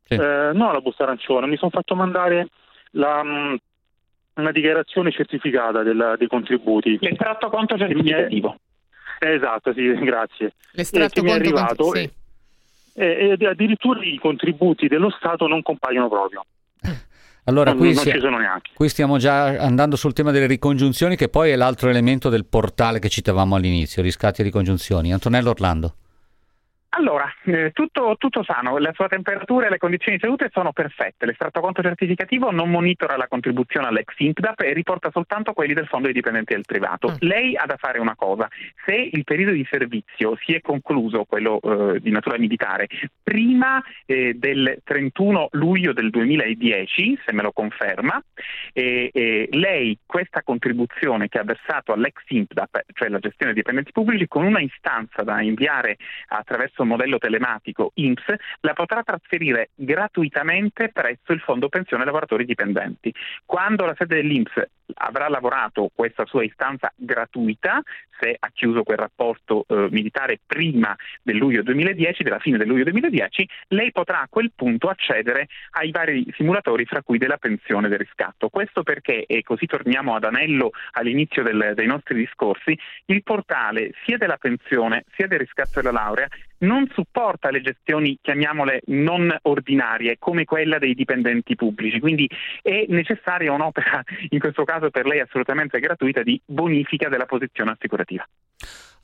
Sì. 0.04 0.14
eh, 0.14 0.50
no, 0.52 0.72
la 0.72 0.80
busta 0.80 1.04
arancione, 1.04 1.46
mi 1.46 1.56
sono 1.56 1.70
fatto 1.70 1.94
mandare 1.94 2.48
la, 2.92 3.22
mm, 3.22 3.54
una 4.34 4.50
dichiarazione 4.52 5.10
certificata 5.10 5.82
del- 5.82 6.14
dei 6.18 6.28
contributi. 6.28 6.98
L'estratto 7.00 7.48
conto 7.50 7.76
certificativo. 7.76 8.56
Esatto, 9.18 9.72
sì, 9.72 9.92
grazie. 10.02 10.54
L'estratto 10.72 11.20
Eh, 11.20 11.22
che 11.22 11.22
mi 11.22 11.28
è 11.30 11.32
conto 11.34 11.50
con- 11.52 11.62
arrivato 11.62 11.94
sì. 11.94 12.10
e, 12.94 13.36
e 13.38 13.46
addirittura 13.46 14.00
i 14.02 14.18
contributi 14.18 14.88
dello 14.88 15.10
Stato 15.10 15.46
non 15.46 15.62
compaiono 15.62 16.08
proprio. 16.08 16.44
Allora, 17.44 17.70
non, 17.70 17.80
qui, 17.80 17.94
si- 17.96 18.10
ci 18.10 18.20
sono 18.20 18.38
neanche. 18.38 18.70
qui 18.74 18.88
stiamo 18.88 19.18
già 19.18 19.44
andando 19.58 19.96
sul 19.96 20.12
tema 20.12 20.30
delle 20.30 20.46
ricongiunzioni, 20.46 21.16
che 21.16 21.28
poi 21.28 21.50
è 21.50 21.56
l'altro 21.56 21.88
elemento 21.88 22.28
del 22.28 22.44
portale 22.44 22.98
che 23.00 23.08
citavamo 23.08 23.56
all'inizio, 23.56 24.02
riscatti 24.02 24.42
e 24.42 24.44
ricongiunzioni. 24.44 25.12
Antonello 25.12 25.50
Orlando. 25.50 25.94
Allora, 26.94 27.32
eh, 27.44 27.70
tutto, 27.72 28.16
tutto 28.18 28.44
sano, 28.44 28.76
la 28.76 28.92
sua 28.92 29.08
temperatura 29.08 29.66
e 29.66 29.70
le 29.70 29.78
condizioni 29.78 30.18
di 30.18 30.22
salute 30.22 30.50
sono 30.52 30.72
perfette. 30.72 31.24
L'estratto 31.24 31.60
conto 31.60 31.80
certificativo 31.80 32.50
non 32.50 32.70
monitora 32.70 33.16
la 33.16 33.28
contribuzione 33.28 33.86
all'ex 33.86 34.12
INPDAP 34.18 34.60
e 34.60 34.74
riporta 34.74 35.10
soltanto 35.10 35.54
quelli 35.54 35.72
del 35.72 35.86
fondo 35.86 36.06
dei 36.06 36.14
dipendenti 36.14 36.52
del 36.52 36.64
privato. 36.66 37.16
Lei 37.20 37.56
ha 37.56 37.64
da 37.64 37.76
fare 37.78 37.98
una 37.98 38.14
cosa, 38.14 38.46
se 38.84 38.94
il 38.94 39.24
periodo 39.24 39.52
di 39.52 39.66
servizio 39.70 40.36
si 40.44 40.52
è 40.52 40.60
concluso, 40.60 41.24
quello 41.24 41.60
eh, 41.60 42.00
di 42.00 42.10
natura 42.10 42.36
militare, 42.36 42.88
prima 43.22 43.82
eh, 44.04 44.34
del 44.34 44.80
31 44.84 45.48
luglio 45.52 45.94
del 45.94 46.10
2010, 46.10 47.20
se 47.24 47.32
me 47.32 47.42
lo 47.42 47.52
conferma, 47.52 48.22
lei 48.74 49.98
questa 50.04 50.42
contribuzione 50.42 51.28
che 51.28 51.38
ha 51.38 51.44
versato 51.44 51.92
all'ex 51.92 52.16
INPDAP, 52.26 52.82
cioè 52.92 53.08
la 53.08 53.18
gestione 53.18 53.52
dei 53.52 53.62
dipendenti 53.62 53.92
pubblici, 53.92 54.28
con 54.28 54.44
una 54.44 54.60
istanza 54.60 55.22
da 55.22 55.40
inviare 55.40 55.96
attraverso 56.28 56.81
il 56.82 56.88
modello 56.88 57.18
telematico 57.18 57.92
INPS, 57.94 58.34
la 58.60 58.72
potrà 58.72 59.02
trasferire 59.02 59.70
gratuitamente 59.74 60.90
presso 60.90 61.32
il 61.32 61.40
Fondo 61.40 61.68
Pensione 61.68 62.04
Lavoratori 62.04 62.44
Dipendenti. 62.44 63.12
Quando 63.44 63.84
la 63.84 63.94
sede 63.96 64.16
dell'INPS 64.16 64.68
avrà 64.94 65.28
lavorato 65.28 65.90
questa 65.94 66.24
sua 66.26 66.44
istanza 66.44 66.92
gratuita, 66.96 67.80
se 68.18 68.36
ha 68.38 68.50
chiuso 68.52 68.84
quel 68.84 68.98
rapporto 68.98 69.64
eh, 69.66 69.88
militare 69.90 70.38
prima 70.46 70.96
del 71.22 71.36
luglio 71.36 71.62
2010, 71.62 72.22
della 72.22 72.38
fine 72.38 72.58
del 72.58 72.68
luglio 72.68 72.84
2010, 72.84 73.48
lei 73.68 73.90
potrà 73.90 74.20
a 74.20 74.28
quel 74.30 74.52
punto 74.54 74.88
accedere 74.88 75.48
ai 75.72 75.90
vari 75.90 76.24
simulatori, 76.36 76.84
fra 76.84 77.02
cui 77.02 77.18
della 77.18 77.38
pensione 77.38 77.88
del 77.88 77.98
riscatto. 77.98 78.48
Questo 78.48 78.82
perché, 78.82 79.24
e 79.26 79.42
così 79.42 79.66
torniamo 79.66 80.14
ad 80.14 80.24
anello 80.24 80.70
all'inizio 80.92 81.42
del- 81.42 81.72
dei 81.74 81.86
nostri 81.86 82.14
discorsi, 82.14 82.78
il 83.06 83.22
portale 83.22 83.92
sia 84.04 84.18
della 84.18 84.36
pensione 84.36 85.04
sia 85.16 85.26
del 85.26 85.40
riscatto 85.40 85.80
della 85.80 85.90
laurea 85.92 86.28
non 86.62 86.88
supporta 86.92 87.50
le 87.50 87.60
gestioni, 87.60 88.18
chiamiamole 88.20 88.82
non 88.86 89.34
ordinarie, 89.42 90.16
come 90.18 90.44
quella 90.44 90.78
dei 90.78 90.94
dipendenti 90.94 91.54
pubblici. 91.54 92.00
Quindi 92.00 92.28
è 92.62 92.84
necessaria 92.88 93.52
un'opera, 93.52 94.02
in 94.30 94.38
questo 94.38 94.64
caso 94.64 94.81
per 94.90 95.06
lei 95.06 95.20
assolutamente 95.20 95.78
gratuita, 95.78 96.22
di 96.22 96.40
bonifica 96.44 97.08
della 97.08 97.26
posizione 97.26 97.72
assicurativa. 97.72 98.26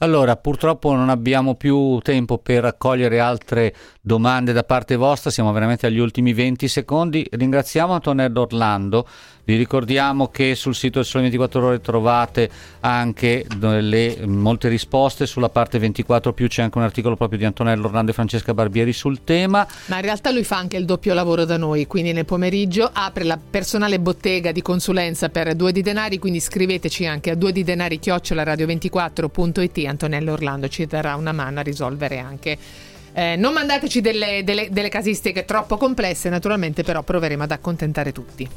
Allora, 0.01 0.37
purtroppo 0.37 0.95
non 0.95 1.09
abbiamo 1.09 1.57
più 1.57 1.99
tempo 1.99 2.39
per 2.39 2.63
raccogliere 2.63 3.19
altre 3.19 3.75
domande 4.09 4.55
da 4.55 4.65
parte 4.65 4.97
vostra, 4.97 5.31
siamo 5.31 5.53
veramente 5.53 5.87
agli 5.87 5.99
ultimi 5.99 6.33
20 6.33 6.67
secondi. 6.67 7.29
Ringraziamo 7.31 7.93
Antonello 7.93 8.41
Orlando, 8.41 9.07
vi 9.45 9.55
ricordiamo 9.57 10.29
che 10.29 10.55
sul 10.55 10.75
sito 10.75 11.01
del 11.01 11.05
Sole 11.05 11.25
24 11.25 11.67
Ore 11.67 11.81
trovate 11.83 12.49
anche 12.81 13.45
delle, 13.55 14.25
molte 14.25 14.69
risposte, 14.69 15.27
sulla 15.27 15.51
parte 15.51 15.79
24 15.79 16.33
più 16.33 16.49
c'è 16.49 16.63
anche 16.63 16.79
un 16.79 16.85
articolo 16.85 17.17
proprio 17.17 17.39
di 17.39 17.45
Antonello 17.45 17.85
Orlando 17.85 18.11
e 18.13 18.15
Francesca 18.15 18.55
Barbieri 18.55 18.95
sul 18.95 19.25
tema. 19.25 19.67
Ma 19.87 19.97
in 19.97 20.03
realtà 20.03 20.31
lui 20.31 20.45
fa 20.45 20.57
anche 20.57 20.79
il 20.79 20.87
doppio 20.87 21.13
lavoro 21.13 21.45
da 21.45 21.59
noi, 21.59 21.87
quindi 21.87 22.15
nel 22.15 22.25
pomeriggio 22.25 22.89
apre 22.91 23.25
la 23.25 23.39
personale 23.39 24.01
bottega 24.01 24.53
di 24.53 24.63
consulenza 24.63 25.29
per 25.29 25.55
due 25.55 25.71
di 25.71 25.83
denari, 25.83 26.19
quindi 26.19 26.41
scriveteci 26.41 27.05
anche 27.05 27.33
a 27.33 27.35
due 27.35 27.53
di 27.53 27.63
denari 27.63 28.01
radio24.it, 28.03 29.87
Antonello 29.87 30.33
Orlando 30.33 30.67
ci 30.69 30.87
darà 30.87 31.15
una 31.15 31.33
mano 31.33 31.61
a 31.61 31.63
risolvere 31.63 32.19
anche. 32.19 32.97
Eh, 33.13 33.37
non 33.37 33.53
mandateci 33.53 34.01
delle, 34.01 34.43
delle- 34.45 34.69
delle 34.71 34.89
casistiche 34.89 35.45
troppo 35.45 35.77
complesse, 35.77 36.29
naturalmente, 36.29 36.83
però 36.83 37.03
proveremo 37.03 37.43
ad 37.43 37.51
accontentare 37.51 38.13
tutti. 38.13 38.49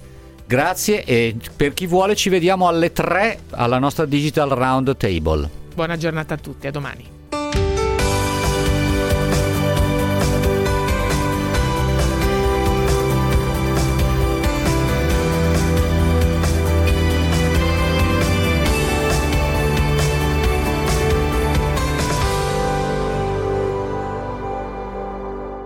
Grazie 0.45 1.03
e 1.05 1.35
per 1.55 1.73
chi 1.73 1.87
vuole 1.87 2.15
ci 2.15 2.29
vediamo 2.29 2.67
alle 2.67 2.91
3 2.91 3.39
alla 3.51 3.79
nostra 3.79 4.05
Digital 4.05 4.49
Round 4.49 4.97
Table. 4.97 5.49
Buona 5.73 5.95
giornata 5.95 6.33
a 6.33 6.37
tutti, 6.37 6.67
a 6.67 6.71
domani. 6.71 7.19